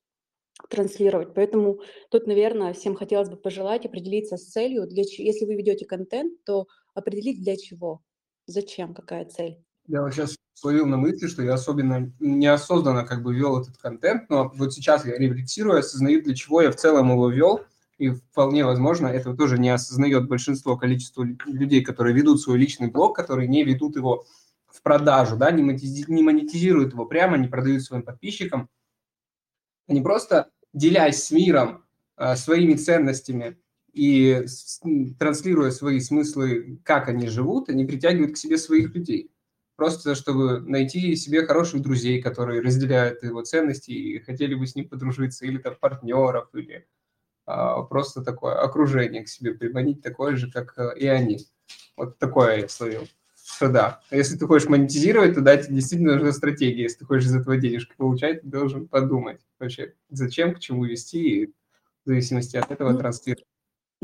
транслировать. 0.70 1.34
Поэтому 1.34 1.82
тут, 2.10 2.28
наверное, 2.28 2.74
всем 2.74 2.96
хотелось 2.96 3.30
бы 3.30 3.38
пожелать 3.38 3.86
определиться 3.86 4.38
с 4.38 4.46
целью. 4.46 4.88
Для, 4.88 5.04
если 5.04 5.46
вы 5.46 5.56
ведете 5.56 5.86
контент, 5.86 6.44
то 6.46 6.68
определить 6.94 7.42
для 7.44 7.58
чего, 7.58 8.02
зачем, 8.48 8.94
какая 8.94 9.26
цель. 9.26 9.58
Я 9.88 10.02
вот 10.02 10.14
сейчас 10.14 10.36
словил 10.54 10.86
на 10.88 10.98
мысли, 10.98 11.28
что 11.28 11.44
я 11.44 11.54
особенно 11.54 12.12
неосознанно 12.20 13.06
как 13.06 13.22
бы 13.22 13.36
вел 13.36 13.62
этот 13.62 13.78
контент, 13.78 14.30
но 14.30 14.52
вот 14.56 14.74
сейчас 14.74 15.06
я 15.06 15.18
рефлексирую, 15.18 15.80
осознаю, 15.80 16.24
для 16.24 16.34
чего 16.34 16.62
я 16.62 16.72
в 16.72 16.76
целом 16.76 17.12
его 17.12 17.30
вел, 17.30 17.62
и 17.98 18.10
вполне 18.10 18.66
возможно, 18.66 19.08
этого 19.08 19.38
тоже 19.38 19.58
не 19.58 19.70
осознает 19.70 20.28
большинство 20.28 20.78
количества 20.78 21.24
людей, 21.46 21.84
которые 21.84 22.16
ведут 22.16 22.42
свой 22.42 22.58
личный 22.58 22.90
блог, 22.90 23.16
которые 23.16 23.48
не 23.48 23.64
ведут 23.64 23.96
его 23.96 24.26
в 24.68 24.82
продажу, 24.82 25.38
да, 25.38 25.52
не 25.52 25.62
монетизируют 25.62 26.94
его 26.94 27.06
прямо, 27.06 27.38
не 27.38 27.48
продают 27.48 27.84
своим 27.84 28.04
подписчикам, 28.04 28.70
они 29.88 30.02
просто, 30.02 30.52
делясь 30.74 31.24
с 31.24 31.32
миром 31.32 31.86
э, 32.18 32.36
своими 32.36 32.74
ценностями 32.74 33.58
и 33.94 34.46
транслируя 35.18 35.72
свои 35.72 36.00
смыслы, 36.00 36.80
как 36.84 37.08
они 37.08 37.28
живут, 37.28 37.70
они 37.70 37.86
притягивают 37.86 38.34
к 38.34 38.38
себе 38.38 38.58
своих 38.58 38.94
людей. 38.94 39.32
Просто 39.78 40.16
чтобы 40.16 40.62
найти 40.62 41.16
себе 41.16 41.46
хороших 41.46 41.82
друзей, 41.82 42.22
которые 42.22 42.62
разделяют 42.62 43.24
его 43.24 43.42
ценности 43.42 43.92
и 43.92 44.20
хотели 44.20 44.56
бы 44.56 44.68
с 44.68 44.76
ним 44.76 44.88
подружиться, 44.88 45.46
или 45.46 45.58
там 45.58 45.76
партнеров, 45.80 46.50
или 46.54 46.88
а, 47.46 47.84
просто 47.84 48.22
такое 48.22 48.56
окружение 48.56 49.24
к 49.24 49.30
себе 49.30 49.54
приманить, 49.54 50.02
такое 50.02 50.36
же, 50.36 50.50
как 50.50 50.78
э, 50.78 50.98
и 50.98 51.08
они. 51.08 51.46
Вот 51.98 52.18
такое 52.20 52.62
я 52.62 52.68
словил 52.70 53.08
что 53.56 53.70
да. 53.70 54.02
А 54.10 54.16
если 54.16 54.38
ты 54.38 54.46
хочешь 54.46 54.68
монетизировать, 54.68 55.36
то 55.36 55.42
да, 55.42 55.58
тебе 55.58 55.76
действительно 55.76 56.14
нужна 56.14 56.32
стратегия. 56.32 56.84
Если 56.84 57.00
ты 57.00 57.06
хочешь 57.06 57.28
из 57.28 57.36
этого 57.36 57.58
денежки 57.58 57.94
получать, 57.96 58.42
ты 58.42 58.48
должен 58.48 58.88
подумать 58.88 59.42
вообще, 59.60 59.94
зачем, 60.10 60.54
к 60.54 60.60
чему 60.60 60.86
вести, 60.86 61.44
и 61.44 61.46
в 61.48 62.08
зависимости 62.08 62.58
от 62.58 62.70
этого 62.72 62.92
ну, 62.92 63.00
транслировать. 63.00 63.46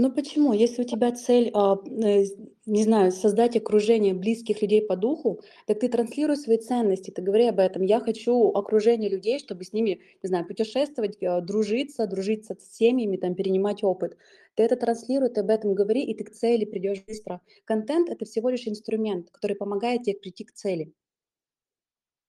Ну 0.01 0.11
почему? 0.11 0.51
Если 0.51 0.81
у 0.81 0.83
тебя 0.83 1.11
цель, 1.11 1.51
а, 1.53 1.75
э, 1.75 2.23
не 2.65 2.83
знаю, 2.83 3.11
создать 3.11 3.55
окружение 3.55 4.15
близких 4.15 4.63
людей 4.63 4.81
по 4.81 4.95
духу, 4.95 5.41
так 5.67 5.79
ты 5.79 5.89
транслируй 5.89 6.37
свои 6.37 6.57
ценности, 6.57 7.11
ты 7.11 7.21
говори 7.21 7.45
об 7.45 7.59
этом. 7.59 7.83
Я 7.83 7.99
хочу 7.99 8.49
окружение 8.49 9.11
людей, 9.11 9.37
чтобы 9.37 9.63
с 9.63 9.73
ними, 9.73 10.01
не 10.23 10.27
знаю, 10.27 10.47
путешествовать, 10.47 11.21
а, 11.21 11.39
дружиться, 11.41 12.07
дружиться 12.07 12.55
с 12.59 12.77
семьями, 12.77 13.17
там, 13.17 13.35
перенимать 13.35 13.83
опыт. 13.83 14.17
Ты 14.55 14.63
это 14.63 14.75
транслируй, 14.75 15.29
ты 15.29 15.41
об 15.41 15.51
этом 15.51 15.75
говори, 15.75 16.03
и 16.03 16.15
ты 16.15 16.23
к 16.23 16.31
цели 16.31 16.65
придешь 16.65 17.03
быстро. 17.05 17.39
Контент– 17.65 18.09
это 18.09 18.25
всего 18.25 18.49
лишь 18.49 18.67
инструмент, 18.67 19.29
который 19.29 19.55
помогает 19.55 20.01
тебе 20.01 20.15
прийти 20.15 20.45
к 20.45 20.51
цели. 20.51 20.91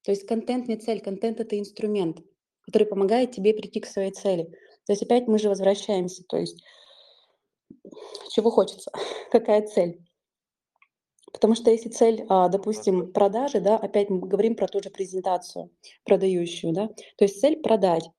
То 0.02 0.10
есть 0.10 0.26
контент 0.26 0.68
не 0.68 0.76
цель, 0.76 1.00
контент– 1.00 1.40
это 1.40 1.58
инструмент, 1.58 2.18
который 2.66 2.86
помогает 2.86 3.30
тебе 3.30 3.54
прийти 3.54 3.80
к 3.80 3.86
своей 3.86 4.10
цели. 4.10 4.44
То 4.84 4.92
есть 4.92 5.02
опять 5.02 5.26
мы 5.26 5.38
же 5.38 5.48
возвращаемся, 5.48 6.22
то 6.28 6.36
есть 6.36 6.62
чего 8.30 8.50
хочется, 8.50 8.90
какая 9.30 9.66
цель. 9.66 10.00
Потому 11.32 11.54
что 11.54 11.70
если 11.70 11.88
цель, 11.88 12.24
а, 12.28 12.48
допустим, 12.48 13.12
продажи, 13.12 13.60
да, 13.60 13.76
опять 13.76 14.10
мы 14.10 14.20
говорим 14.20 14.54
про 14.54 14.68
ту 14.68 14.82
же 14.82 14.90
презентацию 14.90 15.70
продающую, 16.04 16.72
да, 16.72 16.88
то 17.16 17.24
есть 17.24 17.40
цель 17.40 17.60
продать. 17.60 18.10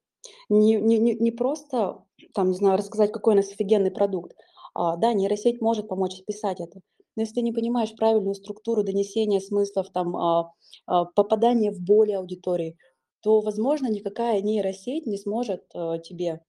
Не, 0.49 0.76
не, 0.76 0.97
не 0.97 1.32
просто, 1.32 2.03
там, 2.34 2.49
не 2.49 2.55
знаю, 2.55 2.78
рассказать, 2.78 3.11
какой 3.11 3.34
у 3.34 3.38
нас 3.38 3.51
офигенный 3.51 3.91
продукт. 3.91 4.36
А, 4.74 4.95
да, 4.95 5.14
нейросеть 5.14 5.61
может 5.61 5.88
помочь 5.88 6.20
описать 6.20 6.59
это. 6.59 6.80
Но 7.16 7.22
если 7.22 7.36
ты 7.36 7.41
не 7.41 7.51
понимаешь 7.51 7.95
правильную 7.95 8.34
структуру 8.34 8.84
донесения 8.84 9.39
смыслов, 9.39 9.89
там, 9.91 10.16
а, 10.16 10.53
а, 10.88 11.05
попадания 11.05 11.72
в 11.72 11.80
боли 11.80 12.14
аудитории, 12.14 12.78
то, 13.22 13.41
возможно, 13.41 13.88
никакая 13.88 14.41
нейросеть 14.41 15.05
не 15.05 15.18
сможет 15.18 15.64
а, 15.74 15.99
тебе 15.99 16.41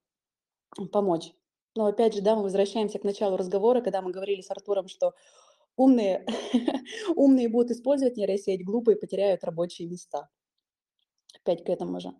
помочь. 0.93 1.33
Но 1.77 1.87
опять 1.87 2.14
же, 2.14 2.20
да, 2.22 2.37
мы 2.37 2.43
возвращаемся 2.43 2.99
к 2.99 3.05
началу 3.05 3.37
разговора, 3.37 3.81
когда 3.81 4.01
мы 4.01 4.12
говорили 4.12 4.41
с 4.41 4.51
Артуром, 4.51 4.89
что 4.89 5.14
умные, 5.77 6.25
умные 7.16 7.49
будут 7.49 7.72
использовать 7.72 8.16
нейросеть, 8.16 8.64
глупые 8.64 8.97
потеряют 8.97 9.43
рабочие 9.45 9.89
места. 9.89 10.29
опять 11.43 11.64
к 11.64 11.68
этому 11.68 12.01
же. 12.01 12.12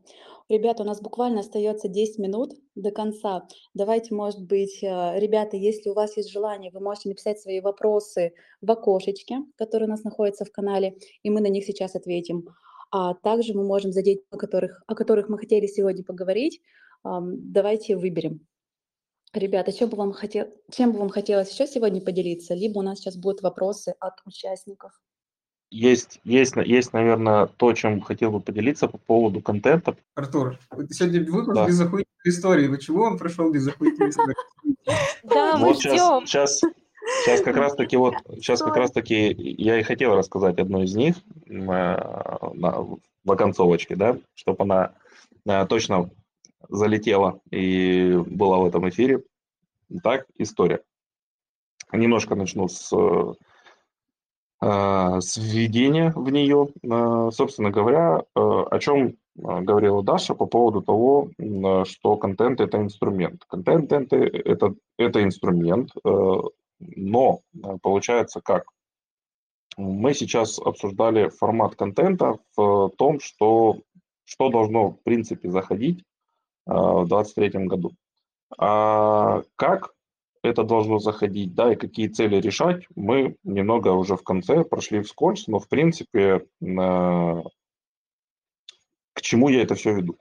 Ребята, 0.49 0.83
у 0.83 0.87
нас 0.87 1.01
буквально 1.01 1.41
остается 1.41 1.89
10 1.89 2.19
минут 2.19 2.53
до 2.75 2.91
конца. 2.91 3.47
Давайте, 3.73 4.15
может 4.15 4.43
быть, 4.43 4.83
э, 4.83 5.19
ребята, 5.19 5.57
если 5.57 5.89
у 5.89 5.95
вас 5.95 6.17
есть 6.17 6.31
желание, 6.31 6.71
вы 6.73 6.81
можете 6.81 7.09
написать 7.09 7.41
свои 7.41 7.61
вопросы 7.61 8.35
в 8.61 8.71
окошечке, 8.71 9.39
который 9.57 9.85
у 9.85 9.91
нас 9.91 10.03
находится 10.03 10.45
в 10.45 10.53
канале, 10.53 10.99
и 11.23 11.31
мы 11.31 11.41
на 11.41 11.49
них 11.49 11.65
сейчас 11.65 11.95
ответим. 11.95 12.49
А 12.91 13.15
также 13.15 13.55
мы 13.55 13.65
можем 13.65 13.93
задеть, 13.93 14.21
о 14.31 14.37
которых, 14.37 14.83
о 14.87 14.95
которых 14.95 15.29
мы 15.29 15.39
хотели 15.39 15.67
сегодня 15.67 16.05
поговорить. 16.05 16.61
Давайте 17.03 17.97
выберем. 17.97 18.47
Ребята, 19.35 19.73
чем 19.73 19.89
бы, 19.89 19.97
вам 19.97 20.13
хотел, 20.13 20.47
чем 20.71 20.93
бы 20.93 20.99
вам 21.01 21.11
хотелось 21.11 21.51
еще 21.53 21.67
сегодня 21.67 22.01
поделиться? 22.01 22.55
Либо 22.55 22.79
у 22.79 22.83
нас 22.83 22.99
сейчас 22.99 23.17
будут 23.17 23.43
вопросы 23.43 23.95
от 24.01 24.15
участников 24.25 24.93
есть, 25.75 26.21
есть, 26.23 26.55
есть, 26.57 26.93
наверное, 26.93 27.47
то, 27.47 27.73
чем 27.73 28.01
хотел 28.01 28.31
бы 28.31 28.41
поделиться 28.41 28.87
по 28.87 28.97
поводу 28.97 29.41
контента. 29.41 29.97
Артур, 30.15 30.57
сегодня 30.91 31.21
выпуск 31.31 31.55
да. 31.55 31.67
без 31.67 31.81
охуительной 31.81 32.07
истории. 32.25 32.69
Вы 32.69 32.79
чего 32.79 33.05
он 33.05 33.19
прошел 33.19 33.51
без 33.51 33.67
охуительной 33.69 34.11
истории? 34.11 34.35
Да, 35.25 35.57
мы 35.57 35.73
ждем. 35.75 36.27
Сейчас, 36.27 36.61
сейчас 36.61 37.41
как 37.41 37.57
раз 37.57 37.75
таки 37.75 37.97
вот, 37.97 38.15
сейчас 38.35 38.61
как 38.61 38.77
раз 38.77 38.93
таки 38.93 39.33
я 39.33 39.81
и 39.81 39.83
хотел 39.83 40.15
рассказать 40.15 40.59
одну 40.59 40.83
из 40.83 40.95
них 40.95 41.17
э, 41.49 41.53
в 41.55 43.01
оконцовочке, 43.27 43.97
да, 43.97 44.19
чтобы 44.35 44.65
она 44.65 44.93
э, 45.47 45.67
точно 45.67 46.11
залетела 46.69 47.41
и 47.51 48.17
была 48.27 48.59
в 48.59 48.67
этом 48.67 48.89
эфире. 48.89 49.23
Так, 50.03 50.27
история. 50.39 50.83
Немножко 51.93 52.35
начну 52.35 52.69
с 52.69 52.93
Э, 54.65 55.21
сведения 55.21 56.11
в 56.17 56.31
нее. 56.31 56.69
Э, 56.83 57.31
собственно 57.33 57.71
говоря, 57.71 58.21
э, 58.21 58.41
о 58.41 58.79
чем 58.79 59.17
говорила 59.37 60.03
Даша 60.05 60.35
по 60.35 60.47
поводу 60.47 60.81
того, 60.81 61.29
что 61.87 62.17
контент– 62.17 62.61
это 62.63 62.79
инструмент. 62.79 63.45
Контент– 63.49 64.13
это, 64.13 64.75
это 64.97 65.25
инструмент, 65.25 65.91
но 66.79 67.41
получается 67.83 68.41
как? 68.41 68.67
Мы 69.77 70.15
сейчас 70.15 70.61
обсуждали 70.61 71.31
формат 71.31 71.75
контента 71.75 72.39
в 72.57 72.91
том, 72.97 73.19
что, 73.19 73.79
что 74.25 74.51
должно 74.51 74.91
в 74.91 75.03
принципе 75.03 75.51
заходить 75.51 76.05
в 76.67 77.07
2023 77.07 77.67
году. 77.67 77.93
А 78.59 79.43
как 79.57 79.93
это 80.43 80.63
должно 80.63 80.99
заходить, 80.99 81.55
да, 81.55 81.73
и 81.73 81.77
какие 81.77 82.09
цели 82.09 82.37
решать, 82.37 82.87
мы 82.95 83.37
немного 83.45 83.89
уже 83.89 84.17
в 84.17 84.23
конце 84.23 84.63
прошли 84.65 85.01
вскользь, 85.01 85.47
но 85.49 85.59
в 85.59 85.69
принципе 85.69 86.47
к 89.15 89.23
чему 89.23 89.49
я 89.49 89.63
это 89.63 89.75
все 89.75 89.95
веду? 89.95 90.17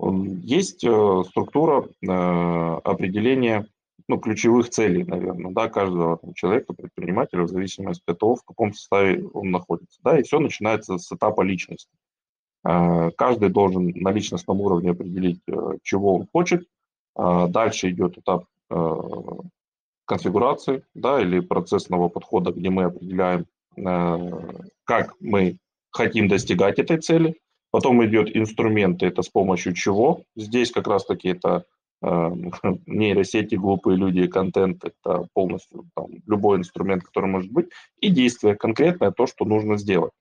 Есть 0.00 0.84
э, 0.84 1.22
структура 1.28 1.82
э, 1.82 2.06
определения 2.08 3.66
ну, 4.06 4.18
ключевых 4.18 4.70
целей, 4.70 5.04
наверное, 5.04 5.52
да, 5.52 5.68
каждого 5.68 6.20
человека, 6.34 6.72
предпринимателя, 6.72 7.42
в 7.42 7.48
зависимости 7.48 8.04
от 8.06 8.18
того, 8.18 8.36
в 8.36 8.44
каком 8.44 8.72
составе 8.72 9.26
он 9.34 9.50
находится. 9.50 9.98
Да, 10.02 10.18
и 10.18 10.22
все 10.22 10.38
начинается 10.38 10.98
с 10.98 11.10
этапа 11.12 11.42
личности. 11.42 11.90
Э, 12.64 13.10
каждый 13.16 13.50
должен 13.50 13.92
на 13.94 14.10
личностном 14.10 14.60
уровне 14.60 14.90
определить, 14.90 15.40
чего 15.82 16.16
он 16.16 16.26
хочет. 16.32 16.66
Дальше 17.16 17.90
идет 17.90 18.16
этап 18.16 18.44
конфигурации, 20.08 20.82
да, 20.94 21.20
или 21.20 21.40
процессного 21.40 22.08
подхода, 22.08 22.50
где 22.50 22.70
мы 22.70 22.84
определяем, 22.84 23.46
э, 23.76 24.30
как 24.84 25.14
мы 25.20 25.58
хотим 25.90 26.28
достигать 26.28 26.78
этой 26.78 26.96
цели. 26.98 27.36
Потом 27.70 28.02
идет 28.04 28.34
инструменты, 28.34 29.06
это 29.06 29.20
с 29.20 29.28
помощью 29.28 29.74
чего. 29.74 30.22
Здесь 30.34 30.72
как 30.72 30.88
раз-таки 30.88 31.28
это 31.28 31.64
э, 32.02 32.30
нейросети, 32.86 33.54
глупые 33.56 33.98
люди, 33.98 34.26
контент, 34.26 34.82
это 34.82 35.28
полностью 35.34 35.84
там, 35.94 36.06
любой 36.26 36.56
инструмент, 36.56 37.04
который 37.04 37.28
может 37.28 37.52
быть, 37.52 37.68
и 38.00 38.08
действие 38.08 38.56
конкретное, 38.56 39.10
то, 39.10 39.26
что 39.26 39.44
нужно 39.44 39.76
сделать. 39.76 40.12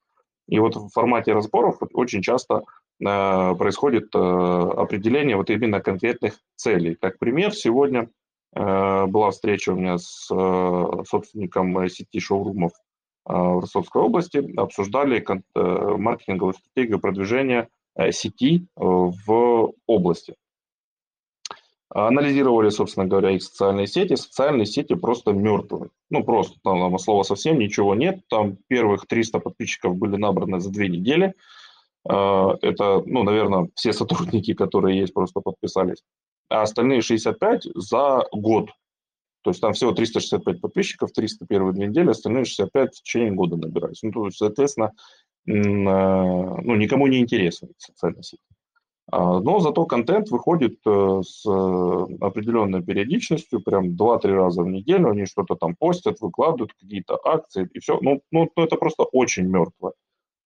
И 0.48 0.60
вот 0.60 0.76
в 0.76 0.90
формате 0.90 1.34
разборов 1.34 1.78
очень 1.94 2.22
часто 2.22 2.64
э, 3.00 3.56
происходит 3.56 4.16
э, 4.16 4.20
определение 4.20 5.36
вот 5.36 5.50
именно 5.50 5.82
конкретных 5.82 6.40
целей. 6.56 6.96
Как 6.96 7.20
пример, 7.20 7.54
сегодня 7.54 8.10
Э, 8.58 9.06
была 9.06 9.32
встреча 9.32 9.72
у 9.72 9.76
меня 9.76 9.98
с 9.98 10.28
собственником 11.08 11.88
сети 11.90 12.20
шоурумов 12.20 12.72
в 13.26 13.60
Ростовской 13.60 14.02
области. 14.02 14.38
Обсуждали 14.58 15.24
маркетинговую 15.54 16.54
стратегию 16.54 17.00
продвижения 17.00 17.68
сети 18.12 18.66
в 18.76 19.74
области. 19.86 20.36
Анализировали, 21.90 22.70
собственно 22.70 23.06
говоря, 23.06 23.32
их 23.32 23.44
социальные 23.44 23.88
сети. 23.88 24.16
Социальные 24.16 24.66
сети 24.66 24.96
просто 24.96 25.32
мертвые. 25.32 25.90
Ну, 26.10 26.24
просто 26.24 26.60
там 26.64 26.98
слова 27.00 27.24
совсем 27.24 27.60
ничего 27.60 27.96
нет. 27.96 28.22
Там 28.30 28.58
первых 28.68 29.08
300 29.08 29.40
подписчиков 29.40 29.96
были 29.96 30.18
набраны 30.18 30.60
за 30.60 30.70
две 30.70 30.90
недели. 30.90 31.34
Это, 32.04 33.04
ну, 33.06 33.24
наверное, 33.24 33.70
все 33.76 33.94
сотрудники, 33.94 34.54
которые 34.54 35.00
есть, 35.00 35.14
просто 35.14 35.42
подписались 35.42 36.04
а 36.50 36.64
остальные 36.64 37.02
65 37.02 37.68
за 37.76 38.24
год. 38.32 38.70
То 39.44 39.52
есть 39.52 39.62
там 39.62 39.74
всего 39.74 39.92
365 39.92 40.62
подписчиков, 40.62 41.12
300 41.12 41.46
первые 41.46 41.74
две 41.74 41.88
недели, 41.88 42.10
остальные 42.10 42.46
65 42.46 42.96
в 42.96 43.02
течение 43.02 43.32
года 43.32 43.56
набирались. 43.56 44.02
Ну, 44.04 44.12
то 44.12 44.26
есть, 44.26 44.38
соответственно, 44.38 44.92
э, 45.46 45.52
ну, 45.52 46.76
никому 46.76 47.08
не 47.08 47.20
интересны 47.20 47.70
социальные 47.78 48.24
сети. 48.24 48.44
А, 49.10 49.40
но 49.40 49.60
зато 49.60 49.86
контент 49.86 50.30
выходит 50.30 50.80
э, 50.86 51.22
с 51.26 51.46
определенной 51.46 52.84
периодичностью, 52.84 53.62
прям 53.62 53.96
2-3 53.96 54.28
раза 54.34 54.64
в 54.64 54.68
неделю, 54.68 55.12
они 55.12 55.26
что-то 55.26 55.56
там 55.56 55.76
постят, 55.76 56.20
выкладывают, 56.20 56.74
какие-то 56.74 57.18
акции 57.24 57.70
и 57.74 57.80
все. 57.80 58.00
Ну, 58.02 58.22
ну, 58.32 58.50
это 58.58 58.76
просто 58.76 59.04
очень 59.04 59.48
мертво. 59.48 59.94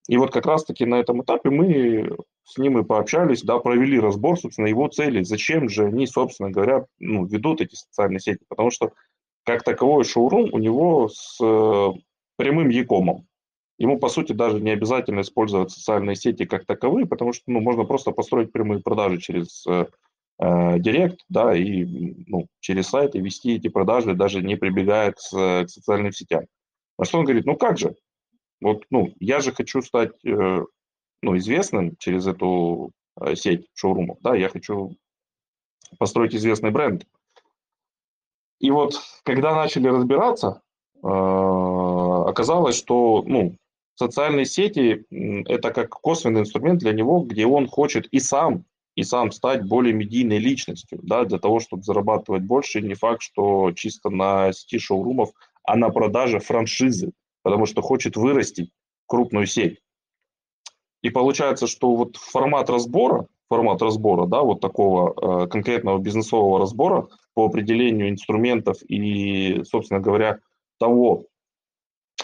И 0.07 0.18
вот 0.18 0.32
как 0.32 0.45
раз-таки 0.45 0.86
на 0.86 0.95
этом 0.95 1.22
этапе 1.22 1.49
мы 1.49 2.18
с 2.43 2.57
ним 2.57 2.80
и 2.80 2.84
пообщались, 2.84 3.43
да, 3.43 3.59
провели 3.59 3.99
разбор, 3.99 4.39
собственно, 4.39 4.68
его 4.68 4.88
цели, 4.88 5.24
зачем 5.24 5.70
же 5.70 5.86
они, 5.86 6.05
собственно 6.05 6.51
говоря, 6.51 6.86
ну, 6.99 7.26
ведут 7.26 7.62
эти 7.62 7.76
социальные 7.76 8.20
сети, 8.20 8.43
потому 8.47 8.72
что 8.72 8.91
как 9.43 9.64
таковой 9.64 10.03
шоурум 10.03 10.49
у 10.51 10.57
него 10.59 11.09
с 11.09 11.38
э, 11.41 11.89
прямым 12.38 12.70
якомом. 12.70 13.28
Ему, 13.82 13.98
по 13.98 14.10
сути, 14.10 14.34
даже 14.34 14.60
не 14.60 14.70
обязательно 14.70 15.22
использовать 15.22 15.72
социальные 15.72 16.16
сети 16.16 16.46
как 16.46 16.68
таковые, 16.68 17.08
потому 17.08 17.34
что 17.34 17.46
ну, 17.48 17.62
можно 17.62 17.84
просто 17.84 18.12
построить 18.12 18.52
прямые 18.52 18.80
продажи 18.80 19.18
через 19.18 19.66
э, 19.66 19.88
э 20.38 20.80
Директ, 20.80 21.22
да, 21.30 21.56
и 21.56 21.84
ну, 22.28 22.46
через 22.60 22.90
сайт 22.90 23.16
и 23.16 23.20
вести 23.20 23.56
эти 23.56 23.70
продажи, 23.70 24.14
даже 24.14 24.44
не 24.44 24.56
прибегая 24.56 25.14
к, 25.14 25.18
к 25.18 25.68
социальным 25.68 26.12
сетям. 26.12 26.46
На 27.00 27.06
что 27.06 27.18
он 27.18 27.26
говорит, 27.26 27.48
ну 27.48 27.56
как 27.56 27.80
же, 27.80 27.96
вот, 28.62 28.84
ну, 28.92 29.16
я 29.20 29.40
же 29.40 29.52
хочу 29.52 29.82
стать, 29.82 30.14
э, 30.26 30.64
ну, 31.24 31.38
известным 31.38 31.96
через 31.98 32.28
эту 32.28 32.92
э, 33.20 33.34
сеть 33.34 33.66
шоурумов, 33.74 34.20
да, 34.22 34.36
я 34.36 34.50
хочу 34.50 34.96
построить 35.98 36.36
известный 36.36 36.70
бренд. 36.70 37.08
И 38.60 38.70
вот, 38.70 39.02
когда 39.24 39.56
начали 39.56 39.88
разбираться, 39.88 40.62
э, 41.04 41.08
оказалось, 41.08 42.78
что, 42.78 43.24
ну, 43.26 43.56
социальные 44.02 44.45
сети– 44.45 45.06
это 45.47 45.72
как 45.72 45.89
косвенный 45.89 46.41
инструмент 46.41 46.80
для 46.80 46.91
него, 46.91 47.20
где 47.20 47.45
он 47.45 47.68
хочет 47.68 48.08
и 48.08 48.20
сам, 48.20 48.66
и 48.95 49.04
сам 49.04 49.32
стать 49.32 49.64
более 49.64 49.93
медийной 49.93 50.39
личностью, 50.39 50.99
да, 51.04 51.24
для 51.24 51.38
того, 51.38 51.60
чтобы 51.60 51.84
зарабатывать 51.84 52.41
больше. 52.41 52.82
Не 52.82 52.95
факт, 52.95 53.22
что 53.22 53.72
чисто 53.74 54.10
на 54.10 54.52
сети 54.54 54.80
шоурумов, 54.80 55.30
а 55.64 55.76
на 55.76 55.89
продаже 55.89 56.39
франшизы, 56.39 57.12
потому 57.43 57.68
что 57.68 57.82
хочет 57.84 58.18
вырастить 58.18 58.72
крупную 59.06 59.45
сеть. 59.45 59.80
И 61.04 61.12
получается, 61.12 61.68
что 61.68 61.95
вот 61.95 62.16
формат 62.16 62.70
разбора, 62.72 63.28
формат 63.49 63.82
разбора, 63.84 64.26
да, 64.26 64.41
вот 64.41 64.62
такого 64.62 65.43
э, 65.43 65.47
конкретного 65.47 65.99
бизнесового 65.99 66.60
разбора 66.60 67.08
по 67.36 67.45
определению 67.45 68.10
инструментов 68.10 68.78
и, 68.88 69.64
собственно 69.64 69.99
говоря, 69.99 70.39
того, 70.80 71.26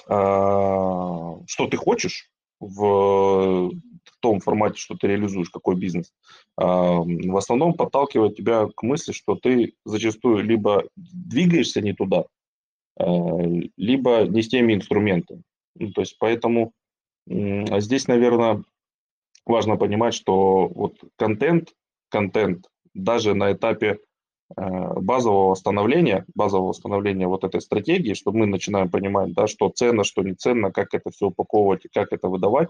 что 0.08 1.68
ты 1.70 1.78
хочешь 1.78 2.30
в, 2.60 3.72
том 4.20 4.40
формате, 4.40 4.80
что 4.80 4.96
ты 4.96 5.08
реализуешь, 5.08 5.50
какой 5.50 5.76
бизнес, 5.76 6.12
э, 6.58 6.64
в 6.64 7.38
основном 7.38 7.74
подталкивает 7.74 8.36
тебя 8.36 8.68
к 8.76 8.82
мысли, 8.82 9.12
что 9.12 9.36
ты 9.36 9.74
зачастую 9.86 10.44
либо 10.44 10.86
двигаешься 10.96 11.82
не 11.82 11.94
туда, 11.94 12.26
Э, 13.00 13.06
либо 13.78 14.24
не 14.28 14.42
с 14.42 14.48
теми 14.48 14.74
инструментами. 14.74 15.44
Ну, 15.76 15.92
то 15.92 16.02
есть 16.02 16.18
поэтому 16.20 16.74
здесь, 17.28 18.08
наверное, 18.08 18.64
важно 19.46 19.76
понимать, 19.76 20.14
что 20.14 20.68
вот 20.68 20.96
контент, 21.18 21.76
контент 22.10 22.68
даже 22.94 23.36
на 23.36 23.52
этапе 23.52 24.00
базового 24.56 25.56
становления, 25.56 26.26
базового 26.34 26.72
становления 26.72 27.28
вот 27.28 27.44
этой 27.44 27.60
стратегии, 27.60 28.14
что 28.14 28.32
мы 28.32 28.46
начинаем 28.46 28.90
понимать, 28.90 29.34
да, 29.34 29.48
что 29.48 29.70
ценно, 29.70 30.04
что 30.04 30.24
не 30.24 30.36
ценно, 30.36 30.72
как 30.72 30.94
это 30.94 31.12
все 31.12 31.28
упаковывать 31.28 31.86
и 31.86 31.90
как 31.90 32.14
это 32.14 32.30
выдавать, 32.30 32.70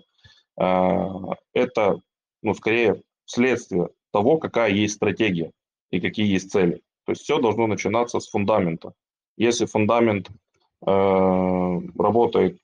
э, 0.59 1.05
это 1.53 2.01
ну, 2.41 2.53
скорее, 2.53 3.01
следствие 3.25 3.89
того, 4.11 4.37
какая 4.37 4.71
есть 4.71 4.95
стратегия 4.95 5.51
и 5.91 5.99
какие 5.99 6.31
есть 6.31 6.51
цели. 6.51 6.81
То 7.05 7.11
есть 7.11 7.23
все 7.23 7.39
должно 7.39 7.67
начинаться 7.67 8.19
с 8.19 8.29
фундамента. 8.29 8.93
Если 9.37 9.65
фундамент 9.65 10.29
э, 10.29 11.81
работает 11.97 12.59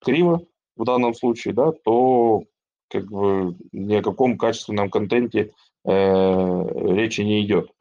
криво 0.00 0.42
в 0.76 0.84
данном 0.84 1.14
случае, 1.14 1.54
да, 1.54 1.72
то 1.72 2.44
как 2.88 3.06
бы 3.06 3.56
ни 3.72 3.94
о 3.94 4.02
каком 4.02 4.38
качественном 4.38 4.90
контенте 4.90 5.52
э, 5.84 6.94
речи 6.94 7.22
не 7.22 7.44
идет. 7.44 7.72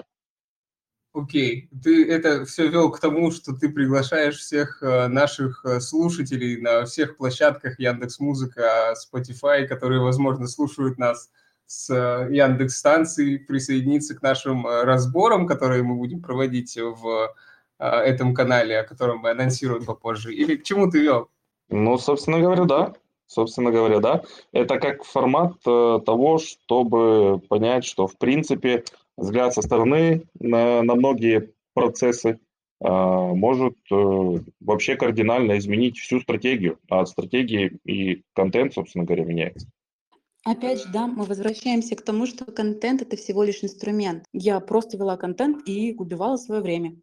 Окей, 1.13 1.69
okay. 1.71 1.79
ты 1.83 2.09
это 2.11 2.43
все 2.43 2.67
вел 2.69 2.89
к 2.89 2.99
тому, 2.99 3.29
что 3.29 3.53
ты 3.53 3.69
приглашаешь 3.69 4.37
всех 4.39 4.81
э, 4.81 5.07
наших 5.07 5.63
э, 5.63 5.79
слушателей 5.79 6.59
на 6.59 6.85
всех 6.85 7.17
площадках 7.17 7.79
Яндекс 7.79 8.19
Музыка, 8.19 8.95
Spotify, 8.95 9.67
которые, 9.67 10.01
возможно, 10.01 10.47
слушают 10.47 10.97
нас 10.97 11.29
с 11.67 11.91
э, 11.91 12.33
Яндекс 12.33 12.77
станции, 12.77 13.37
присоединиться 13.37 14.15
к 14.15 14.23
нашим 14.23 14.65
разборам, 14.65 15.45
которые 15.45 15.83
мы 15.83 15.95
будем 15.95 16.19
проводить 16.19 16.77
в 16.77 17.35
этом 17.77 18.33
канале, 18.33 18.79
о 18.79 18.83
котором 18.83 19.19
мы 19.19 19.31
анонсируем 19.31 19.83
попозже. 19.85 20.33
Или 20.33 20.55
к 20.55 20.63
чему 20.63 20.89
ты 20.89 21.01
вел? 21.01 21.29
Ну, 21.69 21.97
собственно 21.97 22.39
говоря, 22.39 22.63
да. 22.63 22.93
Собственно 23.27 23.71
говоря, 23.71 23.99
да. 23.99 24.23
Это 24.51 24.79
как 24.79 25.03
формат 25.03 25.59
того, 25.61 26.37
чтобы 26.37 27.39
понять, 27.49 27.83
что, 27.83 28.07
в 28.07 28.17
принципе, 28.17 28.83
взгляд 29.17 29.53
со 29.53 29.61
стороны 29.61 30.23
на, 30.39 30.81
на 30.83 30.95
многие 30.95 31.51
процессы 31.73 32.39
а, 32.79 33.33
может 33.33 33.77
э, 33.91 33.95
вообще 34.59 34.95
кардинально 34.95 35.57
изменить 35.57 35.97
всю 35.97 36.19
стратегию, 36.19 36.79
а 36.89 37.05
стратегии 37.05 37.79
и 37.85 38.23
контент, 38.33 38.73
собственно 38.73 39.05
говоря, 39.05 39.23
меняется. 39.23 39.67
Опять 40.45 40.83
же, 40.83 40.91
да, 40.91 41.07
мы 41.07 41.23
возвращаемся 41.23 41.95
к 41.95 42.01
тому, 42.01 42.25
что 42.25 42.43
контент 42.45 43.01
это 43.01 43.15
всего 43.15 43.43
лишь 43.43 43.63
инструмент. 43.63 44.25
Я 44.33 44.59
просто 44.59 44.97
вела 44.97 45.15
контент 45.15 45.65
и 45.65 45.95
убивала 45.97 46.35
свое 46.35 46.61
время. 46.61 46.97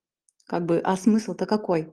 Как 0.45 0.67
бы, 0.67 0.81
а 0.85 0.97
смысл-то 0.97 1.47
какой? 1.47 1.91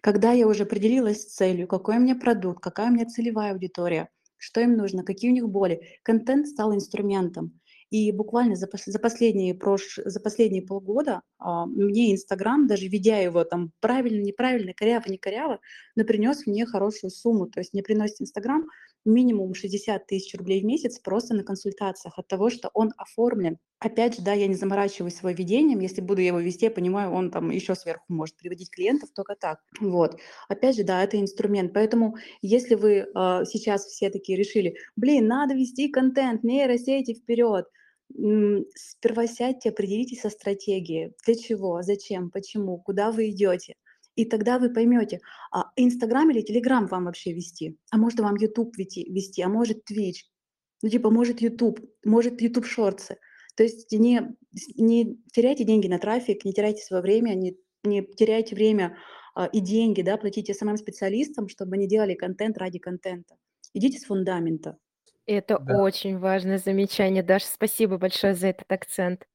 Когда 0.00 0.32
я 0.32 0.48
уже 0.48 0.64
определилась 0.64 1.22
с 1.22 1.34
целью, 1.34 1.68
какой 1.68 1.98
у 1.98 2.00
меня 2.00 2.16
продукт, 2.16 2.60
какая 2.60 2.90
у 2.90 2.92
меня 2.92 3.06
целевая 3.06 3.52
аудитория, 3.52 4.08
что 4.36 4.60
им 4.60 4.76
нужно, 4.76 5.04
какие 5.04 5.30
у 5.30 5.34
них 5.34 5.48
боли, 5.48 5.98
контент 6.02 6.48
стал 6.48 6.74
инструментом. 6.74 7.60
И 7.94 8.10
буквально 8.10 8.56
за, 8.56 8.68
за, 8.86 8.98
последние, 8.98 9.54
прош... 9.54 10.00
за 10.04 10.18
последние 10.18 10.62
полгода 10.62 11.22
а, 11.38 11.64
мне 11.64 12.12
Инстаграм, 12.12 12.66
даже 12.66 12.88
ведя 12.88 13.18
его 13.18 13.44
там 13.44 13.70
правильно, 13.78 14.20
неправильно, 14.20 14.74
коряво, 14.74 15.04
не 15.06 15.16
коряво, 15.16 15.60
но 15.94 16.02
принес 16.02 16.44
мне 16.44 16.66
хорошую 16.66 17.12
сумму. 17.12 17.46
То 17.46 17.60
есть 17.60 17.72
мне 17.72 17.84
приносит 17.84 18.20
Инстаграм 18.20 18.66
минимум 19.04 19.54
60 19.54 20.08
тысяч 20.08 20.34
рублей 20.34 20.60
в 20.60 20.64
месяц 20.64 20.98
просто 20.98 21.34
на 21.34 21.44
консультациях 21.44 22.18
от 22.18 22.26
того, 22.26 22.50
что 22.50 22.68
он 22.74 22.92
оформлен. 22.96 23.58
Опять 23.78 24.16
же, 24.16 24.22
да, 24.22 24.32
я 24.32 24.48
не 24.48 24.56
заморачиваюсь 24.56 25.14
своим 25.14 25.36
ведением, 25.36 25.78
если 25.78 26.00
буду 26.00 26.20
его 26.20 26.40
вести, 26.40 26.64
я 26.64 26.72
понимаю, 26.72 27.12
он 27.12 27.30
там 27.30 27.50
еще 27.50 27.76
сверху 27.76 28.06
может 28.08 28.36
приводить 28.36 28.70
клиентов 28.72 29.10
только 29.14 29.36
так. 29.36 29.60
Вот. 29.78 30.18
Опять 30.48 30.74
же, 30.74 30.82
да, 30.82 31.04
это 31.04 31.20
инструмент. 31.20 31.72
Поэтому, 31.72 32.16
если 32.42 32.74
вы 32.74 32.90
э, 32.90 33.04
сейчас 33.44 33.84
все 33.84 34.10
такие 34.10 34.36
решили, 34.36 34.74
блин, 34.96 35.28
надо 35.28 35.54
вести 35.54 35.88
контент, 35.88 36.42
нейросети 36.42 37.14
вперед, 37.14 37.66
сперва 38.10 39.26
сядьте, 39.26 39.70
определитесь 39.70 40.20
со 40.20 40.30
стратегией. 40.30 41.12
Для 41.26 41.34
чего, 41.34 41.82
зачем, 41.82 42.30
почему, 42.30 42.78
куда 42.78 43.10
вы 43.10 43.30
идете. 43.30 43.74
И 44.16 44.24
тогда 44.24 44.58
вы 44.58 44.72
поймете, 44.72 45.20
а 45.50 45.70
Инстаграм 45.76 46.30
или 46.30 46.40
Телеграм 46.40 46.86
вам 46.86 47.06
вообще 47.06 47.32
вести, 47.32 47.76
а 47.90 47.96
может 47.96 48.20
вам 48.20 48.36
YouTube 48.36 48.76
вести, 48.76 49.42
а 49.42 49.48
может 49.48 49.78
Twitch, 49.90 50.22
ну 50.82 50.88
типа 50.88 51.10
может 51.10 51.40
YouTube, 51.40 51.80
может 52.04 52.40
YouTube 52.40 52.66
шорты. 52.66 53.16
То 53.56 53.64
есть 53.64 53.90
не, 53.90 54.36
не 54.76 55.18
теряйте 55.32 55.64
деньги 55.64 55.88
на 55.88 55.98
трафик, 55.98 56.44
не 56.44 56.52
теряйте 56.52 56.82
свое 56.82 57.02
время, 57.02 57.34
не, 57.34 57.56
не 57.82 58.02
теряйте 58.02 58.54
время 58.54 58.96
а, 59.34 59.46
и 59.46 59.60
деньги, 59.60 60.02
да, 60.02 60.16
платите 60.16 60.54
самым 60.54 60.76
специалистам, 60.76 61.48
чтобы 61.48 61.74
они 61.74 61.88
делали 61.88 62.14
контент 62.14 62.58
ради 62.58 62.78
контента. 62.78 63.36
Идите 63.72 63.98
с 63.98 64.04
фундамента. 64.04 64.78
Это 65.26 65.58
Да. 65.58 65.78
очень 65.78 66.18
важное 66.18 66.58
замечание, 66.58 67.22
Даша. 67.22 67.46
Спасибо 67.46 67.96
большое 67.96 68.34
за 68.34 68.48
этот 68.48 68.70
акцент. 68.70 69.26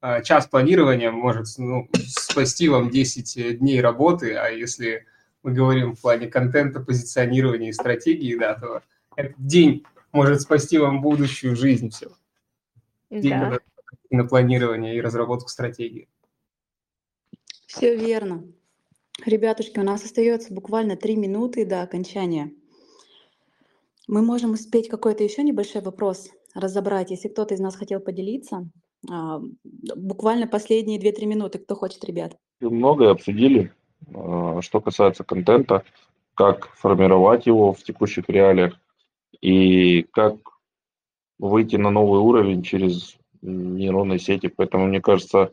А, 0.00 0.20
час 0.20 0.46
планирования 0.46 1.10
может 1.10 1.46
ну, 1.56 1.88
спасти 2.06 2.68
вам 2.68 2.90
10 2.90 3.36
э, 3.38 3.54
дней 3.54 3.80
работы, 3.80 4.34
а 4.34 4.48
если 4.48 5.06
мы 5.42 5.52
говорим 5.52 5.94
в 5.94 6.00
плане 6.00 6.26
контента, 6.26 6.80
позиционирования 6.80 7.70
и 7.70 7.72
стратегии, 7.72 8.36
да, 8.36 8.54
то 8.54 8.82
этот 9.16 9.36
день 9.38 9.84
может 10.12 10.42
спасти 10.42 10.76
вам 10.76 11.00
будущую 11.00 11.56
жизнь 11.56 11.88
все. 11.88 12.10
День 13.10 13.30
Да. 13.30 13.58
на 14.10 14.24
планирование 14.24 14.96
и 14.96 15.00
разработку 15.00 15.48
стратегии. 15.48 16.08
Все 17.66 17.96
верно. 17.96 18.44
Ребятушки, 19.24 19.78
у 19.78 19.82
нас 19.82 20.04
остается 20.04 20.52
буквально 20.52 20.96
три 20.96 21.16
минуты 21.16 21.64
до 21.64 21.82
окончания. 21.82 22.52
Мы 24.06 24.22
можем 24.22 24.52
успеть 24.52 24.88
какой-то 24.88 25.24
еще 25.24 25.42
небольшой 25.42 25.80
вопрос 25.82 26.30
разобрать, 26.54 27.10
если 27.10 27.28
кто-то 27.28 27.54
из 27.54 27.60
нас 27.60 27.74
хотел 27.74 28.00
поделиться. 28.00 28.68
А, 29.10 29.40
буквально 29.96 30.46
последние 30.46 31.00
2-3 31.00 31.26
минуты. 31.26 31.58
Кто 31.58 31.74
хочет, 31.74 32.04
ребят? 32.04 32.36
Многое 32.60 33.10
обсудили. 33.10 33.72
А, 34.14 34.60
что 34.60 34.80
касается 34.80 35.24
контента, 35.24 35.84
как 36.34 36.68
формировать 36.76 37.46
его 37.46 37.72
в 37.72 37.82
текущих 37.82 38.28
реалиях 38.28 38.78
и 39.40 40.02
как 40.02 40.36
выйти 41.38 41.76
на 41.76 41.90
новый 41.90 42.20
уровень 42.20 42.62
через 42.62 43.16
нейронные 43.42 44.18
сети. 44.18 44.48
Поэтому, 44.48 44.86
мне 44.86 45.00
кажется, 45.00 45.52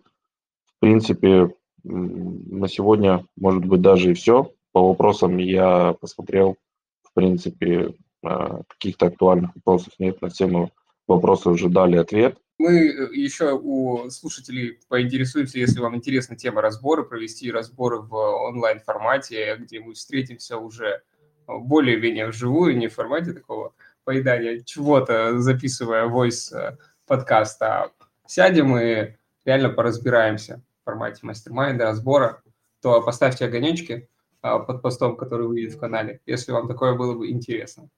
в 0.66 0.80
принципе, 0.80 1.54
на 1.84 2.68
сегодня, 2.68 3.26
может 3.36 3.66
быть, 3.66 3.82
даже 3.82 4.12
и 4.12 4.14
все. 4.14 4.52
По 4.72 4.88
вопросам 4.88 5.38
я 5.38 5.94
посмотрел, 6.00 6.58
в 7.04 7.14
принципе, 7.14 7.94
каких-то 8.22 9.08
актуальных 9.08 9.56
вопросов 9.56 9.94
нет, 10.00 10.22
на 10.22 10.30
все 10.30 10.48
мы 10.48 10.72
вопросы 11.08 11.50
уже 11.50 11.70
дали 11.70 11.98
ответ. 11.98 12.38
Мы 12.58 12.90
э, 12.90 13.14
еще 13.14 13.54
у 13.54 14.10
слушателей 14.12 14.80
поинтересуемся, 14.88 15.58
если 15.58 15.80
вам 15.80 15.96
интересна 15.96 16.36
тема 16.36 16.62
разбора, 16.62 17.02
провести 17.04 17.52
разборы 17.52 18.02
в 18.02 18.14
онлайн-формате, 18.14 19.58
где 19.60 19.80
мы 19.80 19.94
встретимся 19.94 20.58
уже 20.58 21.02
более-менее 21.48 22.28
вживую, 22.28 22.78
не 22.78 22.88
в 22.88 22.94
формате 22.94 23.34
такого 23.34 23.74
поедания 24.04 24.60
чего-то, 24.60 25.40
записывая 25.40 26.06
э, 26.06 26.78
подкаста, 27.08 27.92
сядем 28.28 28.78
и 28.78 29.16
реально 29.44 29.70
поразбираемся 29.70 30.62
в 30.82 30.86
формате 30.86 31.22
мастер-майнда, 31.24 31.86
разбора, 31.86 32.44
то 32.82 33.02
поставьте 33.02 33.46
огонечки 33.46 34.08
под 34.42 34.82
постом, 34.82 35.16
который 35.18 35.48
выйдет 35.48 35.74
в 35.74 35.80
канале, 35.80 36.20
если 36.26 36.52
вам 36.52 36.68
такое 36.68 36.96
было 36.96 37.14
бы 37.16 37.30
интересно. 37.30 37.90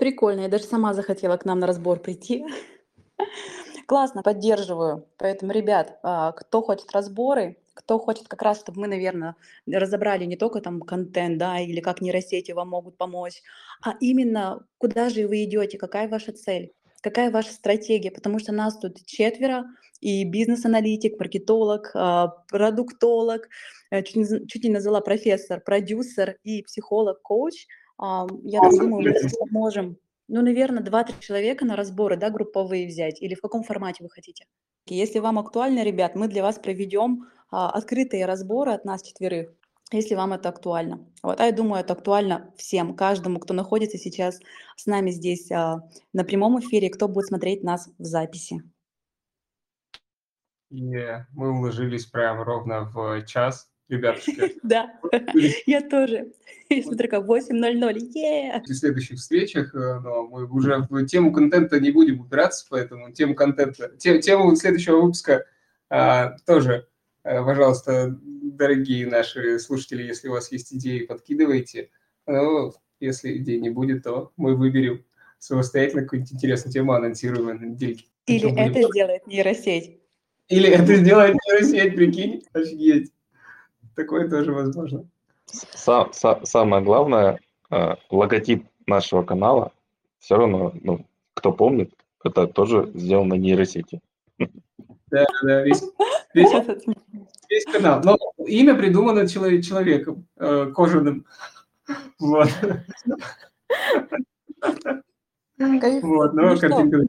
Прикольно, 0.00 0.40
я 0.40 0.48
даже 0.48 0.64
сама 0.64 0.94
захотела 0.94 1.36
к 1.36 1.44
нам 1.44 1.58
на 1.58 1.66
разбор 1.66 2.00
прийти. 2.00 2.46
Классно, 3.86 4.22
поддерживаю. 4.22 5.06
Поэтому, 5.18 5.52
ребят, 5.52 5.98
а, 6.02 6.32
кто 6.32 6.62
хочет 6.62 6.90
разборы, 6.92 7.58
кто 7.74 7.98
хочет 7.98 8.26
как 8.26 8.40
раз, 8.40 8.60
чтобы 8.60 8.80
мы, 8.80 8.86
наверное, 8.86 9.36
разобрали 9.70 10.24
не 10.24 10.36
только 10.36 10.62
там 10.62 10.80
контент, 10.80 11.36
да, 11.36 11.60
или 11.60 11.80
как 11.80 12.00
нейросети 12.00 12.52
вам 12.52 12.70
могут 12.70 12.96
помочь, 12.96 13.42
а 13.82 13.92
именно 14.00 14.66
куда 14.78 15.10
же 15.10 15.28
вы 15.28 15.44
идете, 15.44 15.76
какая 15.76 16.08
ваша 16.08 16.32
цель, 16.32 16.72
какая 17.02 17.30
ваша 17.30 17.52
стратегия, 17.52 18.10
потому 18.10 18.38
что 18.38 18.52
нас 18.52 18.78
тут 18.78 19.04
четверо, 19.04 19.66
и 20.00 20.24
бизнес-аналитик, 20.24 21.18
маркетолог, 21.18 21.90
а, 21.92 22.28
продуктолог, 22.48 23.50
э, 23.90 24.02
чуть 24.02 24.64
не, 24.64 24.70
назвала 24.70 25.02
профессор, 25.02 25.60
продюсер 25.60 26.38
и 26.42 26.62
психолог, 26.62 27.20
коуч– 27.20 27.66
я 28.00 28.60
так 28.60 28.72
думаю, 28.72 29.14
мы 29.40 29.50
можем, 29.50 29.96
ну, 30.28 30.42
наверное, 30.42 30.82
2-3 30.82 31.20
человека 31.20 31.64
на 31.64 31.76
разборы, 31.76 32.16
да, 32.16 32.30
групповые 32.30 32.86
взять, 32.86 33.20
или 33.20 33.34
в 33.34 33.40
каком 33.40 33.62
формате 33.62 34.02
вы 34.02 34.10
хотите? 34.10 34.46
Если 34.86 35.18
вам 35.18 35.38
актуально, 35.38 35.84
ребят, 35.84 36.14
мы 36.14 36.26
для 36.28 36.42
вас 36.42 36.58
проведем 36.58 37.26
а, 37.50 37.70
открытые 37.70 38.26
разборы 38.26 38.72
от 38.72 38.84
нас 38.84 39.02
четверых, 39.02 39.52
если 39.92 40.14
вам 40.14 40.32
это 40.32 40.48
актуально. 40.48 41.06
Вот, 41.22 41.40
а 41.40 41.46
я 41.46 41.52
думаю, 41.52 41.80
это 41.82 41.92
актуально 41.92 42.52
всем, 42.56 42.96
каждому, 42.96 43.38
кто 43.38 43.54
находится 43.54 43.98
сейчас 43.98 44.40
с 44.76 44.86
нами 44.86 45.10
здесь 45.10 45.50
а, 45.52 45.82
на 46.12 46.24
прямом 46.24 46.58
эфире, 46.60 46.88
кто 46.88 47.06
будет 47.06 47.26
смотреть 47.26 47.62
нас 47.62 47.90
в 47.98 48.04
записи. 48.04 48.62
И 50.70 50.96
мы 51.32 51.50
уложились 51.58 52.06
прямо 52.06 52.44
ровно 52.44 52.84
в 52.84 53.24
час 53.26 53.69
ребятушки. 53.90 54.56
Да, 54.62 54.98
я 55.66 55.80
тоже. 55.82 56.32
Я 56.68 56.82
смотрю, 56.82 57.08
как 57.08 57.24
8.00, 57.24 58.62
В 58.64 58.74
следующих 58.74 59.18
встречах 59.18 59.74
э, 59.74 60.00
но 60.00 60.26
мы 60.28 60.46
уже 60.46 60.86
в 60.88 61.06
тему 61.06 61.32
контента 61.32 61.80
не 61.80 61.90
будем 61.90 62.20
упираться, 62.20 62.66
поэтому 62.70 63.12
тему 63.12 63.34
контента, 63.34 63.88
тему 63.98 64.54
следующего 64.54 65.00
выпуска 65.00 65.44
а, 65.88 66.36
тоже, 66.46 66.86
э, 67.24 67.44
пожалуйста, 67.44 68.16
дорогие 68.22 69.06
наши 69.06 69.58
слушатели, 69.58 70.04
если 70.04 70.28
у 70.28 70.32
вас 70.32 70.52
есть 70.52 70.72
идеи, 70.72 71.04
подкидывайте. 71.04 71.90
Но 72.26 72.72
если 73.00 73.36
идей 73.36 73.60
не 73.60 73.70
будет, 73.70 74.04
то 74.04 74.32
мы 74.36 74.54
выберем 74.54 75.04
самостоятельно 75.40 76.02
какую-нибудь 76.02 76.32
интересную 76.34 76.72
тему 76.72 76.92
анонсируем 76.92 77.46
на 77.46 77.64
недельке. 77.64 78.04
Или 78.26 78.56
это 78.56 78.88
сделает 78.88 79.26
нейросеть. 79.26 79.98
Или 80.48 80.68
это 80.68 80.94
сделает 80.96 81.34
нейросеть, 81.34 81.96
прикинь, 81.96 82.44
офигеть. 82.52 83.12
Такое 83.94 84.28
тоже 84.28 84.52
возможно. 84.52 85.04
Сам, 85.46 86.12
сам, 86.12 86.44
самое 86.44 86.82
главное, 86.82 87.40
э, 87.70 87.96
логотип 88.10 88.66
нашего 88.86 89.22
канала, 89.22 89.72
все 90.18 90.36
равно, 90.36 90.72
ну, 90.82 91.06
кто 91.34 91.52
помнит, 91.52 91.92
это 92.22 92.46
тоже 92.46 92.90
сделано 92.94 93.34
нейросети. 93.34 94.00
Да, 94.38 95.26
да, 95.42 95.62
весь, 95.62 95.82
весь, 96.34 96.50
весь 97.48 97.64
канал. 97.64 98.00
Но 98.04 98.16
имя 98.46 98.74
придумано 98.76 99.26
человек, 99.26 99.64
человеком 99.64 100.26
э, 100.36 100.70
кожаным. 100.74 101.26
Вот. 102.20 102.48
Вот, 106.02 106.32
ну, 106.32 106.42
ну 106.42 106.58
картинка. 106.58 107.00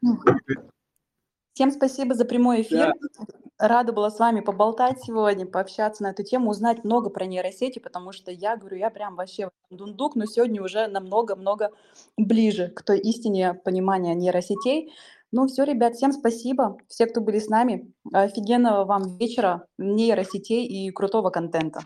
Всем 1.53 1.71
спасибо 1.71 2.15
за 2.15 2.25
прямой 2.25 2.61
эфир. 2.61 2.93
Да. 2.93 3.25
Рада 3.61 3.93
была 3.93 4.09
с 4.09 4.17
вами 4.17 4.39
поболтать 4.39 5.03
сегодня, 5.03 5.45
пообщаться 5.45 6.01
на 6.01 6.07
эту 6.07 6.23
тему, 6.23 6.49
узнать 6.49 6.83
много 6.83 7.11
про 7.11 7.25
нейросети, 7.25 7.77
потому 7.77 8.11
что 8.11 8.31
я 8.31 8.57
говорю, 8.57 8.77
я 8.77 8.89
прям 8.89 9.15
вообще 9.15 9.51
дундук, 9.69 10.15
но 10.15 10.25
сегодня 10.25 10.63
уже 10.63 10.87
намного-много 10.87 11.69
ближе 12.17 12.69
к 12.69 12.81
той 12.81 12.99
истине 12.99 13.53
понимания 13.53 14.15
нейросетей. 14.15 14.91
Ну 15.31 15.47
все, 15.47 15.63
ребят, 15.63 15.95
всем 15.95 16.11
спасибо. 16.11 16.77
Все, 16.87 17.05
кто 17.05 17.21
были 17.21 17.37
с 17.39 17.49
нами. 17.49 17.93
Офигенного 18.11 18.83
вам 18.83 19.17
вечера, 19.17 19.65
нейросетей 19.77 20.65
и 20.65 20.89
крутого 20.91 21.29
контента. 21.29 21.81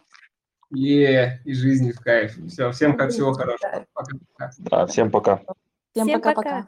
Е, 0.72 1.42
и 1.44 1.54
жизни 1.54 1.92
в 1.92 2.00
кайф. 2.00 2.38
Все, 2.48 2.72
всем 2.72 2.98
как 2.98 3.12
всего 3.12 3.34
хорошего. 3.34 3.86
Пока. 3.94 4.52
Да, 4.60 4.86
всем 4.88 5.12
пока. 5.12 5.42
Всем 5.94 6.08
пока-пока. 6.08 6.68